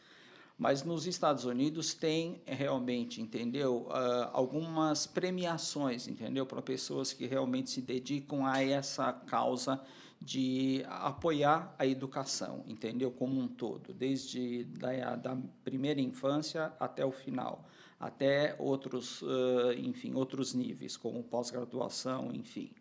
Mas 0.57 0.83
nos 0.83 1.07
Estados 1.07 1.43
Unidos 1.43 1.93
tem 1.93 2.41
realmente, 2.45 3.21
entendeu, 3.21 3.87
uh, 3.89 4.29
algumas 4.31 5.05
premiações, 5.05 6.07
entendeu, 6.07 6.45
para 6.45 6.61
pessoas 6.61 7.11
que 7.11 7.25
realmente 7.25 7.69
se 7.69 7.81
dedicam 7.81 8.45
a 8.45 8.63
essa 8.63 9.11
causa 9.11 9.81
de 10.21 10.85
apoiar 10.87 11.75
a 11.79 11.85
educação, 11.85 12.63
entendeu, 12.67 13.11
como 13.11 13.41
um 13.41 13.47
todo, 13.47 13.91
desde 13.91 14.65
da, 14.65 15.15
da 15.15 15.37
primeira 15.63 15.99
infância 15.99 16.71
até 16.79 17.03
o 17.03 17.11
final 17.11 17.67
até 18.01 18.55
outros, 18.57 19.23
enfim, 19.77 20.15
outros 20.15 20.55
níveis, 20.55 20.97
como 20.97 21.23
pós-graduação, 21.23 22.31
enfim. 22.33 22.71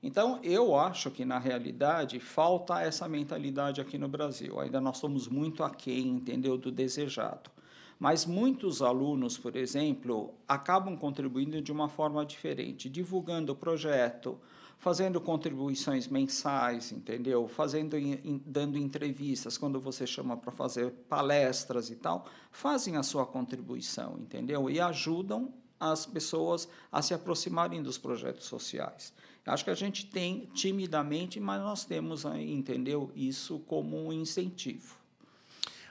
Então, 0.00 0.38
eu 0.42 0.76
acho 0.76 1.10
que, 1.10 1.24
na 1.24 1.38
realidade, 1.38 2.20
falta 2.20 2.80
essa 2.80 3.08
mentalidade 3.08 3.80
aqui 3.80 3.98
no 3.98 4.06
Brasil. 4.06 4.60
Ainda 4.60 4.80
nós 4.80 4.98
somos 4.98 5.26
muito 5.26 5.64
aquém, 5.64 6.06
entendeu, 6.08 6.56
do 6.56 6.70
desejado. 6.70 7.50
Mas 7.98 8.26
muitos 8.26 8.82
alunos, 8.82 9.38
por 9.38 9.56
exemplo, 9.56 10.34
acabam 10.46 10.96
contribuindo 10.96 11.60
de 11.60 11.72
uma 11.72 11.88
forma 11.88 12.24
diferente, 12.24 12.88
divulgando 12.88 13.52
o 13.52 13.56
projeto, 13.56 14.38
fazendo 14.78 15.20
contribuições 15.20 16.08
mensais, 16.08 16.92
entendeu? 16.92 17.48
Fazendo, 17.48 17.96
dando 18.44 18.76
entrevistas, 18.76 19.56
quando 19.56 19.80
você 19.80 20.06
chama 20.06 20.36
para 20.36 20.52
fazer 20.52 20.90
palestras 21.08 21.90
e 21.90 21.96
tal, 21.96 22.26
fazem 22.50 22.96
a 22.96 23.02
sua 23.02 23.24
contribuição, 23.24 24.18
entendeu? 24.18 24.68
E 24.68 24.80
ajudam 24.80 25.52
as 25.80 26.06
pessoas 26.06 26.68
a 26.90 27.02
se 27.02 27.14
aproximarem 27.14 27.82
dos 27.82 27.98
projetos 27.98 28.46
sociais. 28.46 29.12
Acho 29.46 29.64
que 29.64 29.70
a 29.70 29.74
gente 29.74 30.06
tem 30.06 30.48
timidamente, 30.54 31.38
mas 31.38 31.60
nós 31.60 31.84
temos, 31.84 32.24
entendeu, 32.24 33.10
isso 33.14 33.58
como 33.60 34.06
um 34.06 34.12
incentivo. 34.12 34.96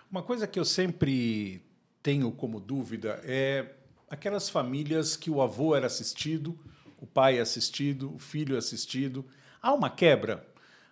Uma 0.09 0.23
coisa 0.23 0.47
que 0.47 0.59
eu 0.59 0.65
sempre 0.65 1.61
tenho 2.01 2.31
como 2.31 2.59
dúvida 2.59 3.21
é 3.23 3.75
aquelas 4.09 4.49
famílias 4.49 5.15
que 5.15 5.29
o 5.29 5.41
avô 5.41 5.75
era 5.75 5.87
assistido, 5.87 6.57
o 7.03 7.05
pai 7.05 7.37
assistido, 7.37 8.15
o 8.15 8.17
filho 8.17 8.57
assistido. 8.57 9.25
Há 9.61 9.73
uma 9.73 9.89
quebra, 9.89 10.47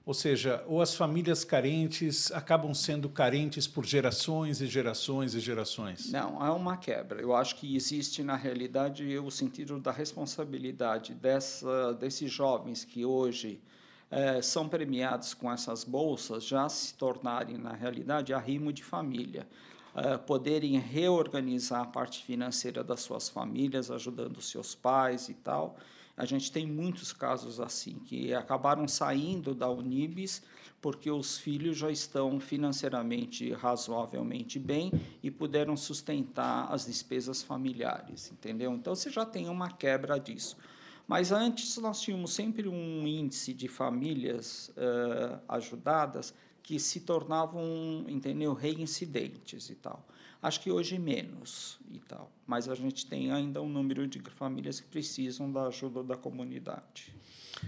ou 0.05 0.13
seja, 0.13 0.61
ou 0.67 0.81
as 0.81 0.93
famílias 0.93 1.45
carentes 1.45 2.29
acabam 2.33 2.73
sendo 2.73 3.07
carentes 3.07 3.65
por 3.65 3.85
gerações 3.85 4.59
e 4.59 4.67
gerações 4.67 5.33
e 5.35 5.39
gerações? 5.39 6.11
Não, 6.11 6.41
há 6.41 6.53
uma 6.53 6.75
quebra. 6.75 7.21
Eu 7.21 7.33
acho 7.33 7.55
que 7.55 7.77
existe, 7.77 8.23
na 8.23 8.35
realidade, 8.35 9.17
o 9.19 9.31
sentido 9.31 9.79
da 9.79 9.91
responsabilidade 9.91 11.13
dessa, 11.13 11.93
desses 11.93 12.29
jovens 12.29 12.83
que 12.83 13.05
hoje 13.05 13.61
eh, 14.09 14.41
são 14.41 14.67
premiados 14.67 15.33
com 15.33 15.49
essas 15.49 15.85
bolsas 15.85 16.43
já 16.43 16.67
se 16.67 16.93
tornarem, 16.95 17.57
na 17.57 17.71
realidade, 17.71 18.33
arrimo 18.33 18.73
de 18.73 18.83
família. 18.83 19.47
Uh, 19.93 20.17
poderem 20.19 20.79
reorganizar 20.79 21.81
a 21.81 21.85
parte 21.85 22.23
financeira 22.23 22.81
das 22.81 23.01
suas 23.01 23.27
famílias, 23.27 23.91
ajudando 23.91 24.41
seus 24.41 24.73
pais 24.73 25.27
e 25.27 25.33
tal. 25.33 25.75
A 26.15 26.25
gente 26.25 26.51
tem 26.51 26.65
muitos 26.65 27.13
casos 27.13 27.59
assim, 27.59 27.95
que 28.05 28.33
acabaram 28.33 28.87
saindo 28.87 29.55
da 29.55 29.69
Unibis 29.69 30.41
porque 30.81 31.11
os 31.11 31.37
filhos 31.37 31.77
já 31.77 31.91
estão 31.91 32.39
financeiramente 32.39 33.53
razoavelmente 33.53 34.57
bem 34.57 34.91
e 35.21 35.29
puderam 35.29 35.77
sustentar 35.77 36.73
as 36.73 36.87
despesas 36.87 37.43
familiares, 37.43 38.31
entendeu? 38.31 38.73
Então 38.73 38.95
você 38.95 39.11
já 39.11 39.23
tem 39.23 39.47
uma 39.47 39.69
quebra 39.69 40.19
disso. 40.19 40.57
Mas 41.07 41.31
antes 41.31 41.77
nós 41.77 42.01
tínhamos 42.01 42.33
sempre 42.33 42.67
um 42.67 43.07
índice 43.07 43.53
de 43.53 43.67
famílias 43.67 44.69
uh, 44.69 45.39
ajudadas 45.47 46.33
que 46.63 46.79
se 46.79 47.01
tornavam, 47.01 48.05
entendeu, 48.07 48.53
reincidentes 48.53 49.69
e 49.69 49.75
tal. 49.75 50.05
Acho 50.41 50.59
que 50.59 50.71
hoje 50.71 50.97
menos 50.97 51.77
e 51.91 51.99
tal, 51.99 52.31
mas 52.47 52.67
a 52.67 52.73
gente 52.73 53.05
tem 53.05 53.31
ainda 53.31 53.61
um 53.61 53.69
número 53.69 54.07
de 54.07 54.19
famílias 54.31 54.79
que 54.79 54.87
precisam 54.87 55.51
da 55.51 55.67
ajuda 55.67 56.03
da 56.03 56.15
comunidade. 56.15 57.13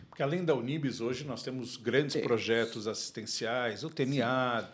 Porque 0.10 0.24
além 0.24 0.44
da 0.44 0.56
Unibis, 0.56 1.00
hoje 1.00 1.24
nós 1.24 1.44
temos 1.44 1.78
grandes 1.78 2.14
temos. 2.14 2.28
projetos 2.28 2.88
assistenciais, 2.88 3.84
o 3.84 3.90
TNA, 3.90 4.70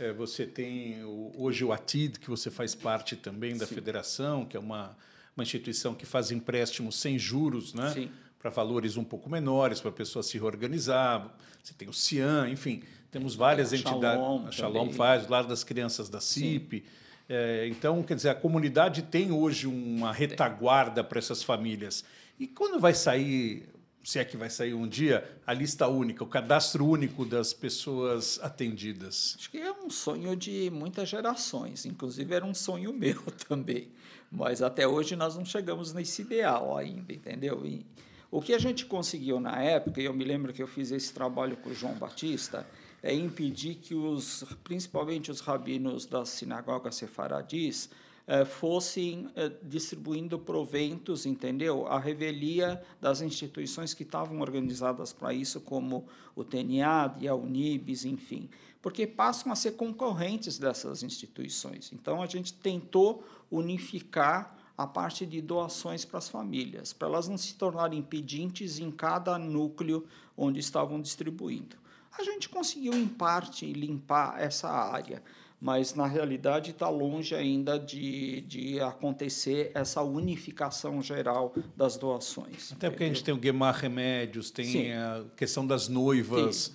é, 0.00 0.12
você 0.12 0.46
tem 0.46 1.04
o, 1.04 1.32
hoje 1.36 1.64
o 1.64 1.72
ATID, 1.72 2.18
que 2.18 2.28
você 2.28 2.50
faz 2.50 2.74
parte 2.74 3.14
também 3.14 3.56
da 3.56 3.66
Sim. 3.66 3.74
federação, 3.76 4.44
que 4.44 4.56
é 4.56 4.60
uma, 4.60 4.96
uma 5.36 5.44
instituição 5.44 5.94
que 5.94 6.04
faz 6.04 6.32
empréstimos 6.32 6.96
sem 6.96 7.18
juros, 7.18 7.72
né? 7.72 8.10
para 8.38 8.50
valores 8.50 8.96
um 8.96 9.04
pouco 9.04 9.30
menores, 9.30 9.80
para 9.80 9.90
a 9.90 9.94
pessoa 9.94 10.22
se 10.22 10.36
reorganizar. 10.36 11.34
Você 11.62 11.72
tem 11.72 11.88
o 11.88 11.94
CIAN, 11.94 12.50
enfim, 12.50 12.82
temos 13.10 13.34
várias 13.34 13.72
é, 13.72 13.76
a 13.76 13.78
entidades. 13.78 14.22
Shalom, 14.22 14.46
a 14.46 14.50
Shalom 14.50 14.92
faz, 14.92 15.26
o 15.26 15.30
Lar 15.30 15.46
das 15.46 15.64
Crianças 15.64 16.08
da 16.10 16.20
CIP. 16.20 16.84
É, 17.28 17.66
então, 17.68 18.02
quer 18.02 18.14
dizer, 18.14 18.28
a 18.30 18.34
comunidade 18.34 19.02
tem 19.02 19.32
hoje 19.32 19.66
uma 19.66 20.12
retaguarda 20.12 21.02
para 21.02 21.18
essas 21.18 21.42
famílias. 21.42 22.04
E 22.38 22.46
quando 22.46 22.78
vai 22.78 22.94
sair 22.94 23.68
se 24.04 24.18
é 24.18 24.24
que 24.24 24.36
vai 24.36 24.50
sair 24.50 24.74
um 24.74 24.86
dia, 24.86 25.26
a 25.46 25.54
lista 25.54 25.88
única, 25.88 26.22
o 26.22 26.26
cadastro 26.26 26.86
único 26.86 27.24
das 27.24 27.54
pessoas 27.54 28.38
atendidas? 28.42 29.34
Acho 29.38 29.50
que 29.50 29.56
é 29.56 29.72
um 29.72 29.88
sonho 29.88 30.36
de 30.36 30.70
muitas 30.70 31.08
gerações, 31.08 31.86
inclusive 31.86 32.34
era 32.34 32.44
um 32.44 32.54
sonho 32.54 32.92
meu 32.94 33.22
também. 33.48 33.88
Mas 34.30 34.60
até 34.60 34.86
hoje 34.86 35.16
nós 35.16 35.36
não 35.36 35.44
chegamos 35.44 35.94
nesse 35.94 36.22
ideal 36.22 36.76
ainda, 36.76 37.12
entendeu? 37.14 37.64
E 37.64 37.86
o 38.30 38.42
que 38.42 38.52
a 38.52 38.58
gente 38.58 38.84
conseguiu 38.84 39.40
na 39.40 39.62
época, 39.62 40.02
e 40.02 40.04
eu 40.04 40.12
me 40.12 40.24
lembro 40.24 40.52
que 40.52 40.62
eu 40.62 40.66
fiz 40.66 40.90
esse 40.90 41.12
trabalho 41.12 41.56
com 41.56 41.70
o 41.70 41.74
João 41.74 41.94
Batista, 41.94 42.66
é 43.04 43.12
impedir 43.12 43.74
que 43.74 43.94
os, 43.94 44.42
principalmente 44.64 45.30
os 45.30 45.40
rabinos 45.40 46.06
das 46.06 46.30
sinagogas 46.30 46.94
sefaradis, 46.94 47.90
eh, 48.26 48.46
fossem 48.46 49.28
eh, 49.36 49.52
distribuindo 49.62 50.38
proventos, 50.38 51.26
entendeu? 51.26 51.86
A 51.86 51.98
revelia 51.98 52.82
das 52.98 53.20
instituições 53.20 53.92
que 53.92 54.04
estavam 54.04 54.40
organizadas 54.40 55.12
para 55.12 55.34
isso, 55.34 55.60
como 55.60 56.06
o 56.34 56.42
TNAD 56.42 57.28
a 57.28 57.34
Unibis, 57.34 58.06
enfim, 58.06 58.48
porque 58.80 59.06
passam 59.06 59.52
a 59.52 59.54
ser 59.54 59.72
concorrentes 59.72 60.58
dessas 60.58 61.02
instituições. 61.02 61.92
Então, 61.92 62.22
a 62.22 62.26
gente 62.26 62.54
tentou 62.54 63.22
unificar 63.50 64.56
a 64.78 64.86
parte 64.86 65.26
de 65.26 65.42
doações 65.42 66.06
para 66.06 66.16
as 66.16 66.30
famílias, 66.30 66.94
para 66.94 67.08
elas 67.08 67.28
não 67.28 67.36
se 67.36 67.54
tornarem 67.54 68.00
pedintes 68.00 68.78
em 68.78 68.90
cada 68.90 69.38
núcleo 69.38 70.06
onde 70.34 70.58
estavam 70.58 70.98
distribuindo. 70.98 71.83
A 72.18 72.22
gente 72.22 72.48
conseguiu, 72.48 72.94
em 72.94 73.08
parte, 73.08 73.72
limpar 73.72 74.40
essa 74.40 74.68
área 74.68 75.22
mas 75.64 75.94
na 75.94 76.06
realidade 76.06 76.72
está 76.72 76.90
longe 76.90 77.34
ainda 77.34 77.78
de, 77.78 78.42
de 78.42 78.78
acontecer 78.80 79.70
essa 79.72 80.02
unificação 80.02 81.00
geral 81.00 81.54
das 81.74 81.96
doações. 81.96 82.70
Até 82.72 82.90
porque 82.90 83.04
a 83.04 83.06
gente 83.06 83.24
tem 83.24 83.32
o 83.32 83.38
Guemar 83.38 83.74
Remédios, 83.74 84.50
tem 84.50 84.66
Sim. 84.66 84.92
a 84.92 85.24
questão 85.34 85.66
das 85.66 85.88
noivas. 85.88 86.74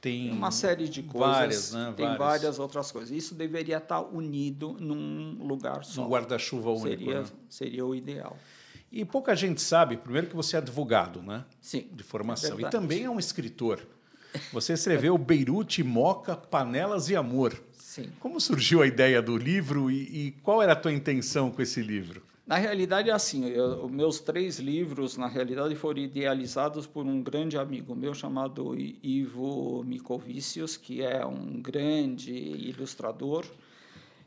Tem, 0.00 0.28
tem 0.28 0.30
uma 0.30 0.52
série 0.52 0.88
de 0.88 1.02
coisas, 1.02 1.36
várias, 1.36 1.72
né? 1.72 1.92
tem 1.96 2.06
várias. 2.06 2.18
várias. 2.18 2.58
outras 2.60 2.92
coisas. 2.92 3.10
Isso 3.10 3.34
deveria 3.34 3.78
estar 3.78 4.02
tá 4.02 4.08
unido 4.08 4.76
num 4.78 5.44
lugar 5.44 5.84
só. 5.84 6.06
Um 6.06 6.08
guarda-chuva 6.08 6.70
único. 6.70 6.86
Seria, 6.86 7.22
né? 7.22 7.28
seria 7.48 7.84
o 7.84 7.92
ideal. 7.92 8.36
E 8.92 9.04
pouca 9.04 9.34
gente 9.34 9.60
sabe, 9.60 9.96
primeiro 9.96 10.28
que 10.28 10.36
você 10.36 10.54
é 10.54 10.60
advogado, 10.60 11.20
né? 11.20 11.44
Sim. 11.60 11.88
De 11.92 12.04
formação. 12.04 12.56
É 12.56 12.62
e 12.62 12.70
também 12.70 13.02
é 13.02 13.10
um 13.10 13.18
escritor. 13.18 13.84
Você 14.52 14.74
escreveu 14.74 15.16
Beirute, 15.16 15.82
Moca, 15.82 16.36
Panelas 16.36 17.08
e 17.08 17.16
Amor. 17.16 17.60
Sim. 17.72 18.10
Como 18.20 18.40
surgiu 18.40 18.82
a 18.82 18.86
ideia 18.86 19.20
do 19.22 19.36
livro 19.36 19.90
e, 19.90 20.26
e 20.28 20.30
qual 20.42 20.62
era 20.62 20.72
a 20.72 20.76
tua 20.76 20.92
intenção 20.92 21.50
com 21.50 21.62
esse 21.62 21.80
livro? 21.82 22.22
Na 22.48 22.56
realidade, 22.56 23.10
é 23.10 23.12
assim, 23.12 23.46
eu, 23.50 23.84
os 23.84 23.90
meus 23.90 24.20
três 24.20 24.58
livros, 24.58 25.18
na 25.18 25.26
realidade, 25.26 25.74
foram 25.74 26.00
idealizados 26.00 26.86
por 26.86 27.04
um 27.04 27.22
grande 27.22 27.58
amigo 27.58 27.94
meu 27.94 28.14
chamado 28.14 28.74
Ivo 29.02 29.84
Mikovicius, 29.84 30.74
que 30.74 31.02
é 31.02 31.26
um 31.26 31.60
grande 31.60 32.32
ilustrador, 32.32 33.44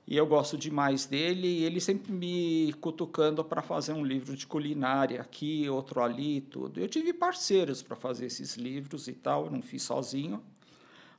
e 0.08 0.18
eu 0.18 0.26
gosto 0.26 0.58
demais 0.58 1.06
dele, 1.06 1.48
e 1.48 1.64
ele 1.64 1.80
sempre 1.80 2.12
me 2.12 2.74
cutucando 2.82 3.44
para 3.44 3.62
fazer 3.62 3.94
um 3.94 4.04
livro 4.04 4.36
de 4.36 4.46
culinária 4.46 5.22
aqui, 5.22 5.70
outro 5.70 6.02
ali, 6.02 6.42
tudo. 6.42 6.80
Eu 6.80 6.88
tive 6.88 7.14
parceiros 7.14 7.82
para 7.82 7.96
fazer 7.96 8.26
esses 8.26 8.58
livros 8.58 9.08
e 9.08 9.14
tal, 9.14 9.50
não 9.50 9.62
fiz 9.62 9.84
sozinho, 9.84 10.44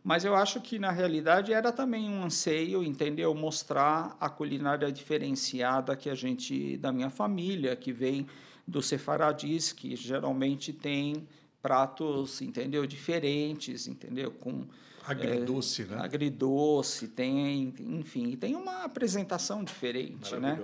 mas 0.04 0.24
eu 0.24 0.34
acho 0.34 0.60
que, 0.60 0.78
na 0.78 0.90
realidade, 0.90 1.52
era 1.52 1.70
também 1.70 2.08
um 2.08 2.24
anseio, 2.24 2.82
entendeu? 2.82 3.32
Mostrar 3.34 4.16
a 4.18 4.28
culinária 4.28 4.90
diferenciada 4.90 5.94
que 5.94 6.10
a 6.10 6.14
gente, 6.14 6.76
da 6.76 6.90
minha 6.90 7.08
família, 7.08 7.76
que 7.76 7.92
vem 7.92 8.26
do 8.66 8.82
sefaradis, 8.82 9.72
que 9.72 9.94
geralmente 9.94 10.72
tem 10.72 11.26
pratos, 11.62 12.42
entendeu? 12.42 12.84
Diferentes, 12.86 13.86
entendeu? 13.86 14.32
Com 14.32 14.66
agridoce, 15.06 15.82
é, 15.82 15.86
né? 15.86 15.98
Agridoce, 16.00 17.08
tem, 17.08 17.72
enfim, 17.78 18.36
tem 18.36 18.56
uma 18.56 18.84
apresentação 18.84 19.62
diferente, 19.62 20.34
né? 20.36 20.60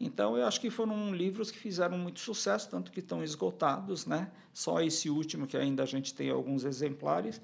Então, 0.00 0.36
eu 0.36 0.46
acho 0.46 0.60
que 0.60 0.70
foram 0.70 1.12
livros 1.12 1.50
que 1.50 1.58
fizeram 1.58 1.98
muito 1.98 2.20
sucesso, 2.20 2.70
tanto 2.70 2.92
que 2.92 3.00
estão 3.00 3.22
esgotados, 3.22 4.06
né? 4.06 4.30
Só 4.54 4.80
esse 4.80 5.10
último, 5.10 5.46
que 5.46 5.56
ainda 5.56 5.82
a 5.82 5.86
gente 5.86 6.14
tem 6.14 6.30
alguns 6.30 6.64
exemplares, 6.64 7.40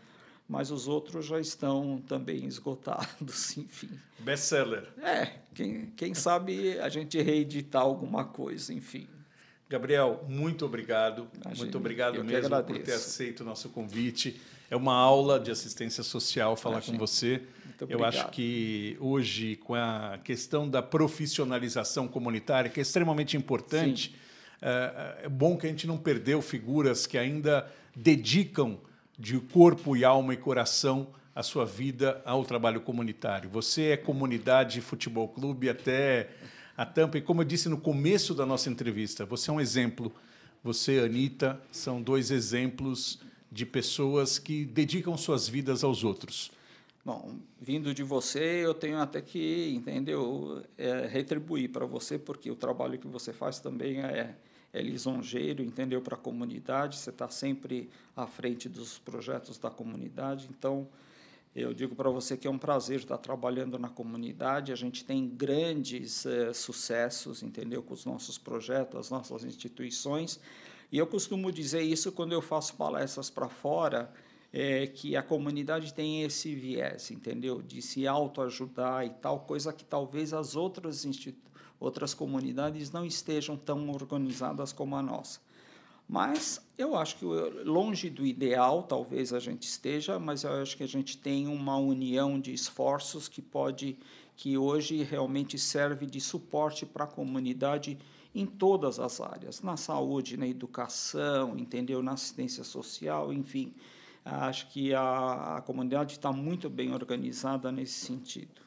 mas 0.48 0.70
os 0.70 0.86
outros 0.86 1.26
já 1.26 1.40
estão 1.40 2.00
também 2.06 2.44
esgotados, 2.46 3.56
enfim. 3.56 3.90
Best-seller. 4.20 4.88
É, 4.98 5.40
quem, 5.52 5.86
quem 5.96 6.14
sabe 6.14 6.78
a 6.78 6.88
gente 6.88 7.20
reeditar 7.20 7.82
alguma 7.82 8.24
coisa, 8.24 8.72
enfim. 8.72 9.08
Gabriel, 9.68 10.24
muito 10.28 10.64
obrigado. 10.64 11.28
Imagina, 11.34 11.64
muito 11.64 11.78
obrigado 11.78 12.24
mesmo 12.24 12.62
por 12.62 12.78
ter 12.78 12.92
aceito 12.92 13.40
o 13.40 13.44
nosso 13.44 13.68
convite. 13.70 14.40
É 14.70 14.76
uma 14.76 14.94
aula 14.94 15.38
de 15.38 15.50
assistência 15.50 16.02
social 16.02 16.56
falar 16.56 16.76
Imagina. 16.76 16.98
com 16.98 17.06
você. 17.06 17.42
Eu 17.88 18.04
acho 18.04 18.28
que 18.30 18.96
hoje, 19.00 19.56
com 19.56 19.74
a 19.74 20.18
questão 20.22 20.68
da 20.68 20.82
profissionalização 20.82 22.06
comunitária, 22.06 22.70
que 22.70 22.78
é 22.78 22.82
extremamente 22.82 23.36
importante, 23.36 24.14
é, 24.62 25.24
é 25.24 25.28
bom 25.28 25.56
que 25.56 25.66
a 25.66 25.68
gente 25.68 25.86
não 25.86 25.98
perdeu 25.98 26.40
figuras 26.40 27.06
que 27.06 27.18
ainda 27.18 27.70
dedicam 27.94 28.78
de 29.18 29.38
corpo 29.38 29.96
e 29.96 30.04
alma 30.04 30.34
e 30.34 30.36
coração 30.36 31.08
a 31.34 31.42
sua 31.42 31.66
vida 31.66 32.22
ao 32.24 32.44
trabalho 32.44 32.80
comunitário. 32.80 33.50
Você 33.50 33.90
é 33.90 33.96
comunidade 33.96 34.80
futebol 34.80 35.28
clube 35.28 35.68
até 35.68 36.30
a 36.76 36.84
tampa 36.84 37.18
e 37.18 37.22
como 37.22 37.42
eu 37.42 37.44
disse 37.44 37.68
no 37.68 37.78
começo 37.78 38.34
da 38.34 38.44
nossa 38.44 38.68
entrevista, 38.68 39.24
você 39.24 39.50
é 39.50 39.52
um 39.52 39.60
exemplo. 39.60 40.12
Você, 40.62 40.98
Anitta, 40.98 41.60
são 41.70 42.00
dois 42.00 42.30
exemplos 42.30 43.20
de 43.52 43.66
pessoas 43.66 44.38
que 44.38 44.64
dedicam 44.64 45.16
suas 45.16 45.46
vidas 45.46 45.84
aos 45.84 46.02
outros. 46.02 46.50
Bom, 47.04 47.36
vindo 47.60 47.92
de 47.92 48.02
você, 48.02 48.64
eu 48.64 48.72
tenho 48.72 48.98
até 48.98 49.20
que, 49.20 49.72
entendeu, 49.74 50.62
é, 50.78 51.06
retribuir 51.06 51.70
para 51.70 51.84
você, 51.84 52.18
porque 52.18 52.50
o 52.50 52.56
trabalho 52.56 52.98
que 52.98 53.06
você 53.06 53.30
faz 53.32 53.60
também 53.60 54.00
é 54.00 54.34
é 54.74 54.82
lisonjeiro, 54.82 55.62
entendeu? 55.62 56.02
Para 56.02 56.16
a 56.16 56.18
comunidade, 56.18 56.98
você 56.98 57.10
está 57.10 57.28
sempre 57.28 57.88
à 58.16 58.26
frente 58.26 58.68
dos 58.68 58.98
projetos 58.98 59.56
da 59.56 59.70
comunidade. 59.70 60.48
Então, 60.50 60.88
eu 61.54 61.72
digo 61.72 61.94
para 61.94 62.10
você 62.10 62.36
que 62.36 62.48
é 62.48 62.50
um 62.50 62.58
prazer 62.58 63.00
estar 63.00 63.18
trabalhando 63.18 63.78
na 63.78 63.88
comunidade. 63.88 64.72
A 64.72 64.76
gente 64.76 65.04
tem 65.04 65.28
grandes 65.28 66.26
eh, 66.26 66.52
sucessos, 66.52 67.42
entendeu? 67.44 67.82
Com 67.82 67.94
os 67.94 68.04
nossos 68.04 68.36
projetos, 68.36 68.98
as 68.98 69.10
nossas 69.10 69.44
instituições. 69.44 70.40
E 70.90 70.98
eu 70.98 71.06
costumo 71.06 71.52
dizer 71.52 71.82
isso 71.82 72.10
quando 72.10 72.32
eu 72.32 72.42
faço 72.42 72.74
palestras 72.74 73.30
para 73.30 73.48
fora, 73.48 74.12
é, 74.52 74.86
que 74.86 75.16
a 75.16 75.22
comunidade 75.22 75.92
tem 75.92 76.22
esse 76.22 76.54
viés, 76.54 77.10
entendeu? 77.10 77.60
De 77.60 77.82
se 77.82 78.06
autoajudar 78.06 79.04
e 79.04 79.10
tal, 79.10 79.40
coisa 79.40 79.72
que 79.72 79.84
talvez 79.84 80.32
as 80.32 80.54
outras 80.54 81.04
outras 81.80 82.14
comunidades 82.14 82.92
não 82.92 83.04
estejam 83.04 83.56
tão 83.56 83.90
organizadas 83.90 84.72
como 84.72 84.94
a 84.94 85.02
nossa. 85.02 85.40
Mas 86.08 86.60
eu 86.76 86.96
acho 86.96 87.16
que 87.16 87.24
longe 87.24 88.10
do 88.10 88.26
ideal, 88.26 88.82
talvez 88.82 89.32
a 89.32 89.38
gente 89.38 89.62
esteja, 89.62 90.18
mas 90.18 90.44
eu 90.44 90.52
acho 90.52 90.76
que 90.76 90.82
a 90.82 90.88
gente 90.88 91.16
tem 91.16 91.46
uma 91.46 91.76
união 91.76 92.38
de 92.38 92.52
esforços 92.52 93.26
que 93.26 93.40
pode, 93.40 93.96
que 94.36 94.58
hoje 94.58 95.02
realmente 95.02 95.58
serve 95.58 96.06
de 96.06 96.20
suporte 96.20 96.84
para 96.84 97.04
a 97.04 97.08
comunidade 97.08 97.98
em 98.34 98.44
todas 98.44 98.98
as 98.98 99.20
áreas, 99.20 99.62
na 99.62 99.76
saúde, 99.76 100.36
na 100.36 100.46
educação, 100.46 101.56
entendeu, 101.56 102.02
na 102.02 102.12
assistência 102.12 102.64
social, 102.64 103.32
enfim. 103.32 103.72
Acho 104.24 104.68
que 104.68 104.92
a, 104.92 105.56
a 105.56 105.62
comunidade 105.62 106.14
está 106.14 106.32
muito 106.32 106.68
bem 106.68 106.92
organizada 106.92 107.70
nesse 107.70 108.04
sentido. 108.04 108.62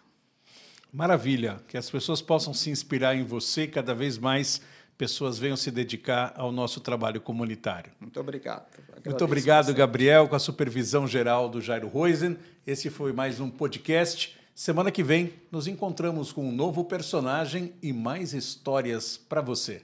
Maravilha, 0.91 1.61
que 1.67 1.77
as 1.77 1.89
pessoas 1.89 2.21
possam 2.21 2.53
se 2.53 2.69
inspirar 2.69 3.15
em 3.15 3.23
você 3.23 3.67
cada 3.67 3.93
vez 3.93 4.17
mais 4.17 4.61
pessoas 4.97 5.37
venham 5.37 5.55
se 5.55 5.69
dedicar 5.69 6.33
ao 6.35 6.51
nosso 6.51 6.79
trabalho 6.79 7.21
comunitário. 7.21 7.91
Muito 7.99 8.19
obrigado. 8.19 8.65
Agradeço 8.73 9.09
Muito 9.09 9.23
obrigado, 9.23 9.73
Gabriel, 9.73 10.27
com 10.27 10.35
a 10.35 10.39
supervisão 10.39 11.07
geral 11.07 11.47
do 11.47 11.61
Jairo 11.61 11.87
Roisen. 11.87 12.37
Esse 12.65 12.89
foi 12.89 13.13
mais 13.13 13.39
um 13.39 13.49
podcast. 13.49 14.35
Semana 14.55 14.91
que 14.91 15.03
vem 15.03 15.33
nos 15.51 15.67
encontramos 15.67 16.31
com 16.31 16.49
um 16.49 16.51
novo 16.51 16.83
personagem 16.83 17.73
e 17.81 17.93
mais 17.93 18.33
histórias 18.33 19.15
para 19.15 19.39
você. 19.39 19.83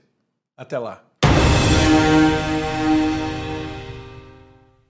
Até 0.56 0.78
lá. 0.78 1.04